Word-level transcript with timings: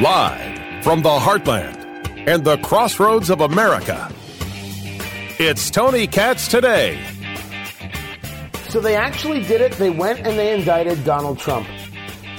Live 0.00 0.84
from 0.84 1.00
the 1.00 1.08
heartland 1.08 2.28
and 2.28 2.44
the 2.44 2.58
crossroads 2.58 3.30
of 3.30 3.40
America, 3.40 4.12
it's 5.38 5.70
Tony 5.70 6.06
Katz 6.06 6.48
today. 6.48 7.02
So 8.68 8.80
they 8.80 8.94
actually 8.94 9.42
did 9.44 9.62
it. 9.62 9.72
They 9.72 9.88
went 9.88 10.18
and 10.18 10.38
they 10.38 10.52
indicted 10.52 11.02
Donald 11.02 11.38
Trump. 11.38 11.66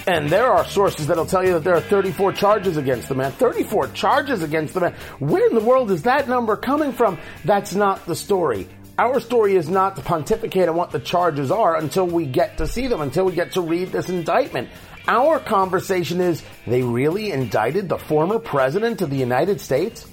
And 0.05 0.29
there 0.29 0.45
are 0.45 0.65
sources 0.65 1.07
that'll 1.07 1.25
tell 1.25 1.43
you 1.43 1.53
that 1.53 1.63
there 1.63 1.73
are 1.73 1.81
34 1.81 2.33
charges 2.33 2.77
against 2.77 3.09
the 3.09 3.15
man. 3.15 3.31
34 3.31 3.87
charges 3.87 4.43
against 4.43 4.75
the 4.75 4.81
man. 4.81 4.93
Where 5.17 5.47
in 5.47 5.55
the 5.55 5.61
world 5.61 5.89
is 5.89 6.03
that 6.03 6.29
number 6.29 6.57
coming 6.57 6.91
from? 6.91 7.17
That's 7.43 7.73
not 7.73 8.05
the 8.05 8.15
story. 8.15 8.67
Our 8.99 9.19
story 9.19 9.55
is 9.55 9.67
not 9.67 9.95
to 9.95 10.03
pontificate 10.03 10.69
on 10.69 10.75
what 10.75 10.91
the 10.91 10.99
charges 10.99 11.49
are 11.49 11.75
until 11.75 12.05
we 12.05 12.27
get 12.27 12.59
to 12.59 12.67
see 12.67 12.85
them, 12.85 13.01
until 13.01 13.25
we 13.25 13.33
get 13.33 13.53
to 13.53 13.61
read 13.61 13.91
this 13.91 14.09
indictment. 14.09 14.69
Our 15.07 15.39
conversation 15.39 16.19
is 16.19 16.43
they 16.65 16.83
really 16.83 17.31
indicted 17.31 17.87
the 17.87 17.97
former 17.97 18.39
president 18.39 19.01
of 19.01 19.09
the 19.09 19.15
United 19.15 19.61
States? 19.61 20.05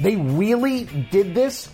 They 0.00 0.16
really 0.16 0.84
did 0.84 1.34
this? 1.34 1.70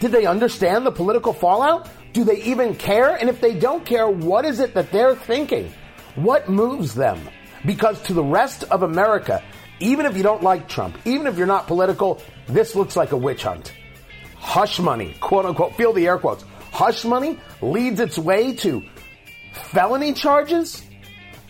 Did 0.00 0.12
they 0.12 0.24
understand 0.24 0.86
the 0.86 0.90
political 0.90 1.34
fallout? 1.34 1.90
Do 2.14 2.24
they 2.24 2.42
even 2.42 2.74
care? 2.74 3.14
And 3.16 3.28
if 3.28 3.40
they 3.40 3.54
don't 3.54 3.84
care, 3.84 4.08
what 4.08 4.46
is 4.46 4.60
it 4.60 4.72
that 4.74 4.92
they're 4.92 5.14
thinking? 5.14 5.70
What 6.14 6.48
moves 6.48 6.94
them? 6.94 7.20
Because 7.66 8.00
to 8.04 8.14
the 8.14 8.24
rest 8.24 8.64
of 8.64 8.82
America, 8.82 9.42
even 9.80 10.06
if 10.06 10.16
you 10.16 10.22
don't 10.22 10.42
like 10.42 10.68
Trump, 10.68 10.96
even 11.04 11.26
if 11.26 11.36
you're 11.36 11.46
not 11.46 11.66
political, 11.66 12.22
this 12.46 12.74
looks 12.74 12.96
like 12.96 13.12
a 13.12 13.16
witch 13.16 13.42
hunt. 13.42 13.72
Hush 14.36 14.78
money, 14.78 15.16
quote 15.20 15.44
unquote, 15.44 15.74
feel 15.76 15.92
the 15.92 16.06
air 16.06 16.18
quotes. 16.18 16.44
Hush 16.72 17.04
money 17.04 17.38
leads 17.60 18.00
its 18.00 18.18
way 18.18 18.54
to 18.56 18.82
felony 19.52 20.12
charges 20.12 20.82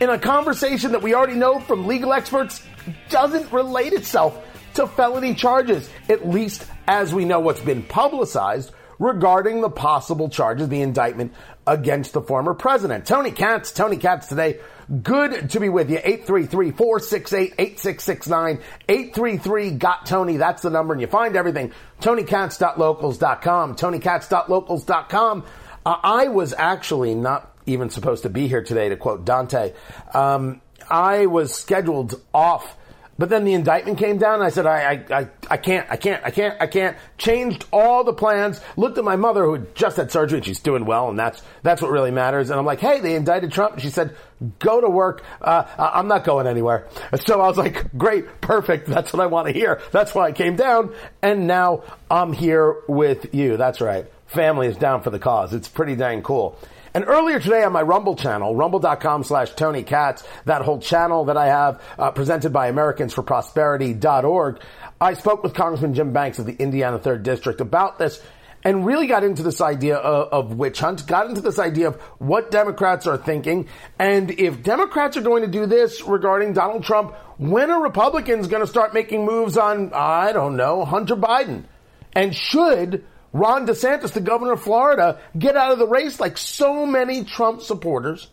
in 0.00 0.10
a 0.10 0.18
conversation 0.18 0.92
that 0.92 1.02
we 1.02 1.14
already 1.14 1.34
know 1.34 1.60
from 1.60 1.86
legal 1.86 2.12
experts 2.12 2.62
doesn't 3.08 3.52
relate 3.52 3.92
itself 3.92 4.44
to 4.74 4.86
felony 4.86 5.34
charges, 5.34 5.88
at 6.08 6.28
least 6.28 6.66
as 6.86 7.14
we 7.14 7.24
know 7.24 7.40
what's 7.40 7.60
been 7.60 7.82
publicized 7.82 8.72
regarding 8.98 9.60
the 9.60 9.70
possible 9.70 10.28
charges, 10.28 10.68
the 10.68 10.80
indictment 10.80 11.32
against 11.66 12.12
the 12.12 12.20
former 12.20 12.54
president. 12.54 13.06
Tony 13.06 13.30
Katz, 13.30 13.72
Tony 13.72 13.96
Katz 13.96 14.28
today. 14.28 14.58
Good 15.02 15.48
to 15.50 15.60
be 15.60 15.70
with 15.70 15.90
you. 15.90 15.98
833-468-8669. 15.98 18.60
833-GOT-TONY. 18.88 20.36
That's 20.36 20.62
the 20.62 20.70
number. 20.70 20.92
And 20.92 21.00
you 21.00 21.06
find 21.06 21.36
everything. 21.36 21.72
TonyKatz.locals.com. 22.00 23.76
TonyKatz.locals.com. 23.76 25.44
Uh, 25.86 25.96
I 26.02 26.28
was 26.28 26.54
actually 26.56 27.14
not 27.14 27.53
even 27.66 27.90
supposed 27.90 28.22
to 28.24 28.28
be 28.28 28.48
here 28.48 28.62
today, 28.62 28.88
to 28.88 28.96
quote 28.96 29.24
Dante. 29.24 29.72
Um, 30.12 30.60
I 30.90 31.26
was 31.26 31.54
scheduled 31.54 32.20
off, 32.32 32.76
but 33.16 33.28
then 33.28 33.44
the 33.44 33.54
indictment 33.54 33.96
came 33.98 34.18
down. 34.18 34.34
And 34.34 34.42
I 34.42 34.48
said, 34.50 34.66
I, 34.66 35.04
I, 35.10 35.18
I, 35.20 35.28
I 35.48 35.56
can't, 35.56 35.88
I 35.90 35.96
can't, 35.96 36.24
I 36.24 36.30
can't, 36.30 36.60
I 36.60 36.66
can't. 36.66 36.96
Changed 37.16 37.64
all 37.72 38.04
the 38.04 38.12
plans. 38.12 38.60
Looked 38.76 38.98
at 38.98 39.04
my 39.04 39.16
mother 39.16 39.44
who 39.44 39.52
had 39.54 39.74
just 39.74 39.96
had 39.96 40.10
surgery 40.10 40.38
and 40.38 40.44
she's 40.46 40.60
doing 40.60 40.84
well, 40.84 41.08
and 41.08 41.18
that's 41.18 41.40
that's 41.62 41.80
what 41.80 41.90
really 41.90 42.10
matters. 42.10 42.50
And 42.50 42.58
I'm 42.58 42.66
like, 42.66 42.80
hey, 42.80 43.00
they 43.00 43.14
indicted 43.14 43.52
Trump. 43.52 43.74
And 43.74 43.82
she 43.82 43.90
said, 43.90 44.16
go 44.58 44.80
to 44.80 44.88
work. 44.88 45.22
Uh, 45.40 45.64
I'm 45.78 46.08
not 46.08 46.24
going 46.24 46.46
anywhere. 46.46 46.86
So 47.24 47.40
I 47.40 47.46
was 47.46 47.56
like, 47.56 47.96
great, 47.96 48.40
perfect. 48.40 48.88
That's 48.88 49.12
what 49.12 49.22
I 49.22 49.26
want 49.26 49.46
to 49.46 49.52
hear. 49.52 49.80
That's 49.92 50.14
why 50.14 50.26
I 50.26 50.32
came 50.32 50.56
down, 50.56 50.92
and 51.22 51.46
now 51.46 51.84
I'm 52.10 52.32
here 52.32 52.82
with 52.88 53.34
you. 53.34 53.56
That's 53.56 53.80
right. 53.80 54.06
Family 54.26 54.66
is 54.66 54.76
down 54.76 55.02
for 55.02 55.10
the 55.10 55.20
cause. 55.20 55.54
It's 55.54 55.68
pretty 55.68 55.94
dang 55.94 56.22
cool. 56.22 56.58
And 56.94 57.04
earlier 57.08 57.40
today 57.40 57.64
on 57.64 57.72
my 57.72 57.82
Rumble 57.82 58.14
channel, 58.14 58.54
rumble.com 58.54 59.24
slash 59.24 59.50
Tony 59.54 59.82
Katz, 59.82 60.22
that 60.44 60.62
whole 60.62 60.78
channel 60.78 61.24
that 61.24 61.36
I 61.36 61.46
have 61.46 61.82
uh, 61.98 62.12
presented 62.12 62.52
by 62.52 62.70
AmericansForProsperity.org, 62.70 64.60
I 65.00 65.14
spoke 65.14 65.42
with 65.42 65.54
Congressman 65.54 65.94
Jim 65.94 66.12
Banks 66.12 66.38
of 66.38 66.46
the 66.46 66.54
Indiana 66.54 67.00
3rd 67.00 67.24
District 67.24 67.60
about 67.60 67.98
this 67.98 68.22
and 68.62 68.86
really 68.86 69.08
got 69.08 69.24
into 69.24 69.42
this 69.42 69.60
idea 69.60 69.96
of, 69.96 70.50
of, 70.52 70.56
witch 70.56 70.78
hunt, 70.78 71.04
got 71.08 71.26
into 71.26 71.40
this 71.40 71.58
idea 71.58 71.88
of 71.88 72.00
what 72.18 72.52
Democrats 72.52 73.08
are 73.08 73.18
thinking. 73.18 73.68
And 73.98 74.30
if 74.30 74.62
Democrats 74.62 75.16
are 75.16 75.22
going 75.22 75.42
to 75.42 75.50
do 75.50 75.66
this 75.66 76.00
regarding 76.02 76.52
Donald 76.52 76.84
Trump, 76.84 77.16
when 77.38 77.72
are 77.72 77.82
Republicans 77.82 78.46
going 78.46 78.62
to 78.62 78.68
start 78.68 78.94
making 78.94 79.26
moves 79.26 79.58
on, 79.58 79.92
I 79.92 80.32
don't 80.32 80.56
know, 80.56 80.84
Hunter 80.84 81.16
Biden? 81.16 81.64
And 82.12 82.32
should 82.32 83.04
Ron 83.34 83.66
DeSantis, 83.66 84.12
the 84.12 84.20
governor 84.20 84.52
of 84.52 84.62
Florida, 84.62 85.18
get 85.36 85.56
out 85.56 85.72
of 85.72 85.80
the 85.80 85.88
race 85.88 86.20
like 86.20 86.38
so 86.38 86.86
many 86.86 87.24
Trump 87.24 87.62
supporters 87.62 88.28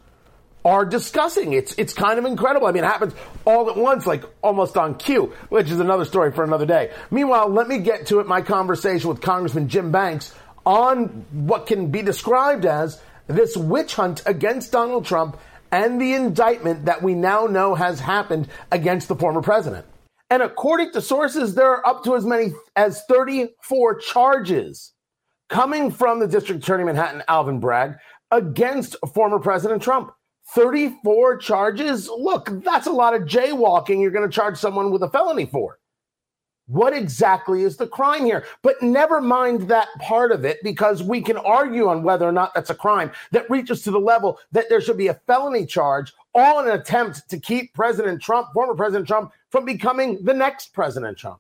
are 0.64 0.86
discussing. 0.86 1.54
It's 1.54 1.74
it's 1.74 1.92
kind 1.92 2.20
of 2.20 2.26
incredible. 2.26 2.68
I 2.68 2.72
mean, 2.72 2.84
it 2.84 2.88
happens 2.88 3.14
all 3.44 3.68
at 3.68 3.76
once, 3.76 4.06
like 4.06 4.24
almost 4.44 4.78
on 4.78 4.96
cue, 4.96 5.34
which 5.50 5.72
is 5.72 5.80
another 5.80 6.06
story 6.06 6.32
for 6.32 6.44
another 6.44 6.68
day. 6.68 6.92
Meanwhile, 7.10 7.50
let 7.50 7.68
me 7.68 7.80
get 7.80 8.06
to 8.08 8.20
it. 8.20 8.28
My 8.28 8.42
conversation 8.42 9.10
with 9.10 9.22
Congressman 9.22 9.70
Jim 9.70 9.92
Banks 9.92 10.36
on 10.68 11.26
what 11.32 11.66
can 11.66 11.90
be 11.90 12.04
described 12.04 12.68
as 12.68 13.02
this 13.26 13.58
witch 13.58 13.96
hunt 13.96 14.22
against 14.28 14.72
Donald 14.72 15.06
Trump 15.06 15.40
and 15.72 16.00
the 16.00 16.14
indictment 16.14 16.86
that 16.86 17.02
we 17.02 17.16
now 17.16 17.48
know 17.48 17.74
has 17.74 18.00
happened 18.00 18.48
against 18.72 19.08
the 19.08 19.16
former 19.16 19.42
president. 19.42 19.86
And 20.32 20.42
according 20.42 20.94
to 20.94 21.02
sources, 21.02 21.56
there 21.56 21.70
are 21.70 21.86
up 21.86 22.06
to 22.06 22.16
as 22.16 22.26
many 22.26 22.54
as 22.78 23.04
34 23.10 23.98
charges 24.00 24.94
coming 25.50 25.92
from 25.92 26.22
the 26.22 26.28
district 26.28 26.64
attorney 26.64 26.86
Manhattan, 26.86 27.22
Alvin 27.28 27.60
Bragg, 27.60 27.96
against 28.32 28.96
former 29.14 29.40
President 29.40 29.84
Trump. 29.84 30.14
34 30.56 31.38
charges? 31.38 32.10
Look, 32.10 32.50
that's 32.64 32.88
a 32.88 32.92
lot 32.92 33.14
of 33.14 33.24
jaywalking 33.24 34.02
you're 34.02 34.10
going 34.10 34.28
to 34.28 34.34
charge 34.34 34.58
someone 34.58 34.90
with 34.90 35.04
a 35.04 35.10
felony 35.10 35.46
for. 35.46 35.80
What 36.68 36.94
exactly 36.94 37.64
is 37.64 37.76
the 37.76 37.88
crime 37.88 38.24
here? 38.24 38.46
But 38.62 38.82
never 38.82 39.20
mind 39.20 39.68
that 39.68 39.90
part 40.00 40.32
of 40.32 40.46
it 40.46 40.60
because 40.64 41.04
we 41.04 41.20
can 41.20 41.36
argue 41.38 41.90
on 41.90 42.04
whether 42.04 42.26
or 42.26 42.32
not 42.32 42.54
that's 42.54 42.70
a 42.70 42.76
crime 42.76 43.12
that 43.32 43.50
reaches 43.50 43.82
to 43.84 43.92
the 43.92 44.00
level 44.00 44.40
that 44.54 44.70
there 44.70 44.80
should 44.80 44.98
be 44.98 45.08
a 45.08 45.20
felony 45.28 45.66
charge, 45.66 46.14
all 46.34 46.62
in 46.62 46.70
an 46.70 46.80
attempt 46.80 47.30
to 47.30 47.38
keep 47.38 47.74
President 47.74 48.22
Trump, 48.22 48.48
former 48.54 48.76
President 48.76 49.06
Trump, 49.06 49.34
from 49.52 49.66
becoming 49.66 50.24
the 50.24 50.34
next 50.34 50.74
President 50.74 51.18
Trump. 51.18 51.40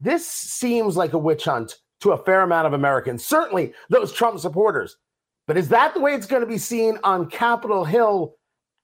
This 0.00 0.26
seems 0.26 0.96
like 0.96 1.14
a 1.14 1.18
witch 1.18 1.44
hunt 1.44 1.78
to 2.00 2.12
a 2.12 2.24
fair 2.24 2.42
amount 2.42 2.66
of 2.66 2.72
Americans, 2.72 3.24
certainly 3.24 3.72
those 3.88 4.12
Trump 4.12 4.38
supporters. 4.38 4.96
But 5.46 5.56
is 5.56 5.68
that 5.70 5.94
the 5.94 6.00
way 6.00 6.14
it's 6.14 6.26
going 6.26 6.42
to 6.42 6.46
be 6.46 6.58
seen 6.58 6.98
on 7.02 7.30
Capitol 7.30 7.84
Hill 7.84 8.36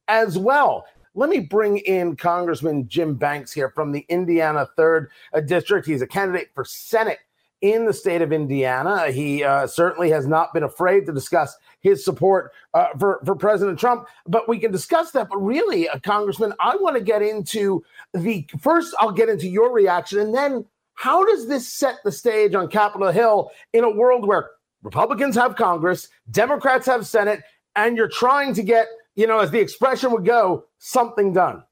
as 0.08 0.38
well? 0.38 0.86
Let 1.14 1.30
me 1.30 1.40
bring 1.40 1.78
in 1.78 2.16
Congressman 2.16 2.88
Jim 2.88 3.14
Banks 3.14 3.52
here 3.52 3.70
from 3.70 3.92
the 3.92 4.06
Indiana 4.08 4.68
3rd 4.78 5.08
uh, 5.34 5.40
District. 5.40 5.86
He's 5.86 6.02
a 6.02 6.06
candidate 6.06 6.50
for 6.54 6.64
Senate 6.64 7.18
in 7.60 7.84
the 7.84 7.92
state 7.92 8.22
of 8.22 8.32
Indiana. 8.32 9.10
He 9.10 9.42
uh, 9.42 9.66
certainly 9.66 10.10
has 10.10 10.26
not 10.26 10.52
been 10.54 10.62
afraid 10.62 11.06
to 11.06 11.12
discuss 11.12 11.56
his 11.80 12.04
support 12.04 12.52
uh, 12.74 12.88
for, 12.98 13.20
for 13.24 13.34
President 13.34 13.78
Trump, 13.78 14.06
but 14.26 14.48
we 14.48 14.58
can 14.58 14.70
discuss 14.70 15.10
that. 15.12 15.28
But 15.28 15.38
really, 15.38 15.88
uh, 15.88 15.98
Congressman, 16.00 16.52
I 16.60 16.76
want 16.76 16.96
to 16.96 17.02
get 17.02 17.22
into 17.22 17.84
the 18.14 18.46
first, 18.60 18.94
I'll 18.98 19.12
get 19.12 19.28
into 19.28 19.48
your 19.48 19.72
reaction, 19.72 20.20
and 20.20 20.34
then 20.34 20.64
how 20.94 21.24
does 21.24 21.46
this 21.46 21.68
set 21.68 21.96
the 22.04 22.12
stage 22.12 22.54
on 22.54 22.68
Capitol 22.68 23.12
Hill 23.12 23.50
in 23.72 23.84
a 23.84 23.90
world 23.90 24.26
where 24.26 24.50
Republicans 24.82 25.36
have 25.36 25.56
Congress, 25.56 26.08
Democrats 26.30 26.86
have 26.86 27.06
Senate, 27.06 27.42
and 27.76 27.96
you're 27.96 28.08
trying 28.08 28.54
to 28.54 28.62
get 28.62 28.88
you 29.18 29.26
know, 29.26 29.40
as 29.40 29.50
the 29.50 29.58
expression 29.58 30.12
would 30.12 30.24
go, 30.24 30.64
something 30.78 31.32
done. 31.32 31.64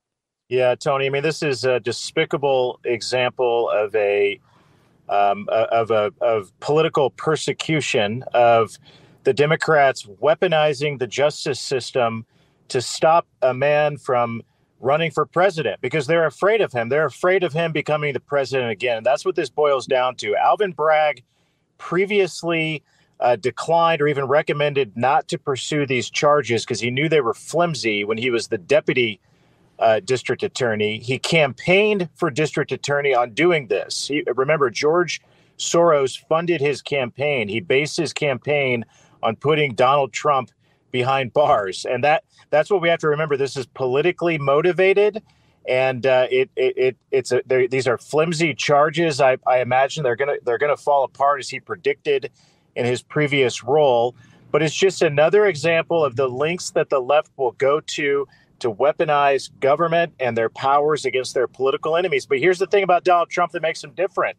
Yeah, 0.49 0.75
Tony. 0.75 1.07
I 1.07 1.11
mean, 1.11 1.23
this 1.23 1.45
is 1.45 1.65
a 1.65 1.79
despicable 1.79 2.81
example 2.85 3.71
of 3.71 3.95
a 3.95 4.41
um, 5.09 5.49
of 5.51 5.91
a 5.91 6.13
of 6.21 6.53
political 6.61 7.11
persecution 7.11 8.25
of 8.35 8.79
the 9.25 9.33
Democrats 9.33 10.07
weaponizing 10.23 10.99
the 10.99 11.07
justice 11.07 11.61
system 11.61 12.25
to 12.69 12.81
stop 12.81 13.27
a 13.43 13.55
man 13.55 13.97
from 13.97 14.43
running 14.81 15.11
for 15.11 15.25
president 15.27 15.81
because 15.81 16.07
they're 16.07 16.27
afraid 16.27 16.61
of 16.61 16.73
him. 16.73 16.89
They're 16.89 17.07
afraid 17.07 17.43
of 17.43 17.53
him 17.53 17.73
becoming 17.73 18.13
the 18.13 18.21
president 18.21 18.71
again. 18.71 19.03
That's 19.03 19.25
what 19.25 19.35
this 19.35 19.49
boils 19.49 19.87
down 19.87 20.17
to. 20.17 20.37
Alvin 20.37 20.73
Bragg 20.73 21.23
previously 21.79 22.83
uh, 23.21 23.37
declined 23.37 24.03
or 24.03 24.09
even 24.09 24.27
recommended 24.27 24.97
not 24.97 25.29
to 25.29 25.39
pursue 25.39 25.87
these 25.87 26.11
charges 26.11 26.65
because 26.65 26.81
he 26.81 26.91
knew 26.91 27.09
they 27.09 27.21
were 27.21 27.35
flimsy 27.35 28.05
when 28.05 28.19
he 28.19 28.31
was 28.31 28.49
the 28.49 28.59
deputy 28.59 29.21
uh, 29.79 30.01
district 30.01 30.43
attorney. 30.43 30.99
He 30.99 31.19
campaigned 31.19 32.09
for 32.15 32.31
district 32.31 32.73
attorney 32.73 33.15
on 33.15 33.33
doing 33.33 33.69
this. 33.69 34.09
He, 34.09 34.23
remember, 34.35 34.71
George 34.71 35.21
Soros 35.59 36.19
funded 36.29 36.61
his 36.61 36.83
campaign. 36.83 37.49
He 37.49 37.61
based 37.61 37.97
his 37.97 38.13
campaign 38.13 38.85
on 39.23 39.37
putting 39.37 39.75
Donald 39.75 40.13
Trump 40.13 40.51
behind 40.93 41.33
bars, 41.33 41.85
and 41.85 42.05
that 42.05 42.25
that's 42.51 42.71
what 42.71 42.81
we 42.81 42.89
have 42.89 43.01
to 43.01 43.09
remember. 43.09 43.37
This 43.37 43.57
is 43.57 43.67
politically 43.67 44.39
motivated, 44.39 45.23
and 45.69 46.07
uh, 46.07 46.27
it, 46.31 46.51
it, 46.57 46.79
it 46.79 46.97
it's 47.11 47.33
a, 47.33 47.43
these 47.71 47.87
are 47.87 47.99
flimsy 47.99 48.55
charges. 48.55 49.21
I, 49.21 49.39
I 49.47 49.61
imagine 49.61 50.05
they're 50.05 50.17
gonna 50.17 50.37
they're 50.45 50.59
gonna 50.59 50.77
fall 50.77 51.05
apart 51.05 51.41
as 51.41 51.49
he 51.49 51.61
predicted 51.61 52.31
in 52.77 52.87
his 52.87 53.03
previous 53.03 53.65
role. 53.65 54.15
But 54.53 54.63
it's 54.63 54.75
just 54.75 55.03
another 55.03 55.47
example 55.47 56.05
of 56.05 56.17
the 56.17 56.29
links 56.29 56.71
that 56.71 56.89
the 56.89 57.01
left 57.01 57.31
will 57.37 57.53
go 57.53 57.81
to 57.81 58.29
to 58.61 58.73
weaponize 58.73 59.51
government 59.61 60.15
and 60.21 60.37
their 60.37 60.49
powers 60.49 61.05
against 61.05 61.35
their 61.35 61.47
political 61.47 61.97
enemies. 61.97 62.27
But 62.27 62.39
here's 62.39 62.59
the 62.59 62.67
thing 62.67 62.83
about 62.83 63.05
Donald 63.05 63.31
Trump 63.31 63.53
that 63.53 63.63
makes 63.63 63.83
him 63.83 63.91
different 63.91 64.37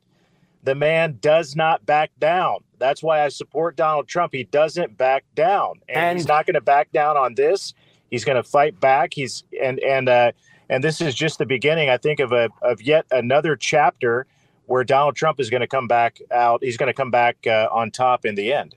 the 0.68 0.76
man 0.76 1.18
does 1.22 1.56
not 1.56 1.86
back 1.86 2.12
down. 2.20 2.58
That's 2.78 3.02
why 3.02 3.24
I 3.24 3.30
support 3.30 3.78
Donald 3.78 4.10
Trump. 4.10 4.34
He 4.34 4.44
doesn't 4.44 4.98
back 4.98 5.24
down, 5.34 5.80
and, 5.88 5.98
and 5.98 6.18
he's 6.18 6.28
not 6.28 6.46
going 6.46 6.56
to 6.56 6.62
back 6.62 6.92
down 6.92 7.16
on 7.16 7.36
this. 7.36 7.74
He's 8.12 8.26
going 8.26 8.36
to 8.36 8.44
fight 8.44 8.78
back. 8.80 9.14
He's 9.14 9.46
and 9.62 9.80
and 9.80 10.10
uh, 10.10 10.34
and 10.70 10.84
this 10.84 11.00
is 11.00 11.16
just 11.16 11.40
the 11.40 11.46
beginning, 11.46 11.90
I 11.90 11.96
think, 11.96 12.20
of 12.20 12.34
a 12.34 12.50
of 12.62 12.82
yet 12.82 13.06
another 13.12 13.56
chapter 13.56 14.28
where 14.66 14.84
Donald 14.84 15.16
Trump 15.16 15.40
is 15.40 15.50
going 15.50 15.62
to 15.62 15.68
come 15.68 15.88
back 15.88 16.20
out. 16.32 16.62
He's 16.62 16.76
going 16.76 16.88
to 16.88 16.94
come 16.94 17.12
back 17.12 17.48
uh, 17.48 17.70
on 17.72 17.90
top 17.90 18.26
in 18.26 18.36
the 18.36 18.52
end. 18.52 18.76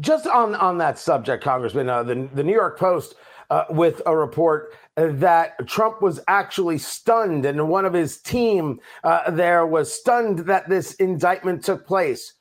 Just 0.00 0.26
on 0.26 0.54
on 0.56 0.76
that 0.78 0.98
subject, 0.98 1.42
Congressman, 1.42 1.88
uh, 1.88 2.02
the 2.02 2.28
the 2.34 2.44
New 2.44 2.52
York 2.52 2.78
Post 2.78 3.14
uh, 3.50 3.64
with 3.70 4.02
a 4.06 4.16
report 4.16 4.74
that 4.96 5.66
Trump 5.66 6.00
was 6.02 6.20
actually 6.28 6.78
stunned, 6.78 7.44
and 7.44 7.68
one 7.68 7.84
of 7.84 7.92
his 7.92 8.20
team 8.20 8.80
uh, 9.02 9.30
there 9.30 9.66
was 9.66 9.92
stunned 9.92 10.40
that 10.40 10.68
this 10.68 10.94
indictment 10.94 11.64
took 11.64 11.86
place. 11.86 12.34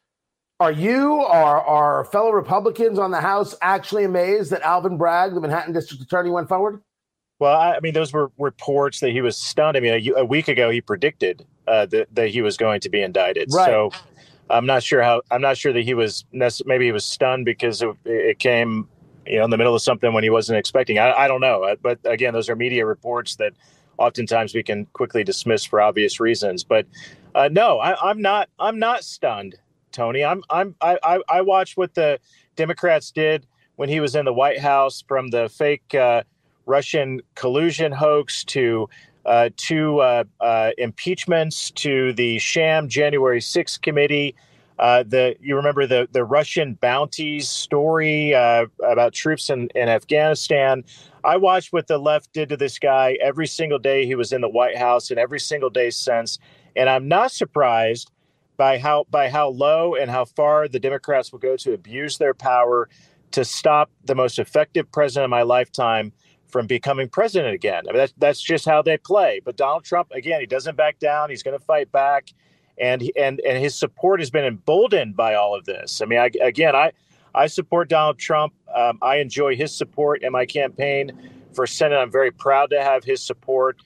Are 0.60 0.72
you 0.72 1.16
or 1.16 1.62
our 1.62 2.06
fellow 2.06 2.32
Republicans 2.32 3.00
on 3.00 3.12
the 3.12 3.20
House 3.20 3.56
actually 3.62 4.06
amazed 4.06 4.52
that 4.52 4.62
Alvin 4.62 4.98
Bragg, 4.98 5.34
the 5.34 5.42
Manhattan 5.42 5.74
District 5.74 6.02
Attorney, 6.02 6.30
went 6.30 6.48
forward? 6.48 6.82
Well, 7.40 7.60
I, 7.60 7.80
mean, 7.82 7.94
those 7.94 8.14
were 8.14 8.32
reports 8.38 9.00
that 9.02 9.10
he 9.10 9.22
was 9.22 9.36
stunned. 9.36 9.76
I 9.76 9.82
mean, 9.82 10.14
a, 10.16 10.20
a 10.20 10.26
week 10.26 10.48
ago 10.48 10.70
he 10.70 10.80
predicted 10.80 11.46
uh, 11.68 11.88
that 11.88 12.08
that 12.16 12.30
he 12.30 12.42
was 12.42 12.56
going 12.56 12.80
to 12.82 12.90
be 12.90 13.02
indicted. 13.02 13.50
Right. 13.52 13.66
So 13.66 13.92
I'm 14.50 14.66
not 14.66 14.84
sure 14.84 15.02
how. 15.02 15.22
I'm 15.32 15.42
not 15.42 15.58
sure 15.58 15.74
that 15.74 15.82
he 15.82 15.94
was. 15.94 16.24
Maybe 16.32 16.86
he 16.86 16.92
was 16.92 17.04
stunned 17.04 17.46
because 17.46 17.82
it, 17.82 17.90
it 18.06 18.40
came 18.40 18.88
you 19.26 19.38
know, 19.38 19.46
in 19.46 19.50
the 19.50 19.58
middle 19.58 19.76
of 19.76 19.82
something 19.82 20.14
when 20.14 20.24
he 20.24 20.30
wasn't 20.30 20.58
expecting. 20.58 21.00
I, 21.00 21.14
I 21.14 21.28
don't 21.28 21.42
know, 21.42 21.76
but 21.82 22.00
again, 22.06 22.34
those 22.34 22.50
are 22.50 22.56
media 22.56 22.86
reports 22.86 23.36
that 23.38 23.54
oftentimes 23.98 24.54
we 24.54 24.64
can 24.64 24.86
quickly 24.88 25.24
dismiss 25.24 25.64
for 25.64 25.82
obvious 25.82 26.20
reasons. 26.20 26.64
But 26.64 26.86
uh, 27.36 27.50
no, 27.52 27.80
I, 27.80 28.12
am 28.12 28.22
not. 28.22 28.50
I'm 28.60 28.80
not 28.80 29.04
stunned, 29.04 29.56
Tony. 29.92 30.24
I'm. 30.24 30.44
I'm. 30.50 30.76
I, 30.82 31.20
I, 31.30 31.42
watched 31.42 31.78
what 31.78 31.94
the 31.96 32.20
Democrats 32.56 33.12
did 33.12 33.48
when 33.76 33.90
he 33.90 34.00
was 34.00 34.16
in 34.16 34.26
the 34.26 34.34
White 34.34 34.60
House, 34.60 35.04
from 35.08 35.30
the 35.30 35.50
fake 35.50 35.96
uh, 35.96 36.24
Russian 36.66 37.22
collusion 37.36 37.92
hoax 37.92 38.44
to 38.46 38.90
uh, 39.26 39.50
to 39.56 40.00
uh, 40.00 40.24
uh, 40.40 40.72
impeachments 40.78 41.72
to 41.72 42.14
the 42.14 42.40
sham 42.40 42.90
January 42.90 43.40
6th 43.40 43.82
committee 43.82 44.36
uh, 44.80 45.04
the 45.04 45.36
you 45.40 45.56
remember 45.56 45.86
the 45.86 46.08
the 46.12 46.24
Russian 46.24 46.74
bounties 46.76 47.50
story 47.50 48.34
uh, 48.34 48.66
about 48.84 49.14
troops 49.14 49.50
in, 49.50 49.70
in 49.76 49.90
Afghanistan. 49.90 50.84
I 51.24 51.38
watched 51.38 51.72
what 51.72 51.88
the 51.88 51.98
left 51.98 52.34
did 52.34 52.50
to 52.50 52.58
this 52.58 52.80
guy 52.80 53.18
every 53.22 53.48
single 53.48 53.80
day 53.80 54.06
he 54.06 54.16
was 54.16 54.34
in 54.34 54.42
the 54.42 54.50
White 54.50 54.78
House 54.78 55.10
and 55.10 55.20
every 55.20 55.40
single 55.40 55.70
day 55.70 55.90
since, 55.90 56.40
and 56.76 56.90
I'm 56.90 57.08
not 57.08 57.32
surprised 57.32 58.12
by 58.58 58.80
how 58.80 59.06
by 59.10 59.30
how 59.30 59.50
low 59.50 59.96
and 59.96 60.10
how 60.10 60.26
far 60.26 60.68
the 60.68 60.80
Democrats 60.80 61.32
will 61.32 61.40
go 61.40 61.56
to 61.58 61.74
abuse 61.74 62.18
their 62.18 62.34
power 62.34 62.90
to 63.32 63.46
stop 63.46 63.92
the 64.06 64.16
most 64.16 64.40
effective 64.40 64.92
president 64.92 65.26
of 65.26 65.30
my 65.30 65.42
lifetime 65.42 66.12
from 66.48 66.68
becoming 66.68 67.10
president 67.10 67.54
again. 67.54 67.84
I 67.88 67.92
mean, 67.92 67.98
that's 67.98 68.14
that's 68.18 68.42
just 68.42 68.66
how 68.66 68.82
they 68.82 68.98
play. 68.98 69.42
But 69.44 69.58
Donald 69.58 69.86
Trump, 69.86 70.12
again, 70.12 70.40
he 70.40 70.46
doesn't 70.46 70.78
back 70.78 71.00
down. 71.00 71.30
He's 71.30 71.44
going 71.44 71.58
to 71.58 71.66
fight 71.66 71.92
back 71.92 72.30
and 72.78 73.10
and 73.16 73.40
and 73.42 73.58
his 73.58 73.76
support 73.76 74.20
has 74.20 74.30
been 74.30 74.46
emboldened 74.46 75.16
by 75.16 75.36
all 75.36 75.56
of 75.56 75.66
this. 75.66 76.02
I 76.02 76.06
mean, 76.06 76.20
I, 76.20 76.32
again, 76.42 76.76
I 76.76 76.92
I 77.36 77.48
support 77.48 77.90
Donald 77.90 78.18
Trump. 78.18 78.54
Um, 78.74 79.00
I 79.02 79.18
enjoy 79.18 79.56
his 79.56 79.76
support 79.76 80.24
in 80.24 80.32
my 80.32 80.46
campaign 80.46 81.12
for 81.54 81.68
Senate. 81.68 81.98
I'm 81.98 82.12
very 82.12 82.32
proud 82.32 82.70
to 82.72 82.82
have 82.82 83.04
his 83.04 83.24
support, 83.24 83.78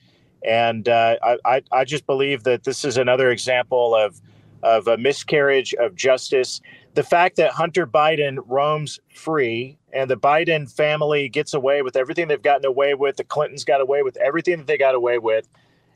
and 0.44 0.88
uh, 0.88 1.16
I 1.44 1.62
I 1.72 1.84
just 1.84 2.06
believe 2.06 2.44
that 2.44 2.64
this 2.64 2.84
is 2.84 2.96
another 2.96 3.30
example 3.30 3.94
of 3.94 4.20
of 4.62 4.88
a 4.88 4.96
miscarriage 4.96 5.74
of 5.74 5.94
justice. 5.94 6.60
The 6.94 7.02
fact 7.04 7.36
that 7.36 7.52
Hunter 7.52 7.86
Biden 7.86 8.38
roams 8.46 8.98
free 9.14 9.78
and 9.92 10.10
the 10.10 10.16
Biden 10.16 10.70
family 10.70 11.28
gets 11.28 11.54
away 11.54 11.82
with 11.82 11.96
everything 11.96 12.26
they've 12.26 12.42
gotten 12.42 12.66
away 12.66 12.94
with, 12.94 13.16
the 13.16 13.24
Clintons 13.24 13.64
got 13.64 13.80
away 13.80 14.02
with 14.02 14.16
everything 14.16 14.58
that 14.58 14.66
they 14.66 14.78
got 14.78 14.96
away 14.96 15.18
with, 15.18 15.48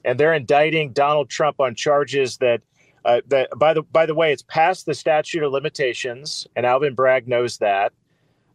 and 0.04 0.20
they're 0.20 0.34
indicting 0.34 0.92
Donald 0.92 1.28
Trump 1.28 1.58
on 1.60 1.74
charges 1.74 2.36
that 2.38 2.60
uh, 3.04 3.20
that 3.28 3.50
by 3.58 3.74
the 3.74 3.82
by 3.82 4.06
the 4.06 4.14
way, 4.14 4.32
it's 4.32 4.42
past 4.42 4.86
the 4.86 4.94
statute 4.94 5.42
of 5.42 5.52
limitations, 5.52 6.46
and 6.56 6.64
Alvin 6.64 6.94
Bragg 6.94 7.28
knows 7.28 7.58
that. 7.58 7.92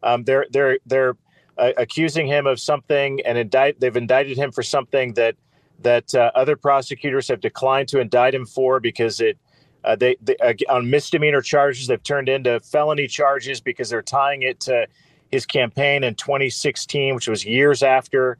Um, 0.03 0.23
they're 0.23 0.45
they're 0.51 0.79
they're 0.85 1.17
uh, 1.57 1.73
accusing 1.77 2.27
him 2.27 2.47
of 2.47 2.59
something, 2.59 3.21
and 3.25 3.37
indict 3.37 3.79
they've 3.79 3.95
indicted 3.95 4.37
him 4.37 4.51
for 4.51 4.63
something 4.63 5.13
that 5.13 5.35
that 5.79 6.13
uh, 6.15 6.31
other 6.33 6.55
prosecutors 6.55 7.27
have 7.27 7.41
declined 7.41 7.87
to 7.89 7.99
indict 7.99 8.33
him 8.33 8.45
for 8.45 8.79
because 8.79 9.19
it 9.19 9.37
uh, 9.83 9.95
they, 9.95 10.15
they 10.21 10.35
on 10.69 10.89
misdemeanor 10.89 11.41
charges 11.41 11.87
they've 11.87 12.03
turned 12.03 12.29
into 12.29 12.59
felony 12.61 13.07
charges 13.07 13.61
because 13.61 13.89
they're 13.89 14.01
tying 14.01 14.41
it 14.43 14.59
to 14.59 14.87
his 15.29 15.45
campaign 15.45 16.03
in 16.03 16.15
2016, 16.15 17.15
which 17.15 17.27
was 17.27 17.45
years 17.45 17.83
after 17.83 18.37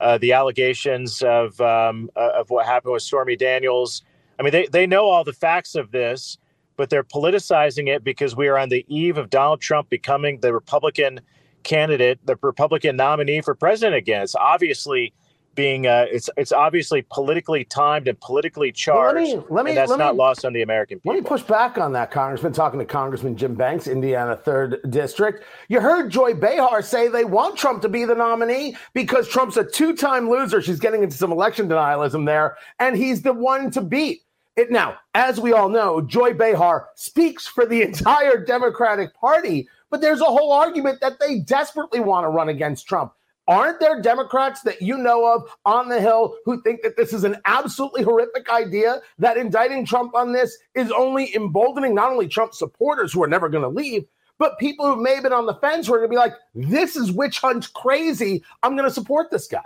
uh, 0.00 0.18
the 0.18 0.32
allegations 0.32 1.22
of 1.22 1.60
um, 1.60 2.10
of 2.16 2.50
what 2.50 2.66
happened 2.66 2.92
with 2.92 3.02
Stormy 3.02 3.36
Daniels 3.36 4.02
I 4.38 4.42
mean, 4.42 4.52
they, 4.52 4.66
they 4.66 4.86
know 4.86 5.06
all 5.06 5.24
the 5.24 5.32
facts 5.32 5.74
of 5.74 5.90
this, 5.90 6.38
but 6.76 6.90
they're 6.90 7.04
politicizing 7.04 7.88
it 7.88 8.02
because 8.02 8.34
we 8.34 8.48
are 8.48 8.58
on 8.58 8.68
the 8.68 8.84
eve 8.88 9.16
of 9.16 9.30
Donald 9.30 9.60
Trump 9.60 9.88
becoming 9.88 10.40
the 10.40 10.52
Republican 10.52 11.20
candidate, 11.62 12.18
the 12.26 12.36
Republican 12.42 12.96
nominee 12.96 13.40
for 13.40 13.54
president 13.54 13.96
again. 13.96 14.22
It's 14.22 14.34
obviously 14.34 15.12
being 15.54 15.86
uh, 15.86 16.06
it's 16.10 16.30
it's 16.36 16.52
obviously 16.52 17.02
politically 17.10 17.64
timed 17.64 18.08
and 18.08 18.18
politically 18.20 18.72
charged. 18.72 19.14
Well, 19.14 19.36
let 19.36 19.38
me, 19.38 19.54
let 19.54 19.64
me, 19.64 19.70
and 19.72 19.78
that's 19.78 19.96
not 19.96 20.14
me, 20.14 20.18
lost 20.18 20.44
on 20.44 20.52
the 20.52 20.62
American 20.62 20.98
people. 20.98 21.14
Let 21.14 21.22
me 21.22 21.28
push 21.28 21.42
back 21.42 21.78
on 21.78 21.92
that, 21.92 22.10
Congressman. 22.10 22.52
Talking 22.52 22.78
to 22.78 22.84
Congressman 22.84 23.36
Jim 23.36 23.54
Banks, 23.54 23.86
Indiana 23.86 24.36
Third 24.36 24.78
District, 24.90 25.44
you 25.68 25.80
heard 25.80 26.10
Joy 26.10 26.34
Behar 26.34 26.82
say 26.82 27.08
they 27.08 27.24
want 27.24 27.56
Trump 27.56 27.82
to 27.82 27.88
be 27.88 28.04
the 28.04 28.14
nominee 28.14 28.76
because 28.92 29.28
Trump's 29.28 29.56
a 29.56 29.64
two-time 29.64 30.28
loser. 30.28 30.62
She's 30.62 30.80
getting 30.80 31.02
into 31.02 31.16
some 31.16 31.32
election 31.32 31.68
denialism 31.68 32.26
there, 32.26 32.56
and 32.78 32.96
he's 32.96 33.22
the 33.22 33.32
one 33.32 33.70
to 33.72 33.80
beat. 33.80 34.22
It 34.56 34.70
now, 34.70 34.96
as 35.14 35.40
we 35.40 35.52
all 35.52 35.68
know, 35.68 36.00
Joy 36.00 36.32
Behar 36.32 36.88
speaks 36.94 37.46
for 37.46 37.66
the 37.66 37.82
entire 37.88 38.44
Democratic 38.44 39.12
Party, 39.14 39.68
but 39.90 40.00
there's 40.00 40.20
a 40.20 40.24
whole 40.24 40.52
argument 40.52 41.00
that 41.00 41.18
they 41.18 41.40
desperately 41.40 42.00
want 42.00 42.24
to 42.24 42.28
run 42.28 42.48
against 42.48 42.86
Trump. 42.86 43.12
Aren't 43.46 43.80
there 43.80 44.00
Democrats 44.00 44.62
that 44.62 44.80
you 44.80 44.96
know 44.96 45.26
of 45.26 45.48
on 45.66 45.88
the 45.88 46.00
Hill 46.00 46.36
who 46.44 46.62
think 46.62 46.82
that 46.82 46.96
this 46.96 47.12
is 47.12 47.24
an 47.24 47.36
absolutely 47.44 48.02
horrific 48.02 48.48
idea? 48.48 49.00
That 49.18 49.36
indicting 49.36 49.84
Trump 49.84 50.14
on 50.14 50.32
this 50.32 50.56
is 50.74 50.90
only 50.90 51.34
emboldening 51.34 51.94
not 51.94 52.10
only 52.10 52.26
Trump 52.26 52.54
supporters 52.54 53.12
who 53.12 53.22
are 53.22 53.28
never 53.28 53.48
going 53.48 53.62
to 53.62 53.68
leave, 53.68 54.04
but 54.38 54.58
people 54.58 54.86
who 54.86 55.02
may 55.02 55.14
have 55.14 55.22
been 55.22 55.32
on 55.32 55.46
the 55.46 55.54
fence 55.56 55.86
who 55.86 55.94
are 55.94 55.98
going 55.98 56.10
to 56.10 56.12
be 56.12 56.16
like, 56.16 56.34
this 56.54 56.96
is 56.96 57.12
witch 57.12 57.38
hunt 57.40 57.72
crazy. 57.74 58.42
I'm 58.62 58.76
going 58.76 58.88
to 58.88 58.94
support 58.94 59.30
this 59.30 59.46
guy. 59.46 59.64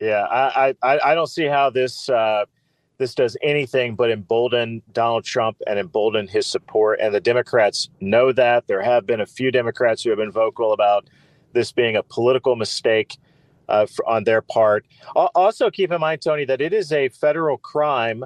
Yeah, 0.00 0.22
I, 0.22 0.74
I, 0.82 0.98
I 1.04 1.14
don't 1.14 1.28
see 1.28 1.46
how 1.46 1.70
this. 1.70 2.08
Uh 2.08 2.46
this 3.02 3.14
does 3.16 3.36
anything 3.42 3.96
but 3.96 4.12
embolden 4.12 4.80
Donald 4.92 5.24
Trump 5.24 5.60
and 5.66 5.76
embolden 5.76 6.28
his 6.28 6.46
support. 6.46 7.00
And 7.00 7.12
the 7.12 7.20
Democrats 7.20 7.88
know 8.00 8.30
that. 8.30 8.68
There 8.68 8.80
have 8.80 9.06
been 9.06 9.20
a 9.20 9.26
few 9.26 9.50
Democrats 9.50 10.04
who 10.04 10.10
have 10.10 10.20
been 10.20 10.30
vocal 10.30 10.72
about 10.72 11.08
this 11.52 11.72
being 11.72 11.96
a 11.96 12.02
political 12.02 12.56
mistake 12.56 13.18
uh, 13.68 13.86
on 14.06 14.24
their 14.24 14.42
part. 14.42 14.84
Also, 15.14 15.70
keep 15.70 15.92
in 15.92 16.00
mind, 16.00 16.22
Tony, 16.22 16.44
that 16.44 16.60
it 16.60 16.72
is 16.72 16.92
a 16.92 17.08
federal 17.08 17.58
crime 17.58 18.24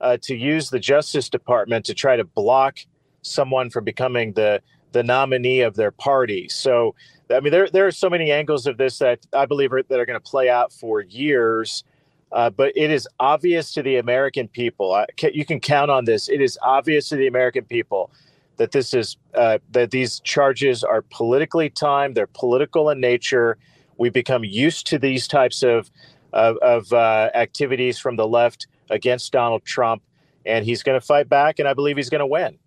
uh, 0.00 0.16
to 0.22 0.36
use 0.36 0.70
the 0.70 0.78
Justice 0.78 1.28
Department 1.28 1.84
to 1.86 1.94
try 1.94 2.16
to 2.16 2.24
block 2.24 2.78
someone 3.22 3.70
from 3.70 3.84
becoming 3.84 4.32
the 4.32 4.60
the 4.92 5.02
nominee 5.02 5.60
of 5.60 5.76
their 5.76 5.90
party. 5.90 6.48
So, 6.48 6.94
I 7.30 7.40
mean, 7.40 7.50
there 7.50 7.68
there 7.68 7.86
are 7.86 7.92
so 7.92 8.08
many 8.08 8.30
angles 8.30 8.66
of 8.66 8.78
this 8.78 8.98
that 8.98 9.26
I 9.32 9.44
believe 9.46 9.72
are, 9.72 9.82
that 9.82 10.00
are 10.00 10.06
going 10.06 10.20
to 10.20 10.30
play 10.30 10.48
out 10.48 10.72
for 10.72 11.02
years. 11.02 11.84
Uh, 12.32 12.50
but 12.50 12.72
it 12.76 12.90
is 12.90 13.06
obvious 13.20 13.72
to 13.72 13.82
the 13.82 13.96
American 13.96 14.48
people. 14.48 14.92
Uh, 14.92 15.06
you 15.32 15.44
can 15.44 15.60
count 15.60 15.90
on 15.90 16.04
this. 16.04 16.28
It 16.28 16.40
is 16.40 16.58
obvious 16.60 17.08
to 17.10 17.16
the 17.16 17.28
American 17.28 17.64
people 17.64 18.10
that 18.56 18.72
this 18.72 18.94
is 18.94 19.16
uh, 19.34 19.58
that 19.70 19.90
these 19.90 20.20
charges 20.20 20.84
are 20.84 21.02
politically 21.02 21.70
timed. 21.70 22.14
They're 22.14 22.26
political 22.26 22.90
in 22.90 23.00
nature. 23.00 23.58
We 23.98 24.10
become 24.10 24.44
used 24.44 24.86
to 24.88 24.98
these 24.98 25.28
types 25.28 25.62
of 25.62 25.90
of, 26.32 26.56
of 26.58 26.92
uh, 26.92 27.30
activities 27.34 27.98
from 27.98 28.16
the 28.16 28.26
left 28.26 28.66
against 28.90 29.32
Donald 29.32 29.64
Trump, 29.64 30.02
and 30.44 30.64
he's 30.64 30.82
going 30.82 30.98
to 30.98 31.04
fight 31.04 31.28
back. 31.28 31.58
And 31.58 31.68
I 31.68 31.74
believe 31.74 31.96
he's 31.96 32.10
going 32.10 32.20
to 32.20 32.26
win. 32.26 32.58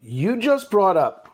You 0.00 0.38
just 0.38 0.70
brought 0.70 0.96
up 0.96 1.28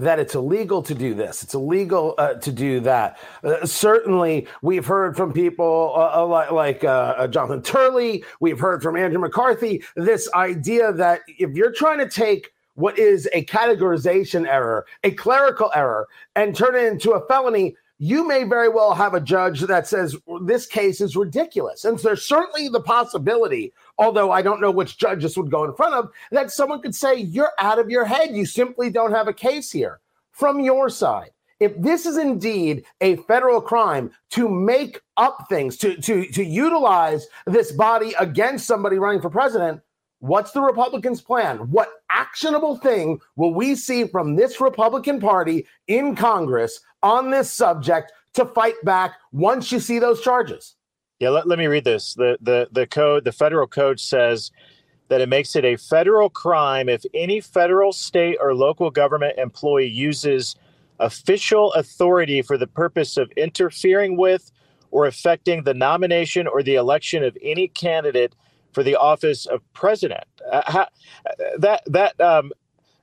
that 0.00 0.18
it's 0.18 0.34
illegal 0.34 0.82
to 0.82 0.94
do 0.94 1.14
this. 1.14 1.42
It's 1.42 1.54
illegal 1.54 2.14
uh, 2.18 2.34
to 2.34 2.50
do 2.50 2.80
that. 2.80 3.18
Uh, 3.44 3.66
certainly, 3.66 4.46
we've 4.62 4.86
heard 4.86 5.16
from 5.16 5.32
people 5.32 5.92
uh, 5.94 6.22
uh 6.22 6.52
like 6.52 6.84
uh, 6.84 7.14
uh, 7.16 7.28
Jonathan 7.28 7.62
Turley. 7.62 8.24
We've 8.40 8.58
heard 8.58 8.82
from 8.82 8.96
Andrew 8.96 9.20
McCarthy 9.20 9.84
this 9.96 10.28
idea 10.34 10.92
that 10.94 11.20
if 11.28 11.50
you're 11.54 11.72
trying 11.72 11.98
to 11.98 12.08
take 12.08 12.50
what 12.74 12.98
is 12.98 13.28
a 13.32 13.44
categorization 13.44 14.46
error, 14.46 14.86
a 15.04 15.10
clerical 15.10 15.70
error, 15.74 16.08
and 16.34 16.54
turn 16.54 16.74
it 16.74 16.84
into 16.84 17.12
a 17.12 17.26
felony, 17.26 17.76
you 18.02 18.26
may 18.26 18.44
very 18.44 18.70
well 18.70 18.94
have 18.94 19.12
a 19.12 19.20
judge 19.20 19.60
that 19.60 19.86
says 19.86 20.16
this 20.42 20.66
case 20.66 21.02
is 21.02 21.16
ridiculous. 21.16 21.84
And 21.84 21.98
there's 21.98 22.24
certainly 22.24 22.68
the 22.68 22.80
possibility, 22.80 23.74
although 23.98 24.30
I 24.30 24.40
don't 24.40 24.60
know 24.60 24.70
which 24.70 24.96
judge 24.96 25.22
this 25.22 25.36
would 25.36 25.50
go 25.50 25.64
in 25.64 25.74
front 25.74 25.94
of, 25.94 26.10
that 26.32 26.50
someone 26.50 26.80
could 26.80 26.94
say, 26.94 27.14
You're 27.14 27.52
out 27.58 27.78
of 27.78 27.90
your 27.90 28.06
head. 28.06 28.34
You 28.34 28.46
simply 28.46 28.88
don't 28.88 29.12
have 29.12 29.28
a 29.28 29.34
case 29.34 29.70
here 29.70 30.00
from 30.32 30.60
your 30.60 30.88
side. 30.88 31.30
If 31.60 31.78
this 31.78 32.06
is 32.06 32.16
indeed 32.16 32.84
a 33.02 33.16
federal 33.16 33.60
crime 33.60 34.10
to 34.30 34.48
make 34.48 35.02
up 35.18 35.44
things, 35.50 35.76
to, 35.76 35.94
to, 36.00 36.24
to 36.32 36.42
utilize 36.42 37.26
this 37.46 37.70
body 37.70 38.14
against 38.18 38.66
somebody 38.66 38.96
running 38.98 39.20
for 39.20 39.28
president, 39.28 39.82
What's 40.20 40.52
the 40.52 40.60
Republicans' 40.60 41.20
plan? 41.22 41.58
What 41.70 41.88
actionable 42.10 42.76
thing 42.76 43.20
will 43.36 43.54
we 43.54 43.74
see 43.74 44.06
from 44.06 44.36
this 44.36 44.60
Republican 44.60 45.18
Party 45.18 45.66
in 45.88 46.14
Congress 46.14 46.80
on 47.02 47.30
this 47.30 47.50
subject 47.50 48.12
to 48.34 48.44
fight 48.44 48.76
back 48.84 49.12
once 49.32 49.72
you 49.72 49.80
see 49.80 49.98
those 49.98 50.20
charges? 50.20 50.76
Yeah, 51.18 51.30
let, 51.30 51.48
let 51.48 51.58
me 51.58 51.66
read 51.66 51.84
this. 51.84 52.14
The, 52.14 52.38
the, 52.40 52.68
the 52.70 52.86
code, 52.86 53.24
the 53.24 53.32
federal 53.32 53.66
code 53.66 53.98
says 53.98 54.50
that 55.08 55.20
it 55.22 55.28
makes 55.28 55.56
it 55.56 55.64
a 55.64 55.76
federal 55.76 56.28
crime 56.30 56.88
if 56.88 57.04
any 57.14 57.40
federal, 57.40 57.92
state, 57.92 58.36
or 58.40 58.54
local 58.54 58.90
government 58.90 59.38
employee 59.38 59.88
uses 59.88 60.54
official 60.98 61.72
authority 61.72 62.42
for 62.42 62.58
the 62.58 62.66
purpose 62.66 63.16
of 63.16 63.30
interfering 63.32 64.16
with 64.16 64.52
or 64.90 65.06
affecting 65.06 65.64
the 65.64 65.74
nomination 65.74 66.46
or 66.46 66.62
the 66.62 66.74
election 66.74 67.24
of 67.24 67.36
any 67.42 67.68
candidate 67.68 68.34
for 68.72 68.82
the 68.82 68.96
office 68.96 69.46
of 69.46 69.60
president. 69.72 70.24
Uh, 70.50 70.62
how, 70.66 70.88
that 71.58 71.82
that 71.86 72.20
um, 72.20 72.52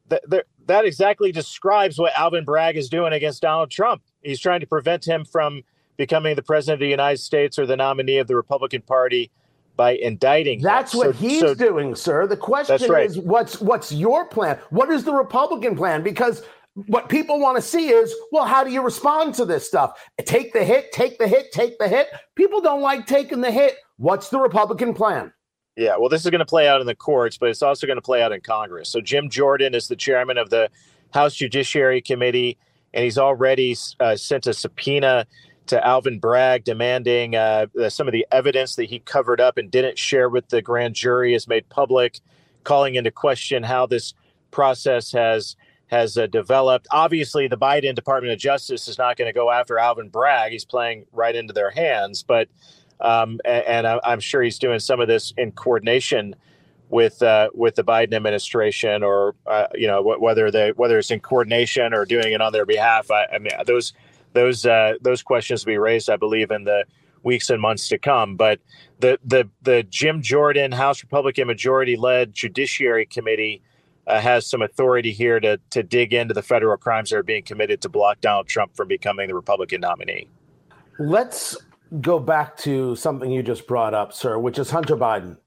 that 0.09 0.45
that 0.65 0.85
exactly 0.85 1.31
describes 1.31 1.97
what 1.97 2.13
Alvin 2.17 2.45
Bragg 2.45 2.77
is 2.77 2.89
doing 2.89 3.13
against 3.13 3.41
Donald 3.41 3.71
Trump. 3.71 4.01
He's 4.21 4.39
trying 4.39 4.59
to 4.59 4.67
prevent 4.67 5.07
him 5.07 5.25
from 5.25 5.63
becoming 5.97 6.35
the 6.35 6.43
president 6.43 6.75
of 6.75 6.79
the 6.81 6.89
United 6.89 7.17
States 7.17 7.57
or 7.57 7.65
the 7.65 7.77
nominee 7.77 8.17
of 8.17 8.27
the 8.27 8.35
Republican 8.35 8.81
Party 8.81 9.31
by 9.75 9.91
indicting. 9.95 10.59
Him. 10.59 10.63
That's 10.63 10.93
him. 10.93 10.99
what 10.99 11.07
so, 11.07 11.11
he's 11.13 11.39
so, 11.39 11.53
doing, 11.53 11.95
sir. 11.95 12.27
The 12.27 12.37
question 12.37 12.91
right. 12.91 13.05
is, 13.05 13.17
what's 13.17 13.61
what's 13.61 13.91
your 13.91 14.25
plan? 14.25 14.59
What 14.69 14.89
is 14.89 15.03
the 15.03 15.13
Republican 15.13 15.75
plan? 15.75 16.03
Because 16.03 16.43
what 16.85 17.09
people 17.09 17.39
want 17.39 17.55
to 17.55 17.61
see 17.61 17.89
is, 17.89 18.13
well, 18.31 18.45
how 18.45 18.63
do 18.63 18.71
you 18.71 18.81
respond 18.81 19.33
to 19.35 19.45
this 19.45 19.65
stuff? 19.65 19.99
Take 20.25 20.53
the 20.53 20.63
hit, 20.63 20.91
take 20.91 21.17
the 21.17 21.27
hit, 21.27 21.51
take 21.51 21.79
the 21.79 21.87
hit. 21.87 22.07
People 22.35 22.61
don't 22.61 22.81
like 22.81 23.07
taking 23.07 23.41
the 23.41 23.51
hit. 23.51 23.77
What's 23.97 24.29
the 24.29 24.39
Republican 24.39 24.93
plan? 24.93 25.33
Yeah, 25.77 25.95
well, 25.97 26.09
this 26.09 26.25
is 26.25 26.31
going 26.31 26.39
to 26.39 26.45
play 26.45 26.67
out 26.67 26.81
in 26.81 26.87
the 26.87 26.95
courts, 26.95 27.37
but 27.37 27.49
it's 27.49 27.61
also 27.61 27.85
going 27.85 27.97
to 27.97 28.01
play 28.01 28.23
out 28.23 28.31
in 28.31 28.41
Congress. 28.41 28.89
So 28.89 28.99
Jim 28.99 29.29
Jordan 29.29 29.75
is 29.75 29.87
the 29.87 29.95
chairman 29.95 30.39
of 30.39 30.49
the 30.49 30.71
House 31.13 31.35
Judiciary 31.35 32.01
Committee, 32.01 32.57
and 32.95 33.03
he's 33.03 33.19
already 33.19 33.75
uh, 33.99 34.15
sent 34.15 34.47
a 34.47 34.55
subpoena 34.55 35.27
to 35.67 35.85
Alvin 35.85 36.17
Bragg 36.17 36.63
demanding 36.63 37.35
uh, 37.35 37.67
some 37.89 38.07
of 38.07 38.11
the 38.11 38.25
evidence 38.31 38.75
that 38.75 38.85
he 38.85 38.99
covered 38.99 39.39
up 39.39 39.59
and 39.59 39.69
didn't 39.69 39.99
share 39.99 40.29
with 40.29 40.49
the 40.49 40.63
grand 40.63 40.95
jury 40.95 41.35
is 41.35 41.47
made 41.47 41.69
public, 41.69 42.21
calling 42.63 42.95
into 42.95 43.11
question 43.11 43.61
how 43.61 43.85
this 43.85 44.15
process 44.49 45.11
has 45.11 45.55
has 45.87 46.17
uh, 46.17 46.25
developed. 46.27 46.87
Obviously, 46.91 47.47
the 47.47 47.55
Biden 47.55 47.95
Department 47.95 48.33
of 48.33 48.39
Justice 48.39 48.87
is 48.87 48.97
not 48.97 49.15
going 49.15 49.29
to 49.29 49.33
go 49.33 49.51
after 49.51 49.77
Alvin 49.77 50.09
Bragg. 50.09 50.51
He's 50.51 50.65
playing 50.65 51.05
right 51.13 51.35
into 51.35 51.53
their 51.53 51.69
hands, 51.69 52.23
but 52.23 52.49
um, 52.99 53.39
and, 53.45 53.85
and, 53.85 53.99
I'm 54.03 54.19
sure 54.19 54.41
he's 54.41 54.59
doing 54.59 54.79
some 54.79 54.99
of 54.99 55.07
this 55.07 55.33
in 55.37 55.51
coordination 55.51 56.35
with 56.89 57.21
uh, 57.21 57.49
with 57.53 57.75
the 57.75 57.83
Biden 57.83 58.13
administration, 58.13 59.03
or 59.03 59.35
uh, 59.45 59.67
you 59.75 59.87
know 59.87 60.01
whether 60.01 60.49
they 60.49 60.71
whether 60.71 60.97
it's 60.97 61.11
in 61.11 61.19
coordination 61.19 61.93
or 61.93 62.05
doing 62.05 62.33
it 62.33 62.41
on 62.41 62.53
their 62.53 62.65
behalf. 62.65 63.11
I, 63.11 63.25
I 63.25 63.39
mean 63.39 63.51
those 63.65 63.93
those 64.33 64.65
uh, 64.65 64.93
those 65.01 65.21
questions 65.21 65.65
will 65.65 65.73
be 65.73 65.77
raised, 65.77 66.09
I 66.09 66.15
believe, 66.15 66.51
in 66.51 66.63
the 66.63 66.85
weeks 67.23 67.49
and 67.49 67.61
months 67.61 67.87
to 67.89 67.97
come. 67.97 68.35
But 68.35 68.59
the 68.99 69.19
the 69.23 69.49
the 69.61 69.83
Jim 69.83 70.21
Jordan 70.21 70.71
House 70.71 71.03
Republican 71.03 71.47
majority 71.47 71.95
led 71.95 72.33
Judiciary 72.33 73.05
Committee. 73.05 73.61
Uh, 74.05 74.21
has 74.21 74.47
some 74.47 74.61
authority 74.61 75.11
here 75.11 75.37
to 75.37 75.59
to 75.69 75.83
dig 75.83 76.13
into 76.13 76.33
the 76.33 76.41
federal 76.41 76.77
crimes 76.77 77.09
that 77.09 77.17
are 77.17 77.23
being 77.23 77.43
committed 77.43 77.81
to 77.81 77.89
block 77.89 78.21
Donald 78.21 78.47
Trump 78.47 78.73
from 78.73 78.87
becoming 78.87 79.27
the 79.27 79.35
Republican 79.35 79.81
nominee. 79.81 80.29
Let's 80.97 81.57
go 82.01 82.19
back 82.19 82.57
to 82.57 82.95
something 82.95 83.31
you 83.31 83.43
just 83.43 83.67
brought 83.67 83.93
up, 83.93 84.13
sir, 84.13 84.37
which 84.37 84.59
is 84.59 84.69
Hunter 84.69 84.97
Biden. 84.97 85.37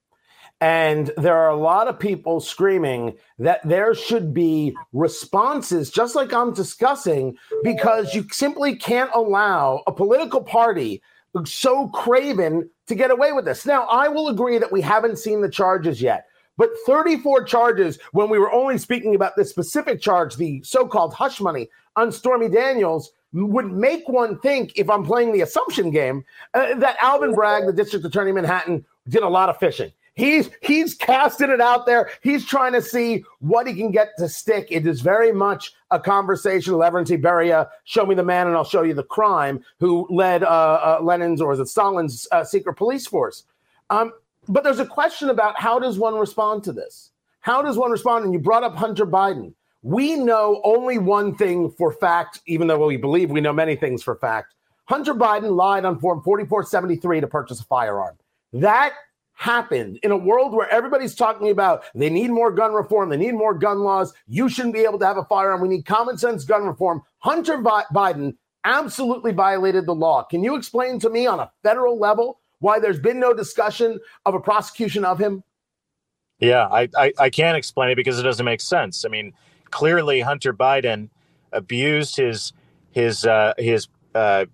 And 0.61 1.11
there 1.17 1.37
are 1.37 1.49
a 1.49 1.57
lot 1.57 1.89
of 1.89 1.99
people 1.99 2.39
screaming 2.41 3.17
that 3.39 3.67
there 3.67 3.95
should 3.95 4.35
be 4.35 4.77
responses, 4.93 5.91
just 5.91 6.15
like 6.15 6.35
I'm 6.35 6.53
discussing, 6.53 7.39
because 7.63 8.15
you 8.15 8.27
simply 8.31 8.77
can't 8.77 9.11
allow 9.15 9.83
a 9.87 9.93
political 9.93 10.43
party 10.43 11.03
so 11.45 11.89
craven 11.89 12.69
to 12.89 12.95
get 12.95 13.11
away 13.11 13.33
with 13.33 13.47
this. 13.47 13.65
Now, 13.65 13.85
I 13.87 14.09
will 14.09 14.29
agree 14.29 14.59
that 14.59 14.73
we 14.73 14.83
haven't 14.83 15.19
seen 15.19 15.41
the 15.41 15.49
charges 15.49 16.03
yet, 16.03 16.27
but 16.59 16.71
34 16.85 17.45
charges 17.45 17.99
when 18.13 18.29
we 18.29 18.39
were 18.39 18.53
only 18.53 18.77
speaking 18.77 19.15
about 19.15 19.37
this 19.37 19.49
specific 19.49 20.03
charge, 20.03 20.37
the 20.37 20.63
so 20.63 20.87
called 20.87 21.15
hush 21.15 21.41
money 21.41 21.71
on 21.97 22.13
Stormy 22.13 22.49
Daniels, 22.49 23.13
would 23.33 23.71
make 23.71 24.09
one 24.09 24.39
think, 24.41 24.73
if 24.77 24.91
I'm 24.91 25.05
playing 25.05 25.33
the 25.33 25.41
assumption 25.43 25.91
game, 25.91 26.25
uh, 26.55 26.75
that 26.77 26.97
Alvin 27.01 27.35
Bragg, 27.35 27.67
the 27.67 27.73
district 27.73 28.05
attorney 28.05 28.31
of 28.31 28.37
Manhattan, 28.37 28.85
did 29.09 29.23
a 29.23 29.29
lot 29.29 29.49
of 29.49 29.59
fishing. 29.59 29.93
He's 30.15 30.51
he's 30.61 30.95
casting 30.95 31.51
it 31.51 31.61
out 31.61 31.87
there. 31.87 32.11
He's 32.21 32.45
trying 32.45 32.73
to 32.73 32.83
see 32.83 33.25
what 33.39 33.67
he 33.67 33.75
can 33.75 33.91
get 33.91 34.11
to 34.19 34.29
stick. 34.29 34.67
It 34.71 34.87
is 34.87 35.01
very 35.01 35.33
much 35.33 35.73
a 35.91 36.01
conversation. 36.01 36.75
Lavrentiy 36.75 37.23
Beria, 37.23 37.69
show 37.85 38.05
me 38.05 38.15
the 38.15 38.25
man, 38.25 38.47
and 38.47 38.57
I'll 38.57 38.65
show 38.65 38.83
you 38.83 38.93
the 38.93 39.05
crime. 39.05 39.65
Who 39.79 40.07
led 40.11 40.43
uh, 40.43 40.47
uh, 40.47 40.99
Lenin's 41.03 41.41
or 41.41 41.53
is 41.53 41.61
it 41.61 41.69
Stalin's 41.69 42.27
uh, 42.33 42.45
secret 42.45 42.75
police 42.75 43.07
force? 43.07 43.45
Um, 43.89 44.13
but 44.49 44.65
there's 44.65 44.81
a 44.81 44.87
question 44.87 45.31
about 45.31 45.59
how 45.59 45.79
does 45.79 45.99
one 45.99 46.17
respond 46.17 46.65
to 46.65 46.73
this? 46.73 47.13
How 47.41 47.63
does 47.63 47.79
one 47.79 47.91
respond? 47.91 48.25
And 48.25 48.35
you 48.35 48.41
brought 48.41 48.65
up 48.65 48.77
Hunter 48.77 49.07
Biden. 49.07 49.55
We 49.83 50.17
know 50.17 50.61
only 50.65 50.99
one 50.99 51.35
thing 51.37 51.71
for 51.71 51.93
fact, 51.93 52.41
even 52.47 52.67
though 52.67 52.87
we 52.87 52.97
believe 52.97 53.31
we 53.31 53.41
know 53.41 53.53
many 53.53 53.77
things 53.77 54.03
for 54.03 54.17
fact. 54.17 54.55
Hunter 54.87 55.15
Biden 55.15 55.55
lied 55.57 55.85
on 55.85 55.99
Form 55.99 56.23
4473 56.23 57.21
to 57.21 57.27
purchase 57.27 57.61
a 57.61 57.65
firearm. 57.65 58.17
That 58.53 58.93
happened 59.35 59.99
in 60.03 60.11
a 60.11 60.17
world 60.17 60.53
where 60.53 60.69
everybody's 60.69 61.15
talking 61.15 61.49
about 61.51 61.85
they 61.95 62.11
need 62.11 62.31
more 62.31 62.51
gun 62.51 62.75
reform, 62.75 63.09
they 63.09 63.17
need 63.17 63.33
more 63.33 63.55
gun 63.55 63.79
laws. 63.79 64.13
You 64.27 64.49
shouldn't 64.51 64.75
be 64.75 64.81
able 64.81 64.99
to 64.99 65.07
have 65.07 65.17
a 65.17 65.25
firearm. 65.25 65.63
We 65.63 65.69
need 65.69 65.87
common 65.87 66.19
sense 66.19 66.45
gun 66.45 66.65
reform. 66.65 67.03
Hunter 67.19 67.57
Biden 67.57 68.37
absolutely 68.65 69.33
violated 69.33 69.87
the 69.87 69.95
law. 69.95 70.25
Can 70.25 70.45
you 70.45 70.57
explain 70.57 70.99
to 71.01 71.09
me 71.09 71.27
on 71.27 71.41
a 71.41 71.51
federal 71.63 71.99
level 71.99 72.41
why 72.59 72.79
there's 72.79 73.01
been 73.01 73.19
no 73.19 73.33
discussion 73.33 73.99
of 74.27 74.35
a 74.35 74.41
prosecution 74.41 75.07
of 75.07 75.19
him? 75.19 75.43
Yeah, 76.39 76.67
I, 76.67 76.89
I, 76.97 77.13
I 77.19 77.31
can't 77.31 77.57
explain 77.57 77.91
it 77.91 77.97
because 77.97 78.19
it 78.19 78.23
doesn't 78.23 78.45
make 78.45 78.61
sense. 78.61 79.05
I 79.05 79.09
mean, 79.09 79.33
clearly 79.71 80.21
Hunter 80.21 80.53
Biden 80.53 81.09
abused 81.53 82.17
his 82.17 82.53
his 82.93 83.25
uh, 83.25 83.55
his 83.59 83.89
uh, 84.15 84.47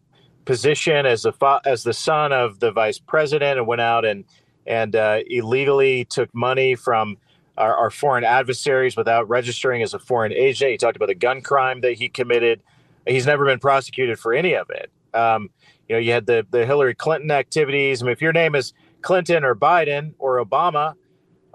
position 0.44 1.06
as 1.06 1.22
the 1.22 1.32
fa- 1.32 1.60
as 1.64 1.82
the 1.82 1.92
son 1.94 2.32
of 2.32 2.60
the 2.60 2.70
vice 2.70 2.98
president 2.98 3.58
and 3.58 3.66
went 3.66 3.80
out 3.80 4.04
and 4.04 4.24
and 4.66 4.96
uh, 4.96 5.20
illegally 5.28 6.04
took 6.04 6.34
money 6.34 6.74
from 6.74 7.16
our, 7.56 7.74
our, 7.76 7.90
foreign 7.90 8.24
adversaries 8.24 8.96
without 8.96 9.28
registering 9.28 9.80
as 9.80 9.94
a 9.94 9.98
foreign 9.98 10.32
agent. 10.32 10.72
He 10.72 10.76
talked 10.76 10.96
about 10.96 11.06
the 11.06 11.14
gun 11.14 11.40
crime 11.40 11.80
that 11.82 11.92
he 11.92 12.08
committed. 12.08 12.60
He's 13.06 13.26
never 13.26 13.44
been 13.46 13.60
prosecuted 13.60 14.18
for 14.18 14.34
any 14.34 14.54
of 14.54 14.68
it. 14.70 14.90
Um, 15.14 15.50
you 15.88 15.94
know, 15.94 16.00
you 16.00 16.12
had 16.12 16.26
the 16.26 16.46
the 16.50 16.66
Hillary 16.66 16.94
Clinton 16.94 17.30
activities. 17.30 18.02
I 18.02 18.06
mean, 18.06 18.12
if 18.12 18.20
your 18.20 18.32
name 18.32 18.54
is 18.54 18.72
Clinton 19.02 19.44
or 19.44 19.54
Biden 19.54 20.14
or 20.18 20.44
Obama, 20.44 20.94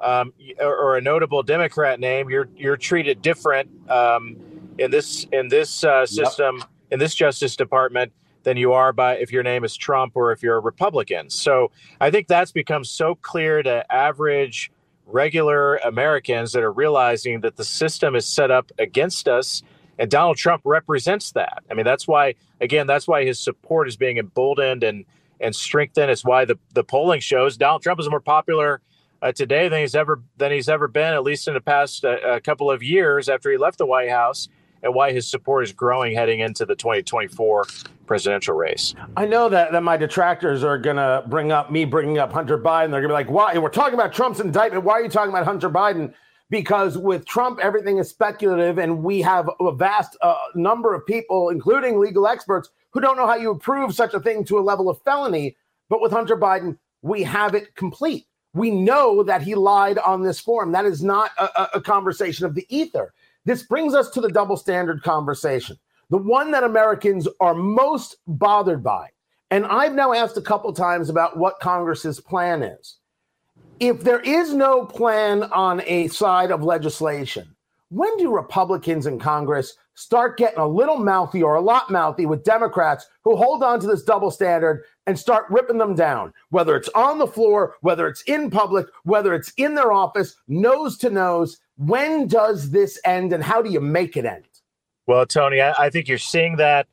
um, 0.01 0.33
or, 0.59 0.97
a 0.97 1.01
notable 1.01 1.43
Democrat 1.43 1.99
name, 1.99 2.29
you're 2.29 2.49
you're 2.55 2.77
treated 2.77 3.21
different 3.21 3.69
um, 3.89 4.37
in 4.77 4.91
this 4.91 5.25
in 5.31 5.47
this 5.47 5.83
uh, 5.83 6.05
system 6.05 6.57
yep. 6.57 6.67
in 6.91 6.99
this 6.99 7.15
Justice 7.15 7.55
Department 7.55 8.11
than 8.43 8.57
you 8.57 8.73
are 8.73 8.91
by 8.91 9.15
if 9.17 9.31
your 9.31 9.43
name 9.43 9.63
is 9.63 9.75
Trump 9.75 10.13
or 10.15 10.31
if 10.31 10.41
you're 10.41 10.57
a 10.57 10.61
Republican. 10.61 11.29
So 11.29 11.71
I 11.99 12.09
think 12.09 12.27
that's 12.27 12.51
become 12.51 12.83
so 12.83 13.15
clear 13.15 13.61
to 13.63 13.91
average 13.93 14.71
regular 15.05 15.77
Americans 15.77 16.53
that 16.53 16.63
are 16.63 16.71
realizing 16.71 17.41
that 17.41 17.57
the 17.57 17.63
system 17.63 18.15
is 18.15 18.25
set 18.25 18.49
up 18.49 18.71
against 18.79 19.27
us 19.27 19.61
and 19.99 20.09
Donald 20.09 20.37
Trump 20.37 20.61
represents 20.65 21.33
that. 21.33 21.63
I 21.69 21.73
mean 21.73 21.85
that's 21.85 22.07
why 22.07 22.35
again 22.59 22.87
that's 22.87 23.07
why 23.07 23.25
his 23.25 23.39
support 23.39 23.87
is 23.87 23.95
being 23.95 24.17
emboldened 24.17 24.83
and 24.83 25.05
and 25.39 25.55
strengthened. 25.55 26.09
It's 26.09 26.25
why 26.25 26.45
the 26.45 26.57
the 26.73 26.83
polling 26.83 27.19
shows 27.19 27.57
Donald 27.57 27.83
Trump 27.83 27.99
is 27.99 28.09
more 28.09 28.19
popular 28.19 28.81
uh, 29.21 29.31
today 29.31 29.69
than 29.69 29.81
he's 29.81 29.95
ever 29.95 30.23
than 30.37 30.51
he's 30.51 30.69
ever 30.69 30.87
been, 30.87 31.13
at 31.13 31.23
least 31.23 31.47
in 31.47 31.53
the 31.53 31.61
past 31.61 32.03
uh, 32.03 32.39
couple 32.41 32.71
of 32.71 32.81
years 32.81 33.29
after 33.29 33.51
he 33.51 33.57
left 33.57 33.77
the 33.77 33.85
White 33.85 34.09
House, 34.09 34.49
and 34.83 34.93
why 34.93 35.11
his 35.11 35.29
support 35.29 35.63
is 35.63 35.71
growing 35.71 36.15
heading 36.15 36.39
into 36.39 36.65
the 36.65 36.75
2024 36.75 37.65
presidential 38.07 38.55
race. 38.55 38.95
I 39.15 39.25
know 39.25 39.47
that, 39.49 39.71
that 39.71 39.83
my 39.83 39.95
detractors 39.95 40.63
are 40.63 40.77
going 40.77 40.95
to 40.95 41.23
bring 41.27 41.51
up 41.51 41.71
me 41.71 41.85
bringing 41.85 42.17
up 42.17 42.31
Hunter 42.33 42.57
Biden. 42.57 42.91
They're 42.91 43.01
going 43.01 43.03
to 43.03 43.07
be 43.09 43.13
like, 43.13 43.29
"Why? 43.29 43.57
We're 43.57 43.69
talking 43.69 43.93
about 43.93 44.13
Trump's 44.13 44.39
indictment. 44.39 44.83
Why 44.83 44.93
are 44.93 45.03
you 45.03 45.09
talking 45.09 45.31
about 45.31 45.45
Hunter 45.45 45.69
Biden?" 45.69 46.13
Because 46.49 46.97
with 46.97 47.25
Trump, 47.25 47.59
everything 47.61 47.97
is 47.97 48.09
speculative, 48.09 48.77
and 48.77 49.03
we 49.03 49.21
have 49.21 49.49
a 49.61 49.71
vast 49.71 50.17
uh, 50.21 50.35
number 50.53 50.93
of 50.93 51.05
people, 51.05 51.47
including 51.47 51.97
legal 51.97 52.27
experts, 52.27 52.69
who 52.91 52.99
don't 52.99 53.15
know 53.15 53.25
how 53.25 53.35
you 53.35 53.51
approve 53.51 53.95
such 53.95 54.13
a 54.13 54.19
thing 54.19 54.43
to 54.45 54.59
a 54.59 54.61
level 54.61 54.89
of 54.89 55.01
felony. 55.03 55.55
But 55.87 56.01
with 56.01 56.11
Hunter 56.11 56.35
Biden, 56.35 56.77
we 57.01 57.23
have 57.23 57.55
it 57.55 57.73
complete. 57.75 58.25
We 58.53 58.71
know 58.71 59.23
that 59.23 59.41
he 59.41 59.55
lied 59.55 59.97
on 59.99 60.21
this 60.21 60.39
form. 60.39 60.71
That 60.71 60.85
is 60.85 61.03
not 61.03 61.31
a, 61.37 61.69
a 61.75 61.81
conversation 61.81 62.45
of 62.45 62.55
the 62.55 62.65
ether. 62.69 63.13
This 63.45 63.63
brings 63.63 63.93
us 63.93 64.09
to 64.11 64.21
the 64.21 64.29
double 64.29 64.57
standard 64.57 65.03
conversation, 65.03 65.77
the 66.09 66.17
one 66.17 66.51
that 66.51 66.63
Americans 66.63 67.27
are 67.39 67.55
most 67.55 68.17
bothered 68.27 68.83
by. 68.83 69.09
And 69.49 69.65
I've 69.65 69.93
now 69.93 70.13
asked 70.13 70.37
a 70.37 70.41
couple 70.41 70.71
times 70.73 71.09
about 71.09 71.37
what 71.37 71.59
Congress's 71.59 72.19
plan 72.19 72.63
is. 72.63 72.97
If 73.79 74.01
there 74.01 74.21
is 74.21 74.53
no 74.53 74.85
plan 74.85 75.43
on 75.43 75.81
a 75.85 76.07
side 76.09 76.51
of 76.51 76.63
legislation, 76.63 77.55
when 77.89 78.15
do 78.17 78.33
Republicans 78.33 79.07
in 79.07 79.19
Congress 79.19 79.75
start 80.01 80.37
getting 80.37 80.59
a 80.59 80.67
little 80.67 80.97
mouthy 80.97 81.43
or 81.43 81.55
a 81.55 81.61
lot 81.61 81.91
mouthy 81.91 82.25
with 82.25 82.43
Democrats 82.43 83.05
who 83.23 83.35
hold 83.35 83.63
on 83.63 83.79
to 83.79 83.87
this 83.87 84.03
double 84.03 84.31
standard 84.31 84.83
and 85.05 85.17
start 85.17 85.45
ripping 85.49 85.77
them 85.77 85.95
down, 85.95 86.33
whether 86.49 86.75
it's 86.75 86.89
on 86.89 87.19
the 87.19 87.27
floor, 87.27 87.75
whether 87.81 88.07
it's 88.07 88.21
in 88.23 88.49
public, 88.49 88.87
whether 89.03 89.33
it's 89.33 89.53
in 89.57 89.75
their 89.75 89.91
office, 89.91 90.35
nose 90.47 90.97
to 90.97 91.09
nose. 91.09 91.59
When 91.77 92.27
does 92.27 92.71
this 92.71 92.99
end 93.05 93.31
and 93.31 93.43
how 93.43 93.61
do 93.61 93.69
you 93.69 93.79
make 93.79 94.17
it 94.17 94.25
end? 94.25 94.45
Well, 95.05 95.25
Tony, 95.25 95.61
I, 95.61 95.85
I 95.85 95.89
think 95.89 96.07
you're 96.07 96.17
seeing 96.17 96.57
that 96.57 96.87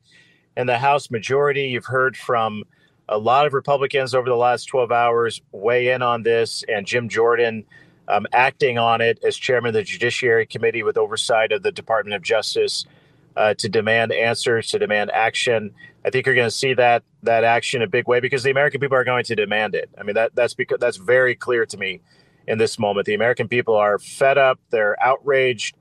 in 0.55 0.67
the 0.67 0.77
House 0.77 1.09
majority. 1.09 1.63
You've 1.63 1.85
heard 1.85 2.15
from 2.15 2.63
a 3.07 3.17
lot 3.17 3.47
of 3.47 3.53
Republicans 3.53 4.13
over 4.13 4.29
the 4.29 4.35
last 4.35 4.65
12 4.65 4.91
hours 4.91 5.41
weigh 5.51 5.89
in 5.89 6.01
on 6.01 6.21
this, 6.21 6.63
and 6.67 6.85
Jim 6.85 7.09
Jordan 7.09 7.65
um, 8.07 8.25
acting 8.33 8.77
on 8.77 9.01
it 9.01 9.19
as 9.23 9.37
chairman 9.37 9.69
of 9.69 9.73
the 9.73 9.83
Judiciary 9.83 10.45
Committee 10.45 10.83
with 10.83 10.97
oversight 10.97 11.51
of 11.51 11.63
the 11.63 11.71
Department 11.71 12.15
of 12.15 12.21
Justice 12.21 12.85
uh, 13.39 13.53
to 13.53 13.69
demand 13.69 14.11
answers, 14.11 14.67
to 14.67 14.77
demand 14.77 15.09
action. 15.11 15.71
I 16.05 16.09
think 16.09 16.25
you're 16.25 16.35
going 16.35 16.47
to 16.47 16.51
see 16.51 16.73
that 16.73 17.03
that 17.23 17.45
action 17.45 17.81
a 17.81 17.87
big 17.87 18.05
way 18.07 18.19
because 18.19 18.43
the 18.43 18.51
American 18.51 18.81
people 18.81 18.97
are 18.97 19.05
going 19.05 19.23
to 19.23 19.35
demand 19.35 19.75
it. 19.75 19.89
I 19.97 20.03
mean 20.03 20.15
that 20.15 20.35
that's 20.35 20.53
because 20.53 20.77
that's 20.79 20.97
very 20.97 21.35
clear 21.35 21.65
to 21.65 21.77
me 21.77 22.01
in 22.47 22.57
this 22.57 22.77
moment. 22.77 23.05
The 23.05 23.13
American 23.13 23.47
people 23.47 23.75
are 23.75 23.97
fed 23.97 24.37
up. 24.37 24.59
They're 24.71 25.01
outraged 25.01 25.77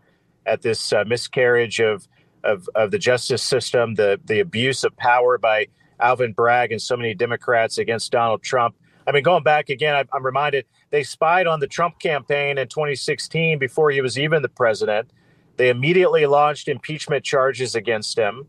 at 0.46 0.62
this 0.62 0.92
uh, 0.92 1.02
miscarriage 1.04 1.80
of, 1.80 2.06
of 2.44 2.68
of 2.76 2.92
the 2.92 2.98
justice 2.98 3.42
system, 3.42 3.96
the 3.96 4.20
the 4.24 4.38
abuse 4.38 4.84
of 4.84 4.96
power 4.96 5.36
by 5.36 5.66
Alvin 5.98 6.34
Bragg 6.34 6.70
and 6.70 6.80
so 6.80 6.96
many 6.96 7.12
Democrats 7.12 7.76
against 7.76 8.12
Donald 8.12 8.40
Trump. 8.40 8.76
I 9.04 9.10
mean, 9.10 9.24
going 9.24 9.42
back 9.42 9.68
again, 9.68 9.96
I, 9.96 10.04
I'm 10.12 10.24
reminded 10.24 10.64
they 10.90 11.02
spied 11.02 11.48
on 11.48 11.58
the 11.58 11.66
Trump 11.66 11.98
campaign 11.98 12.56
in 12.56 12.68
2016 12.68 13.58
before 13.58 13.90
he 13.90 14.00
was 14.00 14.16
even 14.16 14.42
the 14.42 14.48
president. 14.48 15.10
They 15.58 15.68
immediately 15.68 16.24
launched 16.24 16.68
impeachment 16.68 17.24
charges 17.24 17.74
against 17.74 18.16
him. 18.16 18.46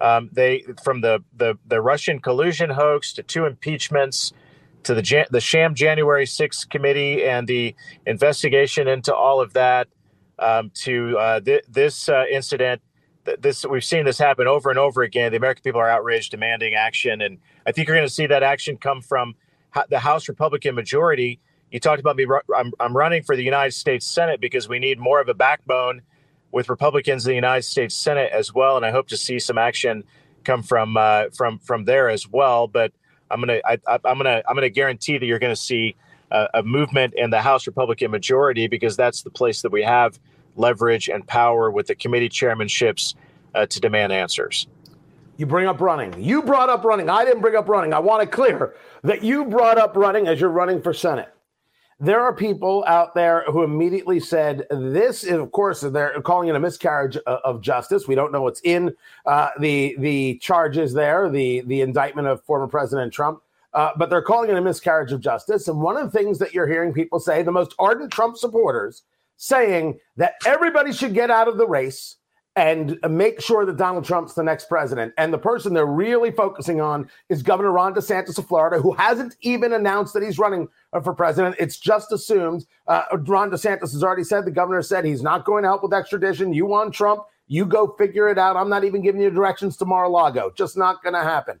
Um, 0.00 0.30
they 0.32 0.64
from 0.82 1.00
the, 1.00 1.22
the 1.36 1.58
the 1.66 1.80
Russian 1.80 2.20
collusion 2.20 2.70
hoax 2.70 3.12
to 3.14 3.22
two 3.22 3.44
impeachments 3.44 4.32
to 4.84 4.94
the 4.94 5.26
the 5.30 5.40
sham 5.40 5.74
January 5.74 6.24
6th 6.24 6.70
committee 6.70 7.24
and 7.24 7.46
the 7.46 7.74
investigation 8.06 8.88
into 8.88 9.14
all 9.14 9.40
of 9.40 9.52
that 9.52 9.88
um, 10.38 10.70
to 10.74 11.18
uh, 11.18 11.40
th- 11.40 11.64
this 11.68 12.08
uh, 12.08 12.24
incident. 12.30 12.80
This 13.38 13.64
we've 13.64 13.84
seen 13.84 14.04
this 14.04 14.18
happen 14.18 14.48
over 14.48 14.70
and 14.70 14.78
over 14.78 15.02
again. 15.02 15.30
The 15.30 15.36
American 15.36 15.62
people 15.62 15.80
are 15.80 15.88
outraged, 15.88 16.32
demanding 16.32 16.74
action, 16.74 17.20
and 17.20 17.38
I 17.66 17.72
think 17.72 17.86
you're 17.86 17.96
going 17.96 18.08
to 18.08 18.12
see 18.12 18.26
that 18.26 18.42
action 18.42 18.76
come 18.76 19.02
from 19.02 19.34
the 19.88 20.00
House 20.00 20.28
Republican 20.28 20.74
majority. 20.74 21.40
You 21.70 21.78
talked 21.78 22.00
about 22.00 22.16
me. 22.16 22.26
I'm, 22.56 22.72
I'm 22.80 22.96
running 22.96 23.22
for 23.22 23.36
the 23.36 23.44
United 23.44 23.72
States 23.72 24.06
Senate 24.06 24.40
because 24.40 24.68
we 24.68 24.80
need 24.80 24.98
more 24.98 25.20
of 25.20 25.28
a 25.28 25.34
backbone 25.34 26.02
with 26.52 26.68
Republicans 26.68 27.26
in 27.26 27.30
the 27.30 27.34
United 27.34 27.62
States 27.62 27.96
Senate 27.96 28.30
as 28.32 28.54
well, 28.54 28.76
and 28.76 28.86
I 28.86 28.90
hope 28.90 29.08
to 29.08 29.16
see 29.16 29.38
some 29.38 29.58
action 29.58 30.04
come 30.44 30.62
from 30.62 30.96
uh, 30.96 31.24
from 31.36 31.58
from 31.58 31.84
there 31.84 32.08
as 32.08 32.28
well. 32.28 32.68
But 32.68 32.92
I'm 33.30 33.40
gonna 33.40 33.60
I, 33.64 33.78
am 33.88 34.18
gonna 34.18 34.42
I'm 34.46 34.54
gonna 34.54 34.68
guarantee 34.68 35.18
that 35.18 35.26
you're 35.26 35.38
to 35.38 35.56
see 35.56 35.96
a, 36.30 36.48
a 36.54 36.62
movement 36.62 37.14
in 37.14 37.30
the 37.30 37.40
House 37.40 37.66
Republican 37.66 38.10
majority 38.10 38.66
because 38.68 38.96
that's 38.96 39.22
the 39.22 39.30
place 39.30 39.62
that 39.62 39.72
we 39.72 39.82
have 39.82 40.18
leverage 40.56 41.08
and 41.08 41.26
power 41.26 41.70
with 41.70 41.86
the 41.86 41.94
committee 41.94 42.28
chairmanships 42.28 43.14
uh, 43.54 43.66
to 43.66 43.80
demand 43.80 44.12
answers. 44.12 44.66
You 45.38 45.46
bring 45.46 45.66
up 45.66 45.80
running. 45.80 46.22
You 46.22 46.42
brought 46.42 46.68
up 46.68 46.84
running. 46.84 47.08
I 47.08 47.24
didn't 47.24 47.40
bring 47.40 47.56
up 47.56 47.68
running. 47.68 47.94
I 47.94 47.98
want 47.98 48.22
it 48.22 48.30
clear 48.30 48.74
that 49.02 49.24
you 49.24 49.46
brought 49.46 49.78
up 49.78 49.96
running 49.96 50.28
as 50.28 50.40
you're 50.40 50.50
running 50.50 50.82
for 50.82 50.92
Senate. 50.92 51.34
There 52.02 52.20
are 52.20 52.34
people 52.34 52.84
out 52.88 53.14
there 53.14 53.44
who 53.46 53.62
immediately 53.62 54.18
said 54.18 54.66
this 54.72 55.22
is, 55.22 55.38
of 55.38 55.52
course, 55.52 55.82
they're 55.82 56.20
calling 56.22 56.48
it 56.48 56.56
a 56.56 56.58
miscarriage 56.58 57.16
of 57.18 57.60
justice. 57.60 58.08
We 58.08 58.16
don't 58.16 58.32
know 58.32 58.42
what's 58.42 58.60
in 58.64 58.96
uh, 59.24 59.50
the 59.60 59.94
the 60.00 60.38
charges 60.38 60.92
there, 60.92 61.30
the 61.30 61.60
the 61.60 61.80
indictment 61.80 62.26
of 62.26 62.42
former 62.42 62.66
President 62.66 63.12
Trump, 63.12 63.40
uh, 63.72 63.90
but 63.96 64.10
they're 64.10 64.20
calling 64.20 64.50
it 64.50 64.56
a 64.56 64.60
miscarriage 64.60 65.12
of 65.12 65.20
justice. 65.20 65.68
And 65.68 65.80
one 65.80 65.96
of 65.96 66.10
the 66.10 66.18
things 66.18 66.40
that 66.40 66.52
you're 66.52 66.66
hearing 66.66 66.92
people 66.92 67.20
say, 67.20 67.44
the 67.44 67.52
most 67.52 67.72
ardent 67.78 68.10
Trump 68.10 68.36
supporters, 68.36 69.04
saying 69.36 70.00
that 70.16 70.34
everybody 70.44 70.92
should 70.92 71.14
get 71.14 71.30
out 71.30 71.46
of 71.46 71.56
the 71.56 71.68
race 71.68 72.16
and 72.54 72.98
make 73.08 73.40
sure 73.40 73.64
that 73.64 73.78
Donald 73.78 74.04
Trump's 74.04 74.34
the 74.34 74.42
next 74.42 74.68
president. 74.68 75.14
And 75.16 75.32
the 75.32 75.38
person 75.38 75.72
they're 75.72 75.86
really 75.86 76.30
focusing 76.30 76.82
on 76.82 77.08
is 77.30 77.42
Governor 77.42 77.72
Ron 77.72 77.94
DeSantis 77.94 78.36
of 78.36 78.46
Florida, 78.46 78.80
who 78.80 78.92
hasn't 78.92 79.36
even 79.40 79.72
announced 79.72 80.12
that 80.12 80.22
he's 80.22 80.38
running 80.38 80.68
for 81.02 81.14
president. 81.14 81.56
It's 81.58 81.78
just 81.78 82.12
assumed. 82.12 82.66
Uh, 82.86 83.04
Ron 83.26 83.50
DeSantis 83.50 83.92
has 83.92 84.04
already 84.04 84.24
said, 84.24 84.44
the 84.44 84.50
governor 84.50 84.82
said 84.82 85.04
he's 85.04 85.22
not 85.22 85.46
going 85.46 85.62
to 85.62 85.68
help 85.70 85.82
with 85.82 85.94
extradition. 85.94 86.52
You 86.52 86.66
want 86.66 86.92
Trump, 86.92 87.22
you 87.46 87.64
go 87.64 87.94
figure 87.98 88.28
it 88.28 88.38
out. 88.38 88.56
I'm 88.56 88.68
not 88.68 88.84
even 88.84 89.00
giving 89.00 89.22
you 89.22 89.30
directions 89.30 89.78
to 89.78 89.86
Mar 89.86 90.04
a 90.04 90.08
Lago. 90.10 90.52
Just 90.54 90.76
not 90.76 91.02
going 91.02 91.14
to 91.14 91.22
happen. 91.22 91.58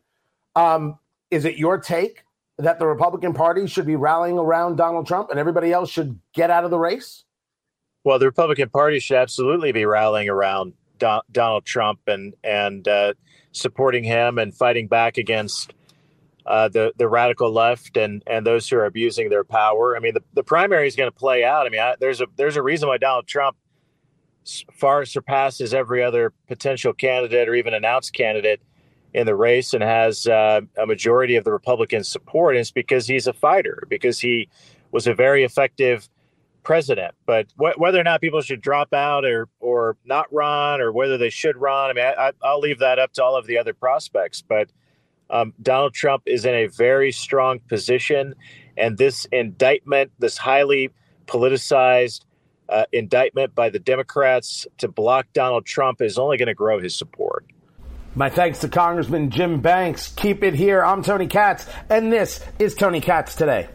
Um, 0.56 0.98
is 1.30 1.46
it 1.46 1.56
your 1.56 1.78
take 1.78 2.24
that 2.58 2.78
the 2.78 2.86
Republican 2.86 3.32
Party 3.32 3.66
should 3.66 3.86
be 3.86 3.96
rallying 3.96 4.38
around 4.38 4.76
Donald 4.76 5.06
Trump 5.06 5.30
and 5.30 5.38
everybody 5.38 5.72
else 5.72 5.90
should 5.90 6.18
get 6.34 6.50
out 6.50 6.64
of 6.64 6.70
the 6.70 6.78
race? 6.78 7.24
Well, 8.04 8.18
the 8.18 8.26
Republican 8.26 8.68
Party 8.68 8.98
should 8.98 9.16
absolutely 9.16 9.72
be 9.72 9.86
rallying 9.86 10.28
around 10.28 10.74
Donald 11.30 11.64
Trump 11.64 12.00
and 12.06 12.34
and 12.42 12.86
uh, 12.88 13.14
supporting 13.52 14.04
him 14.04 14.38
and 14.38 14.54
fighting 14.54 14.88
back 14.88 15.18
against 15.18 15.74
uh, 16.46 16.68
the 16.68 16.92
the 16.96 17.08
radical 17.08 17.52
left 17.52 17.96
and 17.96 18.22
and 18.26 18.46
those 18.46 18.68
who 18.68 18.76
are 18.76 18.86
abusing 18.86 19.28
their 19.28 19.44
power. 19.44 19.96
I 19.96 20.00
mean, 20.00 20.14
the, 20.14 20.22
the 20.34 20.42
primary 20.42 20.86
is 20.88 20.96
going 20.96 21.10
to 21.10 21.16
play 21.16 21.44
out. 21.44 21.66
I 21.66 21.70
mean, 21.70 21.80
I, 21.80 21.94
there's 22.00 22.20
a 22.20 22.26
there's 22.36 22.56
a 22.56 22.62
reason 22.62 22.88
why 22.88 22.98
Donald 22.98 23.26
Trump 23.26 23.56
far 24.72 25.04
surpasses 25.04 25.72
every 25.72 26.02
other 26.02 26.32
potential 26.48 26.92
candidate 26.92 27.48
or 27.48 27.54
even 27.54 27.74
announced 27.74 28.12
candidate 28.12 28.60
in 29.14 29.26
the 29.26 29.36
race 29.36 29.74
and 29.74 29.82
has 29.82 30.26
uh, 30.26 30.60
a 30.78 30.86
majority 30.86 31.36
of 31.36 31.44
the 31.44 31.52
Republican 31.52 32.02
support. 32.02 32.54
And 32.56 32.60
it's 32.60 32.70
because 32.70 33.06
he's 33.06 33.26
a 33.26 33.32
fighter, 33.32 33.84
because 33.88 34.18
he 34.18 34.48
was 34.90 35.06
a 35.06 35.14
very 35.14 35.44
effective 35.44 36.08
president. 36.62 37.14
But 37.26 37.46
wh- 37.56 37.78
whether 37.78 38.00
or 38.00 38.04
not 38.04 38.20
people 38.20 38.40
should 38.40 38.60
drop 38.60 38.92
out 38.92 39.24
or 39.24 39.48
or 39.60 39.96
not 40.04 40.32
run, 40.32 40.80
or 40.80 40.92
whether 40.92 41.18
they 41.18 41.30
should 41.30 41.56
run, 41.56 41.90
I 41.90 41.92
mean, 41.92 42.04
I, 42.04 42.32
will 42.42 42.60
leave 42.60 42.80
that 42.80 42.98
up 42.98 43.12
to 43.14 43.24
all 43.24 43.36
of 43.36 43.46
the 43.46 43.58
other 43.58 43.74
prospects. 43.74 44.42
But 44.42 44.70
um, 45.30 45.54
Donald 45.62 45.94
Trump 45.94 46.24
is 46.26 46.44
in 46.44 46.54
a 46.54 46.66
very 46.66 47.12
strong 47.12 47.58
position, 47.60 48.34
and 48.76 48.98
this 48.98 49.26
indictment, 49.26 50.12
this 50.18 50.36
highly 50.36 50.90
politicized 51.26 52.24
uh, 52.68 52.84
indictment 52.92 53.54
by 53.54 53.70
the 53.70 53.78
Democrats 53.78 54.66
to 54.78 54.88
block 54.88 55.26
Donald 55.32 55.66
Trump, 55.66 56.00
is 56.02 56.18
only 56.18 56.36
going 56.36 56.48
to 56.48 56.54
grow 56.54 56.78
his 56.78 56.94
support. 56.96 57.46
My 58.14 58.28
thanks 58.28 58.58
to 58.60 58.68
Congressman 58.68 59.30
Jim 59.30 59.62
Banks. 59.62 60.12
Keep 60.12 60.44
it 60.44 60.54
here. 60.54 60.84
I'm 60.84 61.02
Tony 61.02 61.26
Katz, 61.26 61.66
and 61.88 62.12
this 62.12 62.44
is 62.58 62.74
Tony 62.74 63.00
Katz 63.00 63.34
Today. 63.34 63.68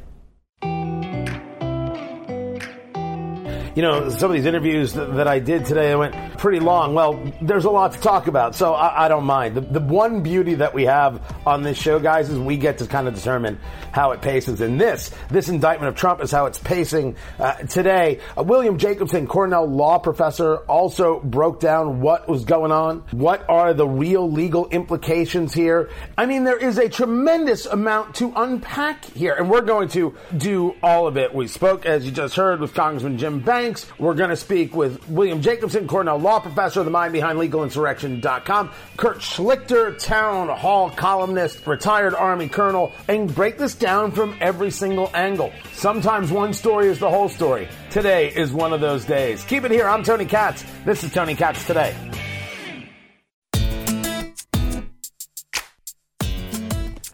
You 3.77 3.83
know, 3.83 4.09
some 4.09 4.31
of 4.31 4.35
these 4.35 4.47
interviews 4.47 4.93
that, 4.93 5.13
that 5.17 5.27
I 5.27 5.37
did 5.37 5.65
today, 5.65 5.91
I 5.91 5.95
went 5.95 6.36
pretty 6.37 6.59
long. 6.59 6.93
Well, 6.93 7.33
there's 7.41 7.65
a 7.65 7.69
lot 7.69 7.93
to 7.93 7.99
talk 7.99 8.27
about, 8.27 8.55
so 8.55 8.73
I, 8.73 9.05
I 9.05 9.07
don't 9.07 9.25
mind. 9.25 9.55
The, 9.55 9.61
the, 9.61 9.79
one 9.79 10.21
beauty 10.21 10.55
that 10.55 10.73
we 10.73 10.85
have 10.85 11.21
on 11.45 11.63
this 11.63 11.77
show, 11.77 11.99
guys, 11.99 12.29
is 12.29 12.37
we 12.37 12.57
get 12.57 12.79
to 12.79 12.87
kind 12.87 13.07
of 13.07 13.15
determine 13.15 13.59
how 13.91 14.11
it 14.11 14.21
paces. 14.21 14.61
And 14.61 14.79
this, 14.79 15.11
this 15.29 15.49
indictment 15.49 15.89
of 15.89 15.95
Trump 15.95 16.21
is 16.21 16.31
how 16.31 16.45
it's 16.45 16.59
pacing 16.59 17.15
uh, 17.39 17.53
today. 17.53 18.19
Uh, 18.37 18.43
William 18.43 18.77
Jacobson, 18.77 19.27
Cornell 19.27 19.65
law 19.65 19.97
professor, 19.97 20.57
also 20.57 21.19
broke 21.21 21.59
down 21.59 22.01
what 22.01 22.27
was 22.27 22.45
going 22.45 22.71
on. 22.71 22.99
What 23.11 23.49
are 23.49 23.73
the 23.73 23.87
real 23.87 24.29
legal 24.29 24.67
implications 24.69 25.53
here? 25.53 25.89
I 26.17 26.25
mean, 26.25 26.43
there 26.43 26.57
is 26.57 26.77
a 26.77 26.89
tremendous 26.89 27.65
amount 27.65 28.15
to 28.15 28.33
unpack 28.35 29.05
here, 29.05 29.33
and 29.33 29.49
we're 29.49 29.61
going 29.61 29.89
to 29.89 30.15
do 30.35 30.75
all 30.83 31.07
of 31.07 31.17
it. 31.17 31.33
We 31.33 31.47
spoke, 31.47 31.85
as 31.85 32.05
you 32.05 32.11
just 32.11 32.35
heard, 32.35 32.59
with 32.59 32.73
Congressman 32.73 33.17
Jim 33.17 33.39
Banks. 33.39 33.85
We're 33.97 34.13
going 34.13 34.29
to 34.29 34.35
speak 34.35 34.75
with 34.75 35.07
William 35.09 35.41
Jacobson, 35.41 35.87
Cornell 35.87 36.19
law 36.27 36.41
professor, 36.41 36.81
of 36.81 36.85
the 36.85 36.91
mind 36.91 37.13
behind 37.13 37.39
legalinsurrection.com, 37.39 38.69
Kurt 38.97 39.19
Schlichter, 39.19 39.97
town 39.97 40.49
hall 40.49 40.89
columnist, 40.89 41.65
retired 41.65 42.13
Army 42.13 42.49
colonel, 42.49 42.91
and 43.07 43.33
break 43.33 43.57
this 43.57 43.75
down 43.75 44.11
from 44.11 44.35
every 44.41 44.69
single 44.69 45.09
angle. 45.13 45.53
Sometimes 45.71 46.29
one 46.29 46.53
story 46.53 46.87
is 46.87 46.99
the 46.99 47.09
whole 47.09 47.29
story. 47.29 47.69
Today 47.91 48.27
is 48.27 48.51
one 48.51 48.73
of 48.73 48.81
those 48.81 49.05
days. 49.05 49.41
Keep 49.45 49.63
it 49.63 49.71
here. 49.71 49.87
I'm 49.87 50.03
Tony 50.03 50.25
Katz. 50.25 50.65
This 50.83 51.01
is 51.05 51.13
Tony 51.13 51.33
Katz 51.33 51.65
Today. 51.65 51.95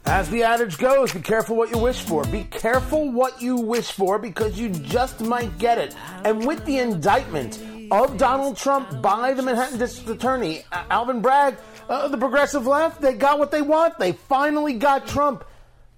As 0.06 0.30
the 0.30 0.44
adage 0.44 0.78
goes, 0.78 1.14
be 1.14 1.22
careful 1.22 1.56
what 1.56 1.72
you 1.72 1.78
wish 1.78 2.02
for. 2.02 2.24
Be 2.26 2.44
careful 2.46 3.12
what 3.12 3.42
you 3.42 3.58
wish 3.58 3.92
for 3.92 4.20
because 4.20 4.60
you 4.60 4.70
just 4.70 5.22
might 5.22 5.58
get 5.58 5.78
it. 5.78 5.96
And 6.26 6.46
with 6.46 6.66
the 6.66 6.80
indictment 6.80 7.60
of 7.92 8.18
Donald 8.18 8.58
Trump 8.58 9.02
by 9.02 9.34
the 9.34 9.42
Manhattan 9.42 9.80
District 9.80 10.10
Attorney, 10.10 10.64
Alvin 10.72 11.22
Bragg, 11.22 11.58
uh, 11.90 12.08
the 12.08 12.18
progressive 12.18 12.66
left, 12.68 13.02
they 13.02 13.14
got 13.14 13.40
what 13.40 13.52
they 13.52 13.62
want. 13.62 14.00
They 14.00 14.14
finally 14.14 14.74
got 14.74 15.08
Trump. 15.08 15.44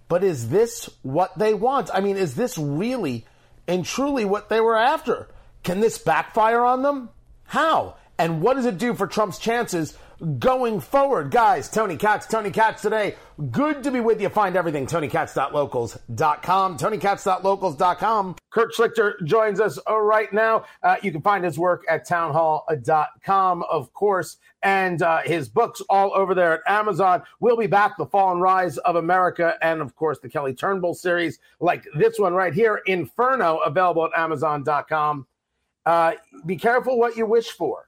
But 0.07 0.23
is 0.23 0.49
this 0.49 0.89
what 1.01 1.37
they 1.37 1.53
want? 1.53 1.89
I 1.93 1.99
mean, 2.01 2.17
is 2.17 2.35
this 2.35 2.57
really 2.57 3.25
and 3.67 3.85
truly 3.85 4.25
what 4.25 4.49
they 4.49 4.61
were 4.61 4.77
after? 4.77 5.27
Can 5.63 5.79
this 5.79 5.97
backfire 5.97 6.63
on 6.63 6.83
them? 6.83 7.09
How? 7.45 7.95
And 8.17 8.41
what 8.41 8.55
does 8.55 8.65
it 8.65 8.77
do 8.77 8.93
for 8.93 9.07
Trump's 9.07 9.39
chances 9.39 9.97
going 10.39 10.79
forward. 10.79 11.31
Guys, 11.31 11.69
Tony 11.69 11.97
Katz, 11.97 12.25
Tony 12.27 12.51
Katz 12.51 12.81
today. 12.81 13.15
Good 13.51 13.83
to 13.83 13.91
be 13.91 13.99
with 13.99 14.21
you. 14.21 14.29
Find 14.29 14.55
everything, 14.55 14.87
tonykatz.locals.com, 14.87 16.77
tonykatz.locals.com. 16.77 18.35
Kurt 18.49 18.73
Schlichter 18.73 19.13
joins 19.25 19.59
us 19.59 19.77
right 19.89 20.31
now. 20.31 20.65
Uh, 20.81 20.95
you 21.01 21.11
can 21.11 21.21
find 21.21 21.43
his 21.43 21.59
work 21.59 21.83
at 21.89 22.07
townhall.com, 22.07 23.63
of 23.69 23.93
course, 23.93 24.37
and 24.63 25.01
uh, 25.01 25.19
his 25.23 25.49
books 25.49 25.81
all 25.89 26.13
over 26.15 26.33
there 26.33 26.53
at 26.53 26.61
Amazon. 26.67 27.21
We'll 27.39 27.57
be 27.57 27.67
back, 27.67 27.97
The 27.97 28.05
Fall 28.05 28.31
and 28.31 28.41
Rise 28.41 28.77
of 28.79 28.95
America, 28.95 29.57
and 29.61 29.81
of 29.81 29.95
course, 29.95 30.19
the 30.19 30.29
Kelly 30.29 30.53
Turnbull 30.53 30.93
series, 30.93 31.39
like 31.59 31.85
this 31.97 32.17
one 32.17 32.33
right 32.33 32.53
here, 32.53 32.81
Inferno, 32.85 33.57
available 33.57 34.05
at 34.05 34.11
amazon.com. 34.17 35.27
Uh, 35.85 36.13
be 36.45 36.55
careful 36.55 36.97
what 36.97 37.15
you 37.15 37.25
wish 37.25 37.49
for. 37.51 37.84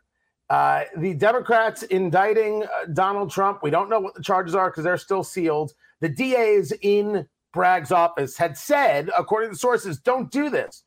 Uh, 0.49 0.83
the 0.97 1.13
Democrats 1.13 1.83
indicting 1.83 2.63
uh, 2.63 2.85
Donald 2.93 3.31
Trump. 3.31 3.61
We 3.61 3.69
don't 3.69 3.89
know 3.89 3.99
what 3.99 4.15
the 4.15 4.23
charges 4.23 4.55
are 4.55 4.69
because 4.69 4.83
they're 4.83 4.97
still 4.97 5.23
sealed. 5.23 5.73
The 5.99 6.09
DAs 6.09 6.71
in 6.81 7.27
Bragg's 7.53 7.91
office 7.91 8.37
had 8.37 8.57
said, 8.57 9.09
according 9.17 9.51
to 9.51 9.57
sources, 9.57 9.99
don't 9.99 10.31
do 10.31 10.49
this. 10.49 10.83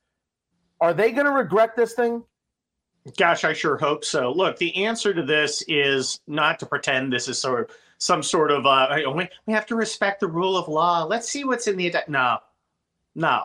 Are 0.81 0.95
they 0.95 1.13
going 1.13 1.27
to 1.27 1.33
regret 1.33 1.77
this 1.77 1.93
thing? 1.93 2.25
Gosh, 3.17 3.45
I 3.45 3.53
sure 3.53 3.77
hope 3.77 4.05
so. 4.05 4.31
Look, 4.31 4.59
the 4.59 4.85
answer 4.85 5.13
to 5.13 5.23
this 5.23 5.63
is 5.69 6.21
not 6.27 6.59
to 6.61 6.67
pretend 6.67 7.13
this 7.13 7.29
is 7.29 7.39
sort 7.39 7.71
of 7.71 7.77
some 7.99 8.23
sort 8.23 8.51
of 8.51 8.67
uh, 8.67 8.97
we 9.15 9.53
have 9.53 9.67
to 9.67 9.75
respect 9.75 10.21
the 10.21 10.27
rule 10.27 10.57
of 10.57 10.69
law. 10.69 11.05
Let's 11.05 11.29
see 11.29 11.45
what's 11.45 11.67
in 11.67 11.77
the 11.77 11.95
no, 12.09 12.39
no, 13.15 13.45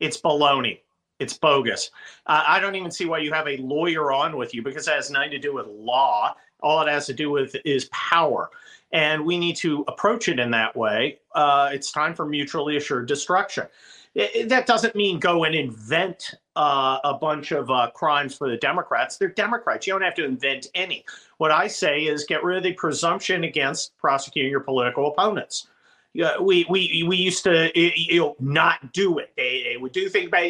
it's 0.00 0.20
baloney. 0.20 0.80
It's 1.22 1.38
bogus. 1.38 1.90
Uh, 2.26 2.42
I 2.46 2.58
don't 2.60 2.74
even 2.74 2.90
see 2.90 3.06
why 3.06 3.18
you 3.18 3.32
have 3.32 3.46
a 3.46 3.56
lawyer 3.58 4.12
on 4.12 4.36
with 4.36 4.52
you 4.54 4.62
because 4.62 4.88
it 4.88 4.94
has 4.94 5.10
nothing 5.10 5.30
to 5.30 5.38
do 5.38 5.54
with 5.54 5.66
law. 5.68 6.34
All 6.60 6.82
it 6.82 6.88
has 6.88 7.06
to 7.06 7.14
do 7.14 7.30
with 7.30 7.54
is 7.64 7.86
power. 7.86 8.50
And 8.92 9.24
we 9.24 9.38
need 9.38 9.56
to 9.56 9.84
approach 9.88 10.28
it 10.28 10.38
in 10.38 10.50
that 10.50 10.76
way. 10.76 11.20
Uh, 11.34 11.70
it's 11.72 11.92
time 11.92 12.14
for 12.14 12.26
mutually 12.26 12.76
assured 12.76 13.06
destruction. 13.06 13.66
It, 14.14 14.36
it, 14.36 14.48
that 14.50 14.66
doesn't 14.66 14.94
mean 14.94 15.18
go 15.18 15.44
and 15.44 15.54
invent 15.54 16.34
uh, 16.56 16.98
a 17.04 17.14
bunch 17.14 17.52
of 17.52 17.70
uh, 17.70 17.90
crimes 17.94 18.36
for 18.36 18.50
the 18.50 18.58
Democrats. 18.58 19.16
They're 19.16 19.28
Democrats. 19.28 19.86
You 19.86 19.94
don't 19.94 20.02
have 20.02 20.14
to 20.16 20.24
invent 20.24 20.66
any. 20.74 21.04
What 21.38 21.50
I 21.50 21.66
say 21.68 22.00
is 22.02 22.24
get 22.24 22.44
rid 22.44 22.58
of 22.58 22.64
the 22.64 22.74
presumption 22.74 23.44
against 23.44 23.96
prosecuting 23.96 24.50
your 24.50 24.60
political 24.60 25.06
opponents. 25.06 25.68
Yeah, 26.14 26.38
we, 26.38 26.66
we 26.68 27.04
we 27.08 27.16
used 27.16 27.42
to 27.44 27.70
you 27.74 28.20
know 28.20 28.36
not 28.38 28.92
do 28.92 29.18
it. 29.18 29.32
They, 29.34 29.64
they 29.66 29.76
would 29.78 29.92
do 29.92 30.10
things 30.10 30.30
by 30.30 30.42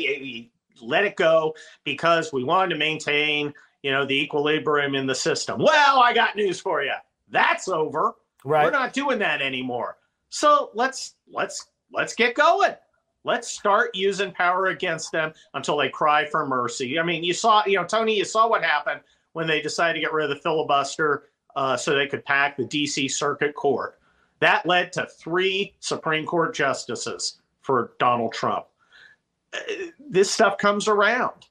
let 0.80 1.04
it 1.04 1.16
go 1.16 1.54
because 1.85 2.32
we 2.32 2.44
wanted 2.44 2.70
to 2.70 2.78
maintain, 2.78 3.52
you 3.82 3.90
know, 3.90 4.04
the 4.04 4.20
equilibrium 4.20 4.94
in 4.94 5.06
the 5.06 5.14
system. 5.14 5.61
Well, 5.61 6.00
I 6.00 6.12
got 6.12 6.37
news 6.37 6.61
for 6.61 6.82
you. 6.82 6.94
That's 7.30 7.68
over. 7.68 8.14
Right. 8.44 8.64
We're 8.64 8.70
not 8.70 8.92
doing 8.92 9.18
that 9.20 9.40
anymore. 9.40 9.96
So 10.28 10.70
let's 10.74 11.14
let's 11.30 11.68
let's 11.92 12.14
get 12.14 12.35
going. 12.35 12.74
Let's 13.24 13.48
start 13.48 13.90
using 13.94 14.32
power 14.32 14.66
against 14.66 15.12
them 15.12 15.32
until 15.54 15.76
they 15.76 15.88
cry 15.88 16.24
for 16.26 16.44
mercy. 16.46 16.98
I 16.98 17.04
mean, 17.04 17.22
you 17.22 17.35
saw, 17.35 17.62
you 17.66 17.76
know, 17.76 17.85
Tony, 17.85 18.16
you 18.16 18.24
saw 18.24 18.48
what 18.48 18.64
happened 18.64 19.00
when 19.32 19.46
they 19.46 19.62
decided 19.62 19.94
to 19.94 20.00
get 20.00 20.12
rid 20.12 20.28
of 20.28 20.37
the 20.37 20.42
filibuster 20.42 21.28
uh, 21.54 21.76
so 21.76 21.94
they 21.94 22.08
could 22.08 22.24
pack 22.24 22.56
the 22.56 22.64
D.C. 22.64 23.06
Circuit 23.06 23.54
Court. 23.54 24.00
That 24.40 24.66
led 24.66 24.92
to 24.94 25.06
three 25.06 25.74
Supreme 25.78 26.26
Court 26.26 26.52
justices 26.52 27.40
for 27.61 27.92
Donald 28.00 28.32
Trump 28.32 28.66
this 29.99 30.31
stuff 30.31 30.59
comes 30.59 30.88
around. 30.88 31.47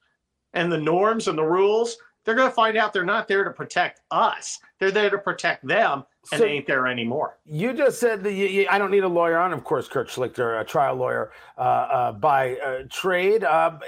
And 0.53 0.71
the 0.71 0.77
norms 0.77 1.27
and 1.27 1.37
the 1.37 1.43
rules 1.43 1.97
they're 2.23 2.35
going 2.35 2.49
to 2.49 2.53
find 2.53 2.77
out 2.77 2.93
they're 2.93 3.03
not 3.03 3.27
there 3.27 3.43
to 3.43 3.51
protect 3.51 4.01
us. 4.11 4.59
They're 4.79 4.91
there 4.91 5.09
to 5.09 5.17
protect 5.17 5.65
them 5.65 6.03
and 6.31 6.39
so 6.39 6.45
they 6.45 6.51
ain't 6.51 6.67
there 6.67 6.87
anymore. 6.87 7.39
You 7.45 7.73
just 7.73 7.99
said 7.99 8.23
that 8.23 8.33
you, 8.33 8.45
you, 8.45 8.67
i 8.69 8.77
don't 8.77 8.91
need 8.91 9.03
a 9.03 9.07
lawyer 9.07 9.39
on 9.39 9.53
of 9.53 9.63
course 9.63 9.87
kurt 9.87 10.07
schlichter 10.07 10.61
a 10.61 10.63
trial 10.63 10.95
lawyer 10.95 11.31
uh, 11.57 11.61
uh, 11.61 12.11
by 12.11 12.57
uh, 12.57 12.83
trade 12.89 13.43
uh, 13.43 13.79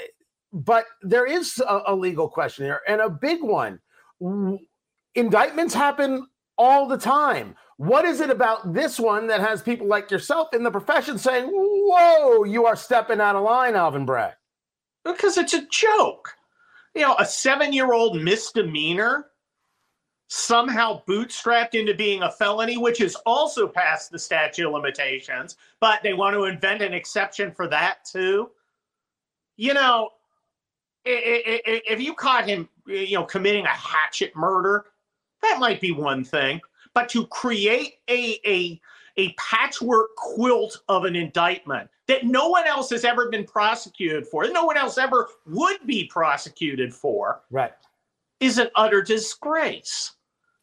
but 0.52 0.86
there 1.02 1.26
is 1.26 1.60
a, 1.68 1.82
a 1.88 1.96
legal 1.96 2.28
question 2.28 2.66
here 2.66 2.82
and 2.88 3.02
a 3.02 3.10
big 3.10 3.42
one. 3.44 3.80
Indictments 5.16 5.74
happen 5.74 6.28
all 6.58 6.88
the 6.88 6.98
time 6.98 7.56
what 7.78 8.06
is 8.06 8.22
it 8.22 8.30
about 8.30 8.74
this 8.74 9.00
one 9.00 9.28
that 9.28 9.42
has 9.42 9.62
people 9.62 9.88
like 9.88 10.12
yourself 10.12 10.54
in 10.54 10.64
the 10.64 10.72
profession 10.72 11.18
saying, 11.18 11.50
whoa, 11.52 12.44
you 12.44 12.66
are 12.66 12.76
stepping 12.76 13.20
out 13.20 13.36
of 13.36 13.44
line, 13.44 13.76
Alvin 13.76 14.06
Bragg? 14.06 14.36
Because 15.04 15.38
it's 15.38 15.54
a 15.54 15.66
joke. 15.68 16.34
You 16.96 17.02
know, 17.02 17.16
a 17.18 17.26
seven 17.26 17.74
year 17.74 17.92
old 17.92 18.22
misdemeanor 18.22 19.28
somehow 20.28 21.02
bootstrapped 21.06 21.74
into 21.74 21.94
being 21.94 22.24
a 22.24 22.32
felony, 22.32 22.78
which 22.78 23.02
is 23.02 23.16
also 23.26 23.68
past 23.68 24.12
the 24.12 24.20
statute 24.20 24.66
of 24.66 24.74
limitations, 24.74 25.58
but 25.80 26.02
they 26.04 26.14
want 26.14 26.36
to 26.36 26.46
invent 26.46 26.82
an 26.82 26.94
exception 26.94 27.52
for 27.52 27.68
that 27.68 28.06
too. 28.06 28.50
You 29.58 29.74
know, 29.74 30.10
if 31.06 32.00
you 32.00 32.14
caught 32.14 32.48
him, 32.48 32.70
you 32.88 33.16
know, 33.18 33.26
committing 33.26 33.66
a 33.66 33.70
hatchet 33.70 34.36
murder, 34.36 34.86
that 35.44 35.60
might 35.60 35.80
be 35.80 35.92
one 35.92 36.24
thing 36.24 36.60
but 36.94 37.10
to 37.10 37.26
create 37.28 37.96
a, 38.10 38.40
a, 38.46 38.80
a 39.18 39.34
patchwork 39.34 40.16
quilt 40.16 40.82
of 40.90 41.06
an 41.06 41.16
indictment 41.16 41.90
that 42.08 42.26
no 42.26 42.50
one 42.50 42.68
else 42.68 42.90
has 42.90 43.06
ever 43.06 43.30
been 43.30 43.46
prosecuted 43.46 44.28
for, 44.28 44.48
no 44.50 44.66
one 44.66 44.78
else 44.78 44.98
ever 44.98 45.30
would 45.46 45.78
be 45.86 46.06
prosecuted 46.06 46.94
for, 46.94 47.42
right, 47.50 47.74
is 48.40 48.58
an 48.58 48.70
utter 48.76 49.02
disgrace. 49.02 50.12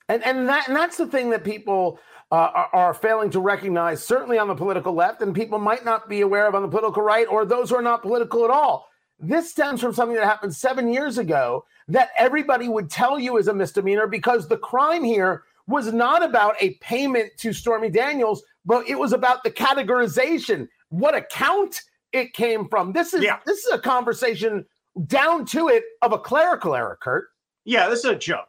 And 0.09 0.23
and 0.25 0.49
that 0.49 0.69
and 0.69 0.77
that's 0.77 0.97
the 0.97 1.07
thing 1.07 1.31
that 1.31 1.45
people 1.45 1.99
uh, 2.33 2.35
are, 2.35 2.71
are, 2.73 2.95
failing 2.95 3.31
to 3.31 3.41
recognize, 3.41 4.05
certainly 4.05 4.39
on 4.39 4.49
the 4.49 4.55
political 4.55 4.93
left, 4.93 5.23
and 5.23 5.35
people 5.35 5.59
might 5.59 5.85
not 5.85 6.09
be 6.09 6.21
aware 6.21 6.47
of 6.47 6.55
on 6.55 6.63
the 6.63 6.69
political 6.69 7.03
right, 7.03 7.27
or 7.29 7.45
those 7.45 7.71
who 7.71 7.77
are 7.77 7.83
not 7.83 8.03
political 8.03 8.45
at 8.45 8.51
all. 8.51 8.90
This 9.21 9.51
stems 9.51 9.81
from 9.81 9.93
something 9.93 10.17
that 10.17 10.25
happened 10.25 10.55
seven 10.55 10.93
years 10.93 11.19
ago 11.19 11.65
that 11.89 12.11
everybody 12.17 12.69
would 12.69 12.89
tell 12.89 13.19
you 13.19 13.37
is 13.37 13.49
a 13.49 13.55
misdemeanor 13.55 14.07
because 14.07 14.49
the 14.49 14.57
crime 14.57 15.05
here 15.05 15.45
was 15.67 15.93
not 15.93 16.25
about 16.25 16.57
a 16.61 16.75
payment 16.75 17.31
to 17.39 17.53
Stormy 17.53 17.91
Daniels, 17.91 18.43
but 18.65 18.89
it 18.89 18.99
was 18.99 19.13
about 19.13 19.45
the 19.45 19.51
categorization, 19.51 20.69
what 20.89 21.15
account 21.15 21.83
it 22.13 22.33
came 22.33 22.69
from. 22.69 22.93
This 22.93 23.15
is 23.15 23.23
yeah. 23.23 23.39
this 23.47 23.65
is 23.65 23.73
a 23.73 23.79
conversation 23.79 24.65
down 25.07 25.45
to 25.47 25.69
it 25.69 25.85
of 26.03 26.13
a 26.13 26.19
clerical 26.19 26.75
error, 26.75 26.99
Kurt. 27.01 27.29
Yeah, 27.65 27.89
this 27.89 28.01
is 28.01 28.07
a 28.07 28.17
joke. 28.17 28.49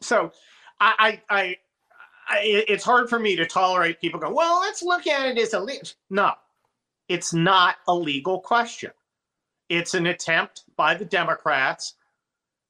So 0.00 0.32
I 0.80 1.20
I, 1.28 1.36
I, 1.38 1.56
I 2.28 2.64
it's 2.68 2.84
hard 2.84 3.08
for 3.08 3.18
me 3.18 3.36
to 3.36 3.46
tolerate 3.46 4.00
people 4.00 4.18
going, 4.18 4.34
well, 4.34 4.60
let's 4.60 4.82
look 4.82 5.06
at 5.06 5.28
it 5.28 5.38
as 5.38 5.54
a 5.54 5.66
no. 6.10 6.32
It's 7.08 7.32
not 7.32 7.76
a 7.86 7.94
legal 7.94 8.40
question. 8.40 8.90
It's 9.68 9.94
an 9.94 10.06
attempt 10.06 10.64
by 10.76 10.94
the 10.94 11.04
Democrats 11.04 11.94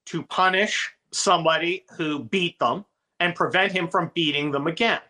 to 0.06 0.22
punish 0.24 0.90
somebody 1.12 1.84
who 1.96 2.24
beat 2.24 2.58
them 2.58 2.84
and 3.20 3.34
prevent 3.34 3.72
him 3.72 3.88
from 3.88 4.10
beating 4.14 4.50
them 4.50 4.66
again. 4.66 5.00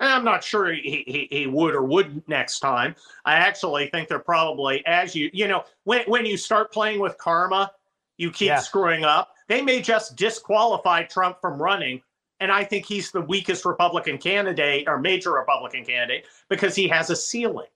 And 0.00 0.10
I'm 0.10 0.24
not 0.24 0.42
sure 0.42 0.72
he, 0.72 1.04
he, 1.06 1.28
he 1.30 1.46
would 1.46 1.74
or 1.74 1.82
wouldn't 1.82 2.28
next 2.28 2.60
time. 2.60 2.96
I 3.24 3.34
actually 3.34 3.86
think 3.88 4.08
they're 4.08 4.18
probably, 4.18 4.84
as 4.86 5.14
you, 5.14 5.30
you 5.32 5.46
know, 5.46 5.64
when, 5.84 6.02
when 6.06 6.26
you 6.26 6.36
start 6.36 6.72
playing 6.72 7.00
with 7.00 7.16
karma, 7.16 7.70
you 8.16 8.30
keep 8.30 8.48
yeah. 8.48 8.58
screwing 8.58 9.04
up. 9.04 9.34
They 9.48 9.62
may 9.62 9.80
just 9.82 10.16
disqualify 10.16 11.04
Trump 11.04 11.40
from 11.40 11.60
running. 11.60 12.02
And 12.40 12.50
I 12.50 12.64
think 12.64 12.86
he's 12.86 13.12
the 13.12 13.20
weakest 13.20 13.64
Republican 13.64 14.18
candidate 14.18 14.88
or 14.88 14.98
major 14.98 15.32
Republican 15.32 15.84
candidate 15.84 16.26
because 16.48 16.74
he 16.74 16.88
has 16.88 17.10
a 17.10 17.16
ceiling. 17.16 17.68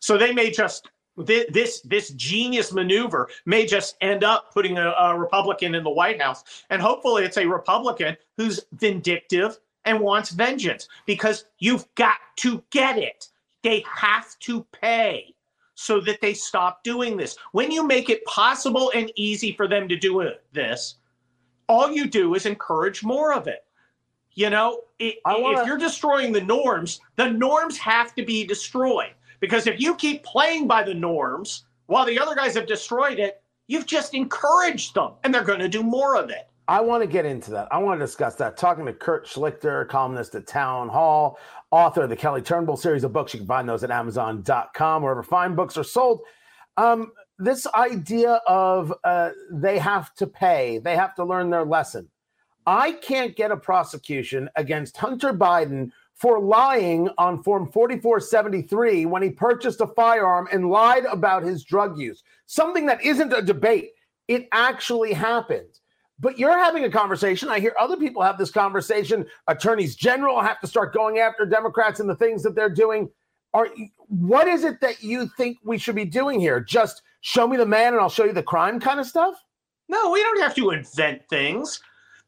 So 0.00 0.16
they 0.16 0.32
may 0.32 0.50
just 0.50 0.90
this 1.26 1.80
this 1.80 2.10
genius 2.10 2.72
maneuver 2.72 3.28
may 3.44 3.66
just 3.66 3.96
end 4.00 4.24
up 4.24 4.52
putting 4.52 4.78
a, 4.78 4.90
a, 4.90 5.18
Republican 5.18 5.74
in 5.74 5.82
the 5.82 5.90
White 5.90 6.20
House, 6.20 6.64
and 6.70 6.80
hopefully 6.80 7.24
it's 7.24 7.36
a 7.36 7.46
Republican 7.46 8.16
who's 8.36 8.60
vindictive 8.72 9.58
and 9.84 10.00
wants 10.00 10.30
vengeance 10.30 10.88
because 11.06 11.44
you've 11.58 11.86
got 11.94 12.18
to 12.36 12.62
get 12.70 12.98
it. 12.98 13.28
They 13.62 13.84
have 13.88 14.38
to 14.40 14.64
pay 14.72 15.34
so 15.74 16.00
that 16.00 16.20
they 16.20 16.34
stop 16.34 16.82
doing 16.82 17.16
this. 17.16 17.36
When 17.52 17.70
you 17.70 17.86
make 17.86 18.10
it 18.10 18.24
possible 18.24 18.90
and 18.94 19.12
easy 19.16 19.52
for 19.52 19.68
them 19.68 19.88
to 19.88 19.96
do 19.96 20.30
this, 20.52 20.96
all 21.68 21.90
you 21.90 22.06
do 22.06 22.34
is 22.34 22.46
encourage 22.46 23.04
more 23.04 23.32
of 23.32 23.46
it. 23.46 23.64
You 24.32 24.50
know, 24.50 24.82
wanna... 25.24 25.60
if 25.60 25.66
you're 25.66 25.78
destroying 25.78 26.32
the 26.32 26.40
norms, 26.40 27.00
the 27.16 27.30
norms 27.30 27.76
have 27.78 28.14
to 28.14 28.24
be 28.24 28.44
destroyed. 28.44 29.14
Because 29.40 29.66
if 29.66 29.80
you 29.80 29.94
keep 29.94 30.24
playing 30.24 30.66
by 30.66 30.82
the 30.82 30.94
norms 30.94 31.64
while 31.86 32.04
the 32.04 32.18
other 32.18 32.34
guys 32.34 32.54
have 32.54 32.66
destroyed 32.66 33.18
it, 33.18 33.42
you've 33.66 33.86
just 33.86 34.14
encouraged 34.14 34.94
them 34.94 35.12
and 35.24 35.32
they're 35.32 35.44
going 35.44 35.60
to 35.60 35.68
do 35.68 35.82
more 35.82 36.16
of 36.16 36.30
it. 36.30 36.48
I 36.66 36.82
want 36.82 37.02
to 37.02 37.06
get 37.06 37.24
into 37.24 37.50
that. 37.52 37.68
I 37.70 37.78
want 37.78 37.98
to 37.98 38.04
discuss 38.04 38.34
that. 38.36 38.58
Talking 38.58 38.84
to 38.86 38.92
Kurt 38.92 39.26
Schlichter, 39.26 39.88
columnist 39.88 40.34
at 40.34 40.46
Town 40.46 40.90
Hall, 40.90 41.38
author 41.70 42.02
of 42.02 42.10
the 42.10 42.16
Kelly 42.16 42.42
Turnbull 42.42 42.76
series 42.76 43.04
of 43.04 43.12
books. 43.12 43.32
You 43.32 43.40
can 43.40 43.46
find 43.46 43.66
those 43.66 43.82
at 43.84 43.90
Amazon.com, 43.90 45.02
wherever 45.02 45.22
fine 45.22 45.54
books 45.54 45.78
are 45.78 45.84
sold. 45.84 46.20
Um, 46.76 47.12
this 47.38 47.66
idea 47.68 48.40
of 48.46 48.92
uh, 49.02 49.30
they 49.50 49.78
have 49.78 50.14
to 50.16 50.26
pay, 50.26 50.78
they 50.78 50.94
have 50.94 51.14
to 51.14 51.24
learn 51.24 51.48
their 51.48 51.64
lesson. 51.64 52.08
I 52.66 52.92
can't 52.92 53.34
get 53.34 53.50
a 53.50 53.56
prosecution 53.56 54.50
against 54.54 54.98
Hunter 54.98 55.32
Biden 55.32 55.90
for 56.18 56.40
lying 56.40 57.08
on 57.16 57.42
Form 57.42 57.70
4473 57.70 59.06
when 59.06 59.22
he 59.22 59.30
purchased 59.30 59.80
a 59.80 59.86
firearm 59.86 60.48
and 60.52 60.68
lied 60.68 61.04
about 61.04 61.44
his 61.44 61.62
drug 61.64 61.98
use. 61.98 62.24
Something 62.46 62.86
that 62.86 63.02
isn't 63.02 63.32
a 63.32 63.40
debate. 63.40 63.92
It 64.26 64.48
actually 64.52 65.12
happened. 65.12 65.80
But 66.20 66.38
you're 66.38 66.58
having 66.58 66.84
a 66.84 66.90
conversation. 66.90 67.48
I 67.48 67.60
hear 67.60 67.74
other 67.78 67.96
people 67.96 68.22
have 68.22 68.36
this 68.36 68.50
conversation. 68.50 69.24
Attorneys 69.46 69.94
general 69.94 70.40
have 70.40 70.60
to 70.60 70.66
start 70.66 70.92
going 70.92 71.18
after 71.18 71.46
Democrats 71.46 72.00
and 72.00 72.10
the 72.10 72.16
things 72.16 72.42
that 72.42 72.56
they're 72.56 72.68
doing. 72.68 73.08
Are 73.54 73.68
what 74.08 74.48
is 74.48 74.64
it 74.64 74.80
that 74.80 75.02
you 75.02 75.28
think 75.36 75.58
we 75.64 75.78
should 75.78 75.94
be 75.94 76.04
doing 76.04 76.40
here? 76.40 76.60
Just 76.60 77.02
show 77.20 77.46
me 77.46 77.56
the 77.56 77.64
man 77.64 77.92
and 77.92 78.02
I'll 78.02 78.10
show 78.10 78.24
you 78.24 78.32
the 78.32 78.42
crime 78.42 78.80
kind 78.80 78.98
of 78.98 79.06
stuff? 79.06 79.36
No, 79.88 80.10
we 80.10 80.22
don't 80.22 80.40
have 80.42 80.54
to 80.56 80.70
invent 80.70 81.26
things 81.30 81.80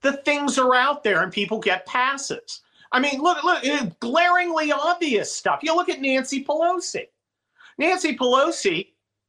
the 0.03 0.15
things 0.19 0.59
are 0.59 0.75
out 0.75 1.03
there 1.05 1.23
and 1.23 1.33
people 1.33 1.59
get 1.59 1.87
passes. 1.87 2.63
I 2.93 3.01
mean, 3.01 3.21
look, 3.21 3.43
look, 3.45 4.01
glaringly 4.01 4.73
obvious 4.73 5.35
stuff. 5.35 5.61
You 5.63 5.75
look 5.75 5.89
at 5.89 6.01
Nancy 6.01 6.45
Pelosi. 6.45 7.07
Nancy 7.79 8.17
Pelosi 8.17 8.89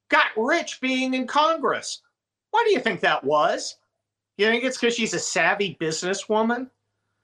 got 0.10 0.28
rich 0.36 0.82
being 0.82 1.14
in 1.14 1.28
Congress. 1.28 2.02
Why 2.50 2.64
do 2.66 2.74
you 2.74 2.80
think 2.80 3.02
that 3.02 3.24
was? 3.24 3.78
You 4.38 4.48
think 4.48 4.64
it's 4.64 4.78
because 4.78 4.96
she's 4.96 5.14
a 5.14 5.20
savvy 5.20 5.78
businesswoman? 5.80 6.70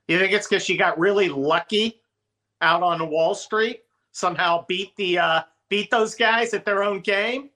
You 0.08 0.20
think 0.20 0.32
it's 0.32 0.48
because 0.48 0.64
she 0.64 0.78
got 0.78 1.00
really 1.00 1.28
lucky 1.28 2.00
out 2.62 2.84
on 2.84 3.10
Wall 3.10 3.36
Street? 3.36 3.82
Somehow 4.12 4.66
beat 4.68 4.96
the 4.96 5.20
uh, 5.20 5.42
beat 5.70 5.92
those 5.92 6.16
guys 6.16 6.54
at 6.54 6.66
their 6.66 6.84
own 6.84 7.02
game? 7.02 7.50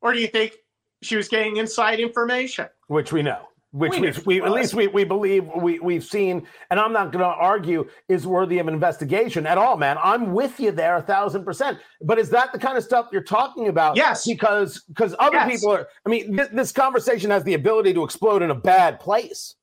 Or 0.00 0.12
do 0.12 0.18
you 0.18 0.26
think 0.26 0.56
she 1.02 1.16
was 1.16 1.28
getting 1.28 1.58
inside 1.58 2.00
information? 2.00 2.68
Which 2.88 3.12
we 3.12 3.22
know 3.22 3.49
which 3.72 3.92
we, 3.92 4.12
we 4.26 4.42
at 4.42 4.50
least 4.50 4.74
we, 4.74 4.88
we 4.88 5.04
believe 5.04 5.48
we, 5.56 5.78
we've 5.78 6.02
seen, 6.02 6.46
and 6.70 6.80
I'm 6.80 6.92
not 6.92 7.12
going 7.12 7.22
to 7.22 7.26
argue 7.26 7.88
is 8.08 8.26
worthy 8.26 8.58
of 8.58 8.66
investigation 8.66 9.46
at 9.46 9.58
all, 9.58 9.76
man. 9.76 9.96
I'm 10.02 10.32
with 10.32 10.58
you 10.58 10.72
there 10.72 10.96
a 10.96 11.02
thousand 11.02 11.44
percent. 11.44 11.78
But 12.02 12.18
is 12.18 12.30
that 12.30 12.52
the 12.52 12.58
kind 12.58 12.76
of 12.76 12.82
stuff 12.82 13.08
you're 13.12 13.22
talking 13.22 13.68
about? 13.68 13.96
Yes. 13.96 14.26
Because 14.26 14.82
because 14.88 15.14
other 15.18 15.36
yes. 15.36 15.50
people 15.50 15.72
are. 15.72 15.88
I 16.04 16.08
mean, 16.08 16.36
this, 16.36 16.48
this 16.52 16.72
conversation 16.72 17.30
has 17.30 17.44
the 17.44 17.54
ability 17.54 17.94
to 17.94 18.02
explode 18.02 18.42
in 18.42 18.50
a 18.50 18.54
bad 18.54 18.98
place. 18.98 19.54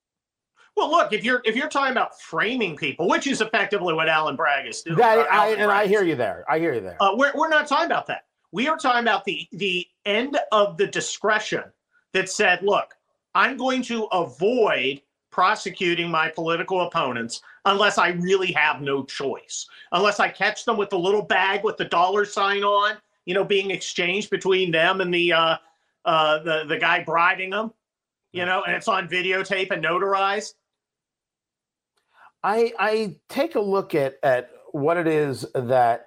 Well, 0.77 0.91
look, 0.91 1.11
if 1.11 1.25
you're 1.25 1.41
if 1.43 1.55
you're 1.55 1.69
talking 1.69 1.91
about 1.91 2.21
framing 2.21 2.77
people, 2.77 3.09
which 3.09 3.27
is 3.27 3.41
effectively 3.41 3.93
what 3.93 4.07
Alan 4.07 4.35
Bragg 4.35 4.67
is 4.67 4.83
doing, 4.83 4.99
that, 4.99 5.29
I, 5.31 5.49
and 5.49 5.71
I 5.71 5.87
hear 5.87 6.03
you 6.03 6.15
there. 6.15 6.45
I 6.47 6.59
hear 6.59 6.73
you 6.73 6.81
there. 6.81 7.01
Uh, 7.01 7.15
we're 7.15 7.31
we're 7.35 7.49
not 7.49 7.67
talking 7.67 7.87
about 7.87 8.05
that. 8.07 8.25
We 8.51 8.67
are 8.69 8.77
talking 8.77 9.01
about 9.01 9.25
the 9.25 9.47
the 9.51 9.85
end 10.05 10.37
of 10.51 10.77
the 10.77 10.87
discretion 10.87 11.63
that 12.13 12.29
said, 12.29 12.61
look, 12.61 12.93
I'm 13.37 13.55
going 13.55 13.83
to 13.83 14.05
avoid 14.05 14.99
prosecuting 15.29 16.09
my 16.09 16.27
political 16.27 16.81
opponents 16.87 17.43
unless 17.65 17.99
I 17.99 18.09
really 18.09 18.51
have 18.53 18.81
no 18.81 19.03
choice. 19.03 19.67
Unless 19.91 20.19
I 20.19 20.29
catch 20.29 20.65
them 20.65 20.75
with 20.75 20.89
the 20.89 20.97
little 20.97 21.21
bag 21.21 21.63
with 21.63 21.77
the 21.77 21.85
dollar 21.85 22.25
sign 22.25 22.63
on, 22.63 22.97
you 23.25 23.35
know, 23.35 23.43
being 23.43 23.69
exchanged 23.69 24.31
between 24.31 24.71
them 24.71 25.01
and 25.01 25.13
the 25.13 25.33
uh, 25.33 25.57
uh, 26.03 26.39
the 26.39 26.63
the 26.67 26.79
guy 26.79 27.03
bribing 27.03 27.51
them, 27.51 27.71
you 28.31 28.43
know, 28.43 28.63
and 28.63 28.75
it's 28.75 28.87
on 28.87 29.07
videotape 29.07 29.69
and 29.69 29.83
notarized. 29.83 30.55
I 32.43 32.73
I 32.79 33.17
take 33.29 33.53
a 33.53 33.61
look 33.61 33.93
at 33.93 34.17
at 34.23 34.49
what 34.71 34.97
it 34.97 35.05
is 35.05 35.45
that 35.53 36.06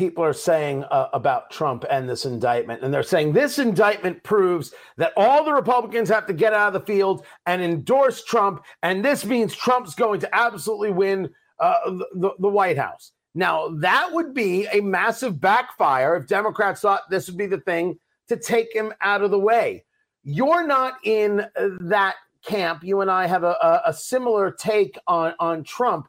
people 0.00 0.24
are 0.24 0.32
saying 0.32 0.82
uh, 0.84 1.10
about 1.12 1.50
Trump 1.50 1.84
and 1.90 2.08
this 2.08 2.24
indictment. 2.24 2.82
And 2.82 2.92
they're 2.92 3.02
saying 3.02 3.34
this 3.34 3.58
indictment 3.58 4.22
proves 4.22 4.72
that 4.96 5.12
all 5.14 5.44
the 5.44 5.52
Republicans 5.52 6.08
have 6.08 6.26
to 6.28 6.32
get 6.32 6.54
out 6.54 6.68
of 6.68 6.72
the 6.72 6.86
field 6.90 7.26
and 7.44 7.60
endorse 7.60 8.24
Trump. 8.24 8.64
And 8.82 9.04
this 9.04 9.26
means 9.26 9.54
Trump's 9.54 9.94
going 9.94 10.18
to 10.20 10.34
absolutely 10.34 10.90
win 10.90 11.28
uh, 11.58 11.98
the, 12.14 12.30
the 12.38 12.48
White 12.48 12.78
House. 12.78 13.12
Now, 13.34 13.68
that 13.80 14.08
would 14.10 14.32
be 14.32 14.66
a 14.72 14.80
massive 14.80 15.38
backfire 15.38 16.16
if 16.16 16.26
Democrats 16.26 16.80
thought 16.80 17.02
this 17.10 17.28
would 17.28 17.36
be 17.36 17.44
the 17.44 17.60
thing 17.60 17.98
to 18.28 18.38
take 18.38 18.74
him 18.74 18.94
out 19.02 19.20
of 19.20 19.30
the 19.30 19.38
way. 19.38 19.84
You're 20.24 20.66
not 20.66 20.94
in 21.04 21.44
that 21.58 22.14
camp. 22.42 22.84
You 22.84 23.02
and 23.02 23.10
I 23.10 23.26
have 23.26 23.44
a, 23.44 23.54
a, 23.60 23.82
a 23.88 23.92
similar 23.92 24.50
take 24.50 24.98
on, 25.06 25.34
on 25.38 25.62
Trump. 25.62 26.08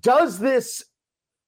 Does 0.00 0.40
this 0.40 0.82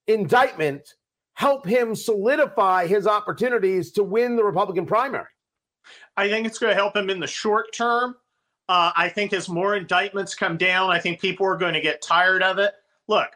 indictment 0.06 0.94
help 1.34 1.66
him 1.66 1.94
solidify 1.94 2.86
his 2.86 3.06
opportunities 3.06 3.92
to 3.92 4.02
win 4.02 4.36
the 4.36 4.44
Republican 4.44 4.86
primary? 4.86 5.26
I 6.16 6.28
think 6.28 6.46
it's 6.46 6.58
going 6.58 6.70
to 6.70 6.76
help 6.76 6.96
him 6.96 7.10
in 7.10 7.20
the 7.20 7.26
short 7.26 7.72
term. 7.74 8.16
Uh, 8.68 8.92
I 8.96 9.08
think 9.08 9.32
as 9.32 9.48
more 9.48 9.76
indictments 9.76 10.34
come 10.34 10.56
down, 10.56 10.90
I 10.90 10.98
think 10.98 11.20
people 11.20 11.46
are 11.46 11.56
going 11.56 11.74
to 11.74 11.80
get 11.80 12.00
tired 12.00 12.42
of 12.42 12.58
it. 12.58 12.72
Look, 13.08 13.28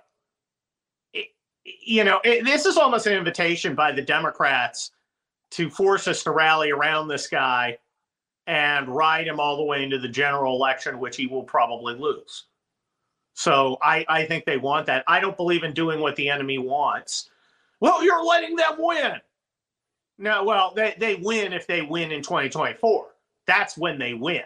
it, 1.13 1.27
you 1.65 2.05
know, 2.05 2.21
it, 2.25 2.45
this 2.45 2.65
is 2.65 2.79
almost 2.79 3.07
an 3.07 3.13
invitation 3.13 3.75
by 3.75 3.93
the 3.93 4.01
Democrats 4.01 4.93
to 5.51 5.69
force 5.69 6.09
us 6.09 6.23
to 6.23 6.31
rally 6.31 6.71
around 6.71 7.09
this 7.09 7.27
guy 7.27 7.79
and 8.47 8.89
ride 8.89 9.27
him 9.27 9.39
all 9.39 9.59
the 9.59 9.65
way 9.65 9.83
into 9.83 9.99
the 9.99 10.09
general 10.09 10.57
election, 10.57 10.99
which 10.99 11.17
he 11.17 11.27
will 11.27 11.43
probably 11.43 11.95
lose. 11.95 12.47
So 13.35 13.77
I, 13.83 14.07
I 14.09 14.25
think 14.25 14.47
they 14.47 14.57
want 14.57 14.87
that. 14.87 15.05
I 15.07 15.21
don't 15.21 15.37
believe 15.37 15.65
in 15.65 15.75
doing 15.75 16.01
what 16.01 16.17
the 16.17 16.31
enemy 16.31 16.57
wants. 16.57 17.29
Well, 17.81 18.05
you're 18.05 18.25
letting 18.25 18.57
them 18.57 18.75
win. 18.79 19.13
No, 20.19 20.45
well, 20.45 20.73
they, 20.75 20.95
they 20.99 21.15
win 21.17 21.53
if 21.53 21.67
they 21.67 21.83
win 21.83 22.11
in 22.11 22.23
2024. 22.23 23.07
That's 23.47 23.79
when 23.79 23.99
they 23.99 24.15
win. 24.15 24.43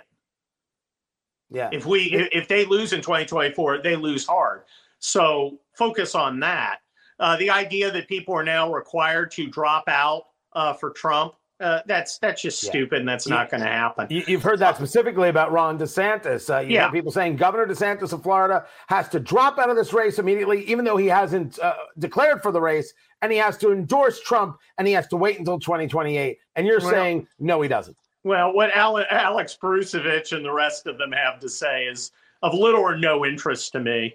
Yeah. 1.51 1.68
If 1.73 1.85
we 1.87 2.29
if 2.33 2.49
they 2.49 2.64
lose 2.64 2.92
in 2.92 3.01
2024, 3.01 3.83
they 3.83 3.97
lose 3.97 4.27
hard. 4.27 4.62
So 5.01 5.59
focus 5.75 6.14
on 6.14 6.40
that. 6.40 6.79
Uh, 7.18 7.37
the 7.37 7.51
idea 7.51 7.90
that 7.90 8.09
people 8.09 8.35
are 8.35 8.45
now 8.45 8.73
required 8.73 9.31
to 9.33 9.49
drop 9.49 9.85
out 9.88 10.25
uh, 10.55 10.73
for 10.73 10.90
Trump 10.90 11.35
uh, 11.62 11.83
that's 11.87 12.18
that's 12.18 12.42
just 12.42 12.61
stupid, 12.61 13.07
that's 13.07 13.29
not 13.29 13.51
going 13.51 13.62
to 13.62 13.68
happen. 13.68 14.07
You, 14.11 14.22
have 14.22 14.42
heard 14.42 14.59
that 14.59 14.77
specifically 14.77 15.29
about 15.29 15.53
Ron 15.53 15.79
DeSantis. 15.79 16.53
Uh, 16.53 16.61
you 16.61 16.75
yeah, 16.75 16.90
people 16.90 17.12
saying 17.12 17.37
Governor 17.37 17.66
DeSantis 17.66 18.12
of 18.12 18.22
Florida 18.22 18.66
has 18.88 19.09
to 19.11 19.20
drop 19.20 19.59
out 19.59 19.70
of 19.70 19.77
this 19.77 19.92
race 19.92 20.18
immediately, 20.18 20.64
even 20.64 20.85
though 20.85 20.96
he 20.96 21.07
hasn't 21.07 21.59
uh, 21.61 21.75
declared 21.98 22.42
for 22.42 22.51
the 22.51 22.61
race, 22.61 22.92
and 23.22 23.31
he 23.31 23.38
has 23.38 23.57
to 23.59 23.72
endorse 23.72 24.20
Trump, 24.20 24.59
and 24.79 24.88
he 24.88 24.92
has 24.92 25.07
to 25.09 25.16
wait 25.16 25.38
until 25.38 25.59
2028. 25.59 26.38
And 26.57 26.66
you're 26.66 26.81
well, 26.81 26.90
saying 26.90 27.29
no, 27.38 27.62
he 27.62 27.68
doesn't. 27.68 27.96
Well, 28.25 28.53
what 28.53 28.70
Alex 28.77 29.57
Bruesewitz 29.61 30.37
and 30.37 30.44
the 30.44 30.53
rest 30.53 30.87
of 30.87 30.98
them 30.98 31.12
have 31.12 31.38
to 31.40 31.48
say 31.48 31.85
is 31.85 32.11
of 32.42 32.55
little 32.55 32.81
or 32.81 32.96
no 32.96 33.25
interest 33.25 33.72
to 33.72 33.81
me. 33.81 34.14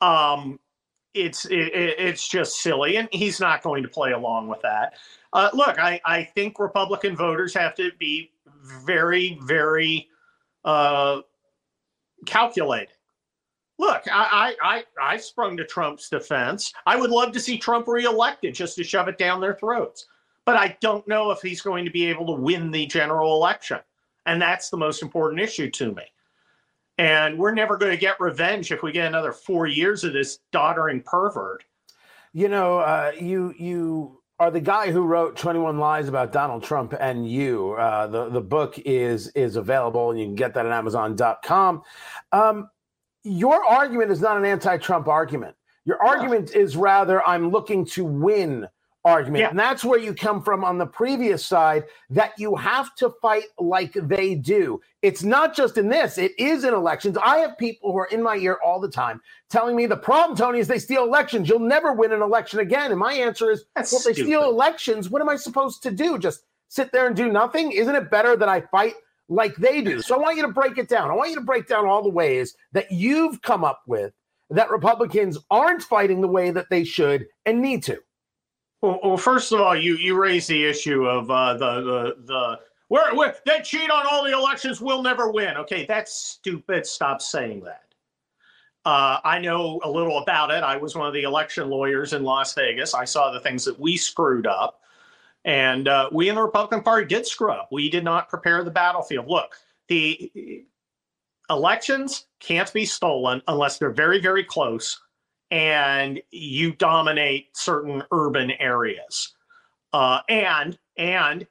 Um, 0.00 0.58
it's 1.14 1.44
it, 1.46 1.72
it's 1.72 2.28
just 2.28 2.60
silly, 2.60 2.96
and 2.96 3.08
he's 3.12 3.40
not 3.40 3.62
going 3.62 3.82
to 3.82 3.88
play 3.88 4.12
along 4.12 4.48
with 4.48 4.60
that. 4.62 4.94
Uh, 5.32 5.50
look, 5.52 5.78
I, 5.78 6.00
I 6.04 6.24
think 6.24 6.58
Republican 6.58 7.16
voters 7.16 7.52
have 7.54 7.74
to 7.76 7.90
be 7.98 8.32
very, 8.84 9.38
very 9.42 10.08
uh, 10.64 11.20
calculated. 12.24 12.94
Look, 13.78 14.04
I, 14.10 14.56
I, 14.62 14.84
I 15.00 15.16
sprung 15.18 15.58
to 15.58 15.64
Trump's 15.66 16.08
defense. 16.08 16.72
I 16.86 16.96
would 16.96 17.10
love 17.10 17.32
to 17.32 17.40
see 17.40 17.58
Trump 17.58 17.86
reelected 17.88 18.54
just 18.54 18.76
to 18.76 18.84
shove 18.84 19.08
it 19.08 19.18
down 19.18 19.40
their 19.40 19.54
throats. 19.54 20.06
But 20.46 20.56
I 20.56 20.78
don't 20.80 21.06
know 21.06 21.30
if 21.30 21.42
he's 21.42 21.60
going 21.60 21.84
to 21.84 21.90
be 21.90 22.06
able 22.06 22.26
to 22.26 22.40
win 22.40 22.70
the 22.70 22.86
general 22.86 23.34
election. 23.34 23.80
And 24.24 24.40
that's 24.40 24.70
the 24.70 24.78
most 24.78 25.02
important 25.02 25.42
issue 25.42 25.70
to 25.72 25.92
me. 25.92 26.04
And 26.98 27.38
we're 27.38 27.54
never 27.54 27.76
going 27.76 27.92
to 27.92 27.98
get 27.98 28.18
revenge 28.20 28.72
if 28.72 28.82
we 28.82 28.92
get 28.92 29.06
another 29.06 29.32
four 29.32 29.66
years 29.66 30.02
of 30.04 30.12
this 30.12 30.38
doddering 30.52 31.02
pervert. 31.02 31.64
You 32.32 32.48
know, 32.48 32.78
uh, 32.78 33.12
you 33.18 33.54
you 33.58 34.22
are 34.38 34.50
the 34.50 34.60
guy 34.60 34.90
who 34.90 35.02
wrote 35.02 35.36
21 35.36 35.78
Lies 35.78 36.08
About 36.08 36.32
Donald 36.32 36.62
Trump 36.62 36.94
and 36.98 37.30
You. 37.30 37.72
Uh, 37.72 38.06
the, 38.06 38.28
the 38.28 38.40
book 38.40 38.78
is, 38.84 39.28
is 39.28 39.56
available 39.56 40.10
and 40.10 40.20
you 40.20 40.26
can 40.26 40.34
get 40.34 40.52
that 40.54 40.66
at 40.66 40.72
Amazon.com. 40.72 41.82
Um, 42.32 42.68
your 43.24 43.64
argument 43.64 44.10
is 44.10 44.20
not 44.20 44.36
an 44.36 44.44
anti 44.44 44.76
Trump 44.76 45.08
argument. 45.08 45.56
Your 45.84 46.02
argument 46.02 46.54
is 46.54 46.76
rather, 46.76 47.26
I'm 47.26 47.50
looking 47.50 47.86
to 47.86 48.04
win 48.04 48.68
argument. 49.06 49.40
Yeah. 49.40 49.50
And 49.50 49.58
that's 49.58 49.84
where 49.84 49.98
you 49.98 50.12
come 50.12 50.42
from 50.42 50.64
on 50.64 50.78
the 50.78 50.86
previous 50.86 51.46
side 51.46 51.84
that 52.10 52.32
you 52.38 52.56
have 52.56 52.94
to 52.96 53.10
fight 53.22 53.44
like 53.58 53.92
they 53.94 54.34
do. 54.34 54.80
It's 55.00 55.22
not 55.22 55.54
just 55.54 55.78
in 55.78 55.88
this, 55.88 56.18
it 56.18 56.32
is 56.38 56.64
in 56.64 56.74
elections. 56.74 57.16
I 57.22 57.38
have 57.38 57.56
people 57.56 57.92
who 57.92 57.98
are 57.98 58.06
in 58.06 58.22
my 58.22 58.36
ear 58.36 58.58
all 58.64 58.80
the 58.80 58.90
time 58.90 59.20
telling 59.48 59.76
me 59.76 59.86
the 59.86 59.96
problem, 59.96 60.36
Tony, 60.36 60.58
is 60.58 60.66
they 60.66 60.80
steal 60.80 61.04
elections. 61.04 61.48
You'll 61.48 61.60
never 61.60 61.92
win 61.92 62.12
an 62.12 62.20
election 62.20 62.58
again. 62.58 62.90
And 62.90 62.98
my 62.98 63.12
answer 63.12 63.50
is, 63.50 63.64
That's 63.76 63.92
well, 63.92 64.00
if 64.00 64.16
they 64.16 64.22
steal 64.22 64.50
elections, 64.50 65.08
what 65.08 65.22
am 65.22 65.28
I 65.28 65.36
supposed 65.36 65.82
to 65.84 65.92
do? 65.92 66.18
Just 66.18 66.42
sit 66.68 66.90
there 66.92 67.06
and 67.06 67.14
do 67.14 67.30
nothing? 67.30 67.70
Isn't 67.72 67.94
it 67.94 68.10
better 68.10 68.36
that 68.36 68.48
I 68.48 68.62
fight 68.62 68.94
like 69.28 69.54
they 69.56 69.82
do? 69.82 70.02
So 70.02 70.16
I 70.16 70.18
want 70.18 70.36
you 70.36 70.42
to 70.42 70.52
break 70.52 70.78
it 70.78 70.88
down. 70.88 71.10
I 71.10 71.14
want 71.14 71.30
you 71.30 71.36
to 71.36 71.42
break 71.42 71.68
down 71.68 71.86
all 71.86 72.02
the 72.02 72.10
ways 72.10 72.56
that 72.72 72.90
you've 72.90 73.40
come 73.42 73.62
up 73.62 73.82
with 73.86 74.12
that 74.50 74.70
Republicans 74.70 75.38
aren't 75.50 75.82
fighting 75.82 76.20
the 76.20 76.28
way 76.28 76.50
that 76.50 76.70
they 76.70 76.84
should 76.84 77.26
and 77.44 77.60
need 77.60 77.82
to. 77.84 77.98
Well, 78.82 79.00
well, 79.02 79.16
first 79.16 79.52
of 79.52 79.60
all, 79.60 79.76
you 79.76 79.96
you 79.96 80.20
raise 80.20 80.46
the 80.46 80.64
issue 80.64 81.06
of 81.06 81.30
uh, 81.30 81.54
the 81.54 81.80
the 81.80 82.16
the 82.24 82.60
where 82.88 83.34
they 83.44 83.60
cheat 83.62 83.90
on 83.90 84.06
all 84.08 84.22
the 84.24 84.32
elections, 84.32 84.80
we'll 84.80 85.02
never 85.02 85.30
win. 85.30 85.56
Okay, 85.56 85.86
that's 85.86 86.14
stupid. 86.14 86.86
Stop 86.86 87.20
saying 87.20 87.64
that. 87.64 87.82
Uh, 88.84 89.18
I 89.24 89.40
know 89.40 89.80
a 89.82 89.90
little 89.90 90.18
about 90.18 90.52
it. 90.52 90.62
I 90.62 90.76
was 90.76 90.94
one 90.94 91.08
of 91.08 91.14
the 91.14 91.24
election 91.24 91.68
lawyers 91.68 92.12
in 92.12 92.22
Las 92.22 92.54
Vegas. 92.54 92.94
I 92.94 93.04
saw 93.04 93.32
the 93.32 93.40
things 93.40 93.64
that 93.64 93.80
we 93.80 93.96
screwed 93.96 94.46
up, 94.46 94.80
and 95.44 95.88
uh, 95.88 96.08
we 96.12 96.28
in 96.28 96.36
the 96.36 96.42
Republican 96.42 96.82
Party 96.82 97.06
did 97.06 97.26
screw 97.26 97.50
up. 97.50 97.68
We 97.72 97.90
did 97.90 98.04
not 98.04 98.28
prepare 98.28 98.62
the 98.62 98.70
battlefield. 98.70 99.26
Look, 99.26 99.56
the 99.88 100.64
elections 101.50 102.26
can't 102.38 102.72
be 102.72 102.84
stolen 102.84 103.42
unless 103.48 103.78
they're 103.78 103.90
very 103.90 104.20
very 104.20 104.44
close 104.44 105.00
and 105.50 106.20
you 106.30 106.72
dominate 106.72 107.56
certain 107.56 108.02
urban 108.12 108.52
areas. 108.52 109.34
Uh, 109.92 110.20
and 110.28 110.78
and 110.96 111.46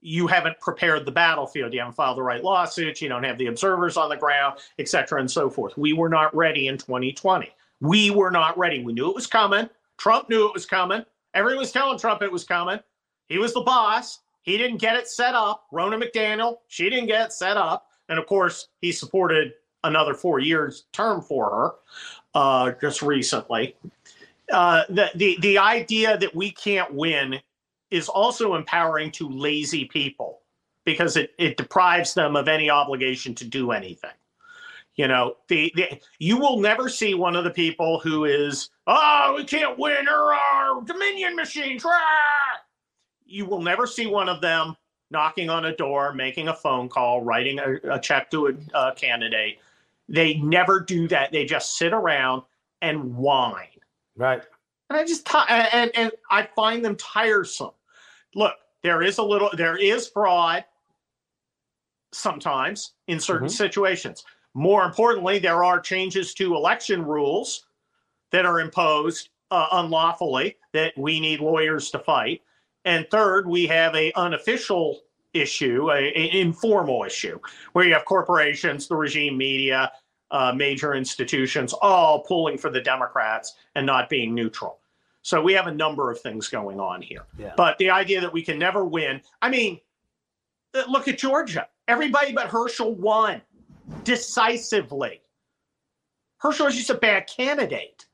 you 0.00 0.26
haven't 0.26 0.60
prepared 0.60 1.06
the 1.06 1.12
battlefield. 1.12 1.72
You 1.72 1.80
haven't 1.80 1.94
filed 1.94 2.18
the 2.18 2.22
right 2.22 2.44
lawsuits. 2.44 3.00
You 3.00 3.08
don't 3.08 3.24
have 3.24 3.38
the 3.38 3.46
observers 3.46 3.96
on 3.96 4.10
the 4.10 4.16
ground 4.16 4.58
et 4.78 4.88
cetera 4.88 5.20
and 5.20 5.30
so 5.30 5.48
forth. 5.48 5.76
We 5.78 5.92
were 5.92 6.10
not 6.10 6.34
ready 6.36 6.68
in 6.68 6.76
2020 6.76 7.50
we 7.80 8.10
were 8.10 8.30
not 8.30 8.56
ready. 8.56 8.82
We 8.82 8.92
knew 8.92 9.08
it 9.10 9.14
was 9.14 9.26
coming. 9.26 9.68
Trump 9.98 10.28
knew 10.28 10.46
it 10.46 10.54
was 10.54 10.66
coming. 10.66 11.04
Everyone 11.34 11.60
was 11.60 11.72
telling 11.72 11.98
trump 11.98 12.22
it 12.22 12.32
was 12.32 12.44
coming. 12.44 12.80
He 13.26 13.38
was 13.38 13.52
the 13.52 13.60
boss. 13.60 14.20
He 14.42 14.56
didn't 14.56 14.78
get 14.78 14.96
it 14.96 15.08
set 15.08 15.34
up. 15.34 15.66
Rona 15.72 15.98
mcdaniel 15.98 16.58
she 16.68 16.88
didn't 16.90 17.06
get 17.06 17.26
it 17.26 17.32
set 17.32 17.56
up. 17.56 17.88
And 18.08 18.18
of 18.18 18.26
course 18.26 18.68
he 18.80 18.92
supported 18.92 19.52
another 19.84 20.14
four 20.14 20.38
years 20.38 20.84
term 20.92 21.20
for 21.20 21.50
her 21.50 21.70
uh, 22.34 22.72
just 22.80 23.02
recently. 23.02 23.76
Uh, 24.52 24.82
the, 24.88 25.10
the 25.14 25.38
the 25.40 25.58
idea 25.58 26.18
that 26.18 26.34
we 26.34 26.50
can't 26.50 26.92
win 26.92 27.40
is 27.90 28.08
also 28.08 28.54
empowering 28.54 29.10
to 29.12 29.28
lazy 29.28 29.84
people 29.86 30.40
because 30.84 31.16
it, 31.16 31.32
it 31.38 31.56
deprives 31.56 32.12
them 32.14 32.36
of 32.36 32.48
any 32.48 32.68
obligation 32.68 33.34
to 33.34 33.44
do 33.44 33.70
anything. 33.70 34.10
You 34.96 35.08
know, 35.08 35.36
the, 35.48 35.72
the 35.74 36.00
you 36.18 36.38
will 36.38 36.60
never 36.60 36.88
see 36.88 37.14
one 37.14 37.34
of 37.34 37.44
the 37.44 37.50
people 37.50 37.98
who 37.98 38.26
is, 38.26 38.70
oh, 38.86 39.34
we 39.36 39.44
can't 39.44 39.78
win 39.78 40.08
or 40.08 40.32
our 40.34 40.82
Dominion 40.82 41.34
machines. 41.34 41.84
Rah! 41.84 41.92
You 43.24 43.46
will 43.46 43.62
never 43.62 43.86
see 43.86 44.06
one 44.06 44.28
of 44.28 44.40
them 44.40 44.76
knocking 45.10 45.50
on 45.50 45.64
a 45.64 45.76
door, 45.76 46.12
making 46.12 46.48
a 46.48 46.54
phone 46.54 46.88
call, 46.88 47.22
writing 47.22 47.58
a, 47.58 47.94
a 47.94 48.00
check 48.00 48.30
to 48.30 48.48
a, 48.48 48.52
a 48.78 48.94
candidate. 48.94 49.58
They 50.08 50.34
never 50.34 50.80
do 50.80 51.08
that. 51.08 51.32
They 51.32 51.44
just 51.44 51.78
sit 51.78 51.92
around 51.92 52.42
and 52.82 53.16
whine. 53.16 53.68
Right. 54.16 54.42
And 54.90 54.98
I 54.98 55.04
just 55.04 55.28
and 55.48 55.90
and 55.96 56.12
I 56.30 56.48
find 56.54 56.84
them 56.84 56.96
tiresome. 56.96 57.70
Look, 58.34 58.54
there 58.82 59.02
is 59.02 59.18
a 59.18 59.22
little 59.22 59.50
there 59.54 59.76
is 59.76 60.08
fraud 60.08 60.64
sometimes 62.12 62.92
in 63.08 63.18
certain 63.18 63.48
Mhm. 63.48 63.52
situations. 63.56 64.24
More 64.54 64.84
importantly, 64.84 65.38
there 65.38 65.64
are 65.64 65.80
changes 65.80 66.32
to 66.34 66.54
election 66.54 67.04
rules 67.04 67.66
that 68.30 68.46
are 68.46 68.60
imposed 68.60 69.30
uh, 69.50 69.68
unlawfully 69.72 70.56
that 70.72 70.96
we 70.96 71.20
need 71.20 71.40
lawyers 71.40 71.90
to 71.90 71.98
fight. 71.98 72.42
And 72.84 73.08
third, 73.10 73.46
we 73.46 73.66
have 73.66 73.94
a 73.94 74.12
unofficial 74.14 75.03
issue, 75.34 75.90
a, 75.90 75.96
a 75.96 76.40
informal 76.40 77.04
issue, 77.04 77.38
where 77.72 77.84
you 77.84 77.92
have 77.92 78.04
corporations, 78.04 78.88
the 78.88 78.96
regime 78.96 79.36
media, 79.36 79.92
uh, 80.30 80.52
major 80.52 80.94
institutions, 80.94 81.74
all 81.82 82.20
pulling 82.20 82.56
for 82.56 82.70
the 82.70 82.80
Democrats 82.80 83.54
and 83.74 83.84
not 83.84 84.08
being 84.08 84.34
neutral. 84.34 84.78
So 85.22 85.40
we 85.40 85.52
have 85.54 85.66
a 85.66 85.74
number 85.74 86.10
of 86.10 86.20
things 86.20 86.48
going 86.48 86.80
on 86.80 87.00
here. 87.00 87.24
Yeah. 87.38 87.54
But 87.56 87.78
the 87.78 87.90
idea 87.90 88.20
that 88.20 88.32
we 88.32 88.42
can 88.42 88.58
never 88.58 88.84
win, 88.84 89.20
I 89.40 89.48
mean, 89.48 89.80
uh, 90.74 90.84
look 90.88 91.08
at 91.08 91.18
Georgia. 91.18 91.66
Everybody 91.88 92.32
but 92.32 92.48
Herschel 92.48 92.94
won 92.94 93.40
decisively. 94.04 95.22
Herschel 96.38 96.66
is 96.66 96.76
just 96.76 96.90
a 96.90 96.94
bad 96.94 97.26
candidate. 97.26 98.06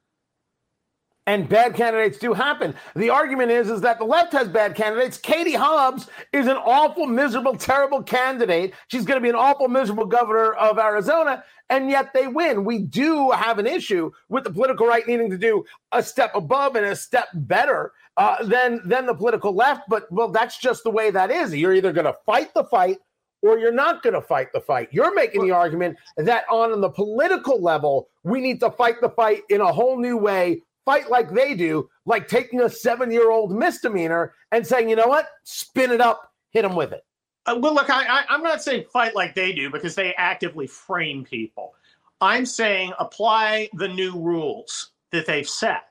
And 1.27 1.49
bad 1.49 1.75
candidates 1.75 2.19
do 2.19 2.33
happen. 2.33 2.75
The 2.97 3.11
argument 3.11 3.51
is 3.51 3.71
is 3.71 3.81
that 3.83 3.99
the 3.99 4.05
left 4.05 4.33
has 4.33 4.49
bad 4.49 4.75
candidates. 4.75 5.19
Katie 5.19 5.55
Hobbs 5.55 6.09
is 6.33 6.47
an 6.47 6.57
awful, 6.57 7.07
miserable, 7.07 7.57
terrible 7.57 8.03
candidate. 8.03 8.75
She's 8.89 9.05
going 9.05 9.21
to 9.21 9.23
be 9.23 9.29
an 9.29 9.37
awful, 9.37 9.69
miserable 9.69 10.07
governor 10.07 10.55
of 10.55 10.79
Arizona, 10.79 11.45
and 11.69 11.91
yet 11.91 12.13
they 12.15 12.27
win. 12.27 12.65
We 12.65 12.79
do 12.79 13.31
have 13.31 13.59
an 13.59 13.67
issue 13.67 14.11
with 14.29 14.45
the 14.45 14.51
political 14.51 14.87
right 14.87 15.07
needing 15.07 15.31
to 15.31 15.39
do 15.39 15.65
a 15.93 16.03
step 16.03 16.35
above 16.35 16.75
and 16.77 16.87
a 16.87 16.97
step 16.97 17.29
better 17.35 17.93
uh, 18.17 18.45
than 18.45 18.81
than 18.85 19.07
the 19.07 19.15
political 19.15 19.55
left. 19.55 19.83
But 19.89 20.11
well, 20.11 20.29
that's 20.29 20.59
just 20.59 20.85
the 20.85 20.91
way 20.91 21.11
that 21.11 21.31
is. 21.31 21.55
You're 21.55 21.75
either 21.75 21.93
going 21.93 22.07
to 22.07 22.17
fight 22.27 22.53
the 22.55 22.65
fight 22.65 22.99
or 23.43 23.59
you're 23.59 23.73
not 23.73 24.03
going 24.03 24.15
to 24.15 24.21
fight 24.21 24.53
the 24.53 24.61
fight. 24.61 24.89
You're 24.91 25.15
making 25.15 25.43
the 25.43 25.53
argument 25.53 25.97
that 26.17 26.45
on 26.51 26.81
the 26.81 26.91
political 26.91 27.63
level, 27.63 28.09
we 28.23 28.41
need 28.41 28.61
to 28.61 28.71
fight 28.71 29.01
the 29.01 29.09
fight 29.09 29.43
in 29.49 29.61
a 29.61 29.73
whole 29.73 29.99
new 29.99 30.17
way, 30.17 30.63
fight 30.85 31.11
like 31.11 31.31
they 31.31 31.55
do, 31.55 31.89
like 32.07 32.29
taking 32.29 32.61
a 32.61 32.69
seven 32.69 33.11
year 33.11 33.31
old 33.31 33.53
misdemeanor 33.53 34.35
and 34.53 34.67
saying, 34.67 34.89
you 34.89 34.97
know 34.97 35.07
what, 35.07 35.29
spin 35.45 35.91
it 35.91 36.01
up, 36.01 36.33
hit 36.51 36.63
them 36.63 36.75
with 36.75 36.93
it. 36.93 37.05
Uh, 37.47 37.59
well, 37.59 37.75
look, 37.75 37.89
I, 37.89 38.25
I'm 38.29 38.43
not 38.43 38.63
saying 38.63 38.85
fight 38.93 39.15
like 39.15 39.35
they 39.35 39.53
do 39.53 39.71
because 39.71 39.95
they 39.95 40.15
actively 40.15 40.67
frame 40.67 41.25
people. 41.25 41.75
I'm 42.21 42.45
saying 42.45 42.93
apply 42.99 43.71
the 43.75 43.89
new 43.89 44.13
rules 44.13 44.93
that 45.11 45.27
they've 45.27 45.49
set, 45.49 45.85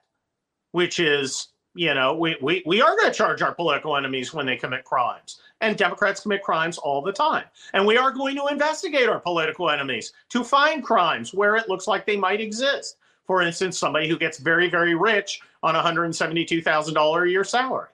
which 0.72 1.00
is, 1.00 1.50
you 1.74 1.94
know, 1.94 2.16
we, 2.16 2.38
we, 2.42 2.64
we 2.66 2.82
are 2.82 2.96
going 2.96 3.12
to 3.12 3.18
charge 3.18 3.42
our 3.42 3.54
political 3.54 3.98
enemies 3.98 4.34
when 4.34 4.46
they 4.46 4.56
commit 4.56 4.84
crimes. 4.84 5.42
And 5.62 5.76
Democrats 5.76 6.22
commit 6.22 6.44
crimes 6.44 6.78
all 6.78 7.02
the 7.02 7.12
time. 7.12 7.46
And 7.74 7.86
we 7.86 7.98
are 7.98 8.12
going 8.12 8.36
to 8.36 8.48
investigate 8.48 9.10
our 9.10 9.20
political 9.20 9.70
enemies 9.70 10.14
to 10.30 10.44
find 10.44 10.84
crimes 10.84 11.34
where 11.34 11.56
it 11.56 11.68
looks 11.68 11.88
like 11.88 12.06
they 12.06 12.16
might 12.16 12.42
exist. 12.42 12.98
For 13.30 13.44
instance, 13.44 13.78
somebody 13.78 14.10
who 14.10 14.18
gets 14.18 14.40
very, 14.40 14.72
very 14.72 14.96
rich 14.96 15.40
on 15.62 15.76
$172,000 15.76 17.24
a 17.24 17.30
year 17.30 17.44
salary. 17.44 17.90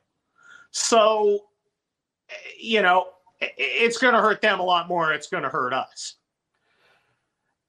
So, 0.71 1.47
you 2.57 2.81
know, 2.81 3.09
it's 3.41 3.97
going 3.97 4.13
to 4.13 4.21
hurt 4.21 4.39
them 4.39 4.61
a 4.61 4.63
lot 4.63 4.87
more 4.87 5.11
it's 5.11 5.27
going 5.27 5.43
to 5.43 5.49
hurt 5.49 5.73
us. 5.73 6.15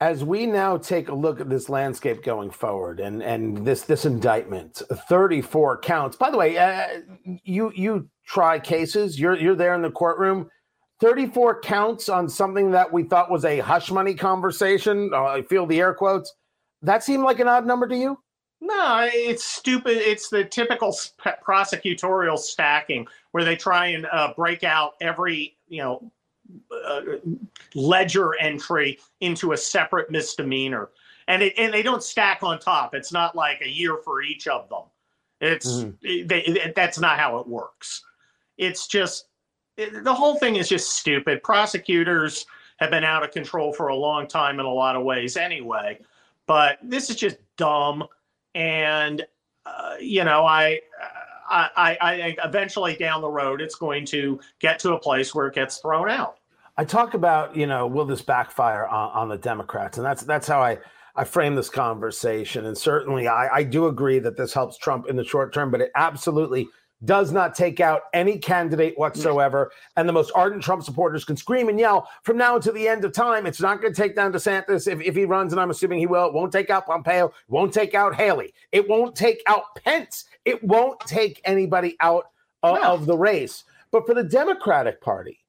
As 0.00 0.22
we 0.22 0.46
now 0.46 0.76
take 0.76 1.09
a 1.09 1.14
look 1.14 1.40
at 1.40 1.50
this 1.50 1.68
landscape 1.68 2.22
going 2.22 2.50
forward 2.50 3.00
and, 3.00 3.20
and 3.20 3.66
this 3.66 3.83
this 3.83 4.05
indictment, 4.05 4.83
34 5.09 5.81
counts. 5.81 6.16
By 6.16 6.31
the 6.31 6.37
way, 6.37 6.57
uh, 6.57 7.00
you 7.42 7.72
you 7.74 8.09
try 8.24 8.61
cases, 8.61 9.18
you're 9.18 9.37
you're 9.37 9.57
there 9.57 9.74
in 9.74 9.83
the 9.83 9.90
courtroom. 9.90 10.48
34 11.00 11.62
counts 11.62 12.09
on 12.09 12.29
something 12.29 12.70
that 12.70 12.92
we 12.92 13.02
thought 13.02 13.29
was 13.29 13.44
a 13.44 13.59
hush 13.59 13.90
money 13.90 14.14
conversation. 14.14 15.11
Uh, 15.12 15.24
I 15.24 15.42
feel 15.42 15.66
the 15.66 15.81
air 15.81 15.92
quotes. 15.92 16.33
That 16.83 17.03
seemed 17.05 17.25
like 17.25 17.41
an 17.41 17.49
odd 17.49 17.67
number 17.67 17.89
to 17.89 17.97
you? 17.97 18.19
No, 18.61 19.09
it's 19.12 19.45
stupid. 19.45 19.99
It's 19.99 20.29
the 20.29 20.45
typical 20.45 20.93
sp- 20.97 21.41
prosecutorial 21.47 22.39
stacking 22.39 23.07
where 23.33 23.45
they 23.45 23.57
try 23.57 23.89
and 23.89 24.07
uh, 24.07 24.33
break 24.35 24.65
out 24.65 24.95
every, 25.01 25.57
you 25.69 25.83
know, 25.83 26.11
uh, 26.87 27.01
ledger 27.75 28.35
entry 28.41 28.99
into 29.21 29.53
a 29.53 29.57
separate 29.57 30.11
misdemeanor, 30.11 30.91
and 31.29 31.43
it, 31.43 31.55
and 31.59 31.74
they 31.74 31.83
don't 31.83 32.03
stack 32.03 32.43
on 32.43 32.59
top. 32.59 32.95
It's 32.95 33.12
not 33.12 33.35
like 33.35 33.61
a 33.62 33.68
year 33.68 33.99
for 34.05 34.22
each 34.22 34.47
of 34.47 34.68
them. 34.68 34.85
It's 35.41 35.83
they, 36.03 36.41
it- 36.41 36.74
that's 36.74 36.99
not 36.99 37.18
how 37.18 37.39
it 37.39 37.47
works. 37.47 38.05
It's 38.57 38.87
just 38.87 39.27
it, 39.77 40.05
the 40.05 40.14
whole 40.14 40.37
thing 40.39 40.57
is 40.57 40.68
just 40.68 40.95
stupid. 40.95 41.43
Prosecutors 41.43 42.47
have 42.79 42.91
been 42.91 43.05
out 43.05 43.22
of 43.22 43.33
control 43.33 43.72
for 43.72 43.89
a 43.89 43.95
long 43.97 44.27
time 44.27 44.61
in 44.61 44.66
a 44.66 44.72
lot 44.72 44.97
of 44.97 45.03
ways, 45.03 45.37
anyway. 45.37 45.99
But 46.47 46.78
this 46.82 47.11
is 47.11 47.16
just 47.16 47.36
dumb, 47.57 48.05
and 48.55 49.26
uh, 49.64 49.94
you 50.01 50.24
know, 50.24 50.47
I, 50.47 50.80
I, 51.51 51.68
I, 51.76 51.99
I 52.01 52.36
eventually 52.44 52.97
down 52.97 53.20
the 53.20 53.28
road, 53.28 53.61
it's 53.61 53.74
going 53.74 54.07
to 54.07 54.40
get 54.61 54.78
to 54.80 54.94
a 54.94 54.99
place 54.99 55.34
where 55.34 55.49
it 55.49 55.55
gets 55.55 55.78
thrown 55.78 56.09
out. 56.09 56.36
I 56.76 56.84
talk 56.84 57.14
about, 57.14 57.57
you 57.57 57.66
know, 57.66 57.86
will 57.86 58.05
this 58.05 58.22
backfire 58.22 58.86
on, 58.86 59.11
on 59.12 59.28
the 59.28 59.38
Democrats? 59.38 59.97
And 59.97 60.07
that's 60.07 60.22
that's 60.22 60.47
how 60.47 60.61
I, 60.62 60.78
I 61.14 61.24
frame 61.24 61.55
this 61.55 61.70
conversation. 61.70 62.66
And 62.66 62.76
certainly 62.76 63.26
I, 63.26 63.57
I 63.57 63.62
do 63.62 63.86
agree 63.86 64.18
that 64.18 64.36
this 64.36 64.53
helps 64.53 64.76
Trump 64.76 65.09
in 65.09 65.16
the 65.16 65.24
short 65.24 65.55
term, 65.55 65.70
but 65.70 65.80
it 65.80 65.90
absolutely 65.94 66.68
does 67.05 67.30
not 67.30 67.55
take 67.55 67.80
out 67.80 68.03
any 68.14 68.38
candidate 68.38 68.94
whatsoever. 68.97 69.70
And 69.97 70.09
the 70.09 70.12
most 70.12 70.32
ardent 70.34 70.62
Trump 70.62 70.82
supporters 70.82 71.24
can 71.24 71.36
scream 71.36 71.68
and 71.68 71.78
yell 71.78 72.09
from 72.22 72.36
now 72.38 72.57
until 72.57 72.72
the 72.72 72.88
end 72.88 73.05
of 73.05 73.12
time. 73.12 73.47
It's 73.47 73.61
not 73.61 73.80
going 73.82 73.92
to 73.92 74.01
take 74.03 74.16
down 74.16 74.32
DeSantis 74.32 74.90
if, 74.90 75.01
if 75.01 75.14
he 75.14 75.24
runs, 75.24 75.53
and 75.53 75.61
I'm 75.61 75.70
assuming 75.70 75.99
he 75.99 76.07
will. 76.07 76.26
It 76.26 76.32
won't 76.32 76.53
take 76.53 76.70
out 76.70 76.86
Pompeo. 76.86 77.26
It 77.26 77.32
won't 77.49 77.72
take 77.72 77.94
out 77.94 78.14
Haley. 78.14 78.55
It 78.72 78.88
won't 78.88 79.14
take 79.14 79.42
out 79.47 79.74
Pence. 79.84 80.24
It 80.44 80.62
won't 80.64 80.99
take 81.01 81.40
anybody 81.44 81.97
out 82.01 82.30
uh, 82.62 82.78
No. 82.82 82.94
of 82.94 83.07
the 83.07 83.16
race. 83.16 83.64
But 83.90 84.07
for 84.07 84.14
the 84.14 84.24
Democratic 84.24 85.01
Party, 85.01 85.40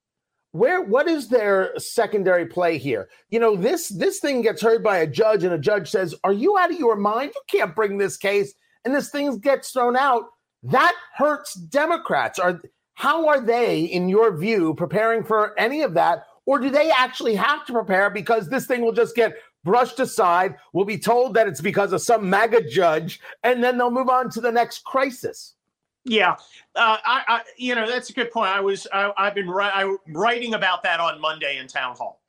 where 0.52 0.82
what 0.82 1.08
is 1.08 1.28
their 1.28 1.78
secondary 1.78 2.46
play 2.46 2.78
here? 2.78 3.10
You 3.30 3.40
know, 3.40 3.56
this 3.56 3.90
this 3.90 4.20
thing 4.20 4.42
gets 4.42 4.62
heard 4.62 4.84
by 4.84 5.00
a 5.00 5.08
judge, 5.08 5.44
and 5.44 5.54
a 5.54 5.58
judge 5.60 5.90
says, 5.90 6.16
"Are 6.24 6.32
you 6.34 6.58
out 6.58 6.72
of 6.72 6.80
your 6.80 6.96
mind? 6.96 7.32
You 7.36 7.42
can't 7.60 7.76
bring 7.76 7.98
this 7.98 8.18
case." 8.18 8.54
And 8.86 8.96
this 8.96 9.10
thing 9.10 9.38
gets 9.40 9.72
thrown 9.72 9.96
out. 9.98 10.26
That 10.64 10.96
hurts 11.16 11.54
Democrats. 11.54 12.40
Are 12.40 12.62
how 12.96 13.28
are 13.28 13.40
they, 13.40 13.82
in 13.82 14.10
your 14.10 14.36
view, 14.36 14.74
preparing 14.74 15.24
for 15.24 15.58
any 15.60 15.84
of 15.84 15.94
that, 15.94 16.26
or 16.48 16.58
do 16.58 16.70
they 16.70 16.90
actually 16.90 17.36
have 17.36 17.66
to 17.68 17.74
prepare 17.74 18.10
because 18.10 18.50
this 18.50 18.66
thing 18.66 18.82
will 18.82 18.92
just 18.92 19.16
get 19.16 19.36
brushed 19.64 20.00
aside? 20.00 20.56
We'll 20.74 20.86
be 20.86 20.98
told 20.98 21.36
that 21.36 21.48
it's 21.48 21.62
because 21.62 21.94
of 21.94 22.02
some 22.02 22.28
MAGA 22.28 22.70
judge, 22.70 23.20
and 23.44 23.64
then 23.64 23.78
they'll 23.78 23.92
move 23.92 24.10
on 24.10 24.32
to 24.32 24.42
the 24.42 24.52
next 24.52 24.84
crisis. 24.84 25.54
Yeah, 26.06 26.32
uh, 26.76 26.98
I, 27.06 27.24
I, 27.28 27.42
you 27.58 27.76
know, 27.76 27.86
that's 27.88 28.10
a 28.10 28.14
good 28.14 28.32
point. 28.32 28.50
I 28.50 28.62
was, 28.62 28.88
I, 28.94 29.12
I've 29.18 29.36
been 29.36 29.50
ri- 29.50 29.66
I, 29.66 29.96
writing 30.08 30.54
about 30.54 30.82
that 30.84 31.00
on 31.00 31.20
Monday 31.20 31.58
in 31.58 31.68
town 31.68 31.98
hall, 31.98 32.22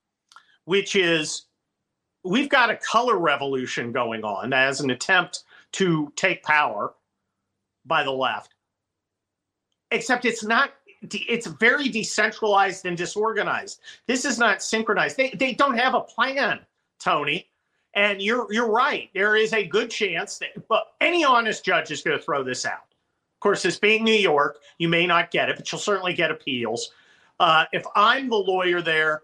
which 0.65 0.97
is 0.97 1.47
we've 2.25 2.49
got 2.49 2.71
a 2.71 2.77
color 2.77 3.19
revolution 3.19 3.93
going 3.93 4.25
on 4.25 4.53
as 4.53 4.81
an 4.81 4.91
attempt 4.91 5.45
to 5.73 6.13
take 6.17 6.43
power 6.43 6.93
by 7.89 8.05
the 8.05 8.11
left. 8.11 8.55
Except 9.91 10.25
it's 10.25 10.45
not. 10.45 10.75
It's 11.01 11.47
very 11.47 11.89
decentralized 11.89 12.85
and 12.85 12.97
disorganized. 12.97 13.81
This 14.07 14.25
is 14.25 14.39
not 14.39 14.63
synchronized. 14.63 15.17
They 15.17 15.31
they 15.31 15.53
don't 15.55 15.79
have 15.79 15.95
a 15.95 16.01
plan, 16.01 16.61
Tony. 17.01 17.49
And 17.95 18.21
you're 18.21 18.53
you're 18.53 18.71
right. 18.71 19.09
There 19.15 19.37
is 19.37 19.53
a 19.53 19.67
good 19.67 19.91
chance 19.91 20.39
that, 20.39 20.69
but 20.69 20.93
any 21.01 21.25
honest 21.25 21.65
judge 21.65 21.91
is 21.91 22.03
going 22.03 22.19
to 22.19 22.23
throw 22.23 22.45
this 22.45 22.67
out. 22.67 22.89
Of 23.39 23.41
course, 23.41 23.63
this 23.63 23.79
being 23.79 24.05
New 24.05 24.13
York, 24.13 24.59
you 24.79 24.89
may 24.89 25.07
not 25.07 25.31
get 25.31 25.49
it, 25.49 25.57
but 25.57 25.71
you'll 25.71 25.81
certainly 25.81 26.13
get 26.13 26.31
appeals. 26.31 26.91
Uh, 27.41 27.65
if 27.73 27.85
I'm 27.95 28.29
the 28.29 28.37
lawyer 28.37 28.83
there, 28.83 29.23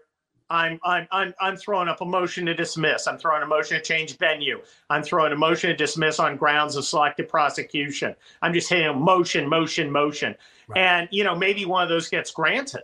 I'm, 0.49 0.79
I'm 0.83 1.07
I'm 1.11 1.33
I'm 1.39 1.57
throwing 1.57 1.87
up 1.87 2.01
a 2.01 2.05
motion 2.05 2.45
to 2.45 2.53
dismiss. 2.53 3.07
I'm 3.07 3.17
throwing 3.17 3.41
a 3.41 3.47
motion 3.47 3.77
to 3.77 3.83
change 3.83 4.17
venue. 4.17 4.61
I'm 4.89 5.01
throwing 5.01 5.33
a 5.33 5.35
motion 5.35 5.71
to 5.71 5.75
dismiss 5.75 6.19
on 6.19 6.37
grounds 6.37 6.75
of 6.75 6.85
selective 6.85 7.27
prosecution. 7.27 8.15
I'm 8.41 8.53
just 8.53 8.69
hitting 8.69 8.87
a 8.87 8.93
motion, 8.93 9.49
motion, 9.49 9.89
motion, 9.91 10.35
and 10.75 11.09
you 11.11 11.23
know 11.23 11.35
maybe 11.35 11.65
one 11.65 11.81
of 11.81 11.89
those 11.89 12.09
gets 12.09 12.29
granted, 12.31 12.83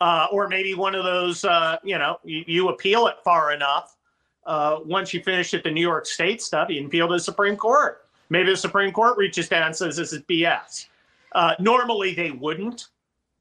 uh, 0.00 0.28
or 0.30 0.48
maybe 0.48 0.74
one 0.74 0.94
of 0.94 1.04
those 1.04 1.44
uh, 1.44 1.78
you 1.82 1.98
know 1.98 2.20
you, 2.22 2.44
you 2.46 2.68
appeal 2.68 3.08
it 3.08 3.16
far 3.24 3.52
enough. 3.52 3.96
Uh, 4.46 4.78
once 4.84 5.12
you 5.12 5.20
finish 5.22 5.52
at 5.54 5.64
the 5.64 5.70
New 5.70 5.80
York 5.80 6.06
State 6.06 6.40
stuff, 6.40 6.70
you 6.70 6.76
can 6.76 6.86
appeal 6.86 7.08
to 7.08 7.14
the 7.14 7.20
Supreme 7.20 7.56
Court. 7.56 8.04
Maybe 8.30 8.50
the 8.50 8.56
Supreme 8.56 8.92
Court 8.92 9.18
reaches 9.18 9.48
down 9.48 9.66
and 9.66 9.76
says 9.76 9.96
this 9.96 10.12
is 10.12 10.22
BS. 10.22 10.86
Uh, 11.32 11.54
normally 11.58 12.14
they 12.14 12.30
wouldn't, 12.30 12.88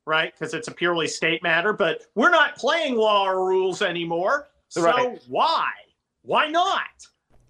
right? 0.07 0.33
Because 0.33 0.53
it's 0.55 0.67
a 0.67 0.71
purely 0.71 1.07
state 1.07 1.43
matter. 1.43 1.73
But 1.73 2.01
we're 2.15 2.31
not 2.31 2.55
playing 2.55 2.95
law 2.95 3.27
or 3.29 3.45
rules 3.47 3.81
anymore. 3.83 4.47
So 4.69 4.81
Right. 4.81 5.21
why? 5.27 5.67
Why 6.23 6.47
not? 6.47 6.87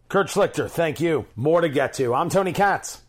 Kurt 0.10 0.28
Schlichter, 0.28 0.70
thank 0.70 1.00
you. 1.00 1.26
More 1.36 1.62
to 1.62 1.70
get 1.70 1.94
to. 1.94 2.14
I'm 2.14 2.30
Tony 2.30 2.54
Katz. 2.54 3.02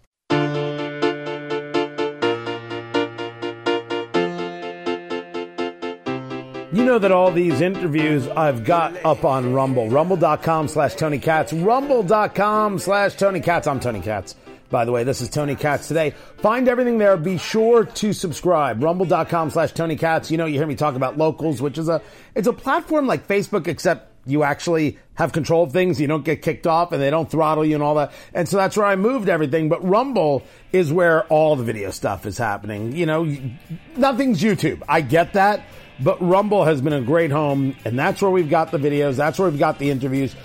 You 6.71 6.85
know 6.85 6.99
that 6.99 7.11
all 7.11 7.33
these 7.33 7.61
interviews 7.63 8.29
I've 8.29 8.63
got 8.65 8.95
up 9.05 9.25
on 9.25 9.55
Rumble. 9.55 9.89
Rumble.com 9.89 10.69
slash 10.69 10.95
Tony 10.95 11.19
Katz. 11.19 11.53
Rumble.com 11.53 12.79
slash 12.79 13.15
Tony 13.17 13.41
Katz. 13.41 13.67
I'm 13.67 13.81
Tony 13.81 14.01
Katz. 14.01 14.35
By 14.71 14.85
the 14.85 14.93
way, 14.93 15.05
this 15.05 15.21
is 15.21 15.31
Tony 15.31 15.57
Katz 15.57 15.89
today. 15.89 16.11
Find 16.39 16.69
everything 16.69 16.99
there. 16.99 17.17
Be 17.17 17.39
sure 17.39 17.85
to 17.85 18.13
subscribe. 18.13 18.83
Rumble.com 18.83 19.51
slash 19.51 19.73
Tony 19.73 19.97
Katz. 19.97 20.31
You 20.31 20.37
know, 20.37 20.47
you 20.47 20.59
hear 20.59 20.67
me 20.67 20.75
talk 20.75 20.95
about 20.95 21.17
locals, 21.17 21.63
which 21.63 21.79
is 21.79 21.89
a, 21.89 22.03
it's 22.35 22.49
a 22.49 22.53
platform 22.53 23.07
like 23.07 23.27
Facebook, 23.27 23.67
except 23.67 24.13
you 24.27 24.43
actually 24.43 24.99
have 25.15 25.33
control 25.33 25.65
of 25.65 25.73
things. 25.73 25.99
You 25.99 26.07
don't 26.07 26.25
get 26.25 26.43
kicked 26.43 26.67
off 26.67 26.93
and 26.93 27.01
they 27.01 27.09
don't 27.09 27.31
throttle 27.31 27.65
you 27.65 27.75
and 27.75 27.83
all 27.83 27.95
that. 27.95 28.13
And 28.35 28.47
so 28.47 28.59
that's 28.59 28.77
where 28.77 28.85
I 28.85 28.95
moved 28.97 29.31
everything. 29.31 29.71
But 29.71 29.83
Rumble 29.83 30.43
is 30.71 30.93
where 30.93 31.25
all 31.25 31.57
the 31.57 31.65
video 31.65 31.91
stuff 31.91 32.27
is 32.27 32.37
happening. 32.37 32.95
You 32.95 33.07
know, 33.07 33.35
nothing's 33.97 34.43
YouTube. 34.43 34.83
I 34.87 35.01
get 35.01 35.33
that. 35.33 35.63
But 36.01 36.21
Rumble 36.21 36.65
has 36.65 36.83
been 36.83 36.93
a 36.93 37.01
great 37.01 37.31
home. 37.31 37.75
And 37.87 37.99
that's 37.99 38.21
where 38.21 38.31
we've 38.31 38.51
got 38.51 38.71
the 38.71 38.79
videos. 38.79 39.17
That's 39.17 39.39
where 39.39 39.49
we've 39.49 39.59
got 39.59 39.79
the 39.79 39.91
interviews. 39.91 40.37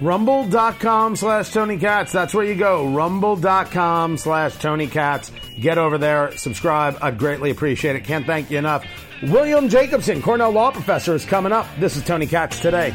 Rumble.com 0.00 1.16
slash 1.16 1.50
Tony 1.50 1.78
Katz. 1.78 2.12
That's 2.12 2.34
where 2.34 2.44
you 2.44 2.54
go. 2.54 2.88
Rumble.com 2.88 4.16
slash 4.18 4.54
Tony 4.56 4.86
Katz. 4.86 5.32
Get 5.58 5.78
over 5.78 5.98
there. 5.98 6.36
Subscribe. 6.36 6.98
I'd 7.00 7.18
greatly 7.18 7.50
appreciate 7.50 7.96
it. 7.96 8.04
Can't 8.04 8.26
thank 8.26 8.50
you 8.50 8.58
enough. 8.58 8.84
William 9.22 9.68
Jacobson, 9.68 10.20
Cornell 10.20 10.50
Law 10.50 10.70
Professor, 10.70 11.14
is 11.14 11.24
coming 11.24 11.52
up. 11.52 11.66
This 11.78 11.96
is 11.96 12.04
Tony 12.04 12.26
Katz 12.26 12.60
today. 12.60 12.94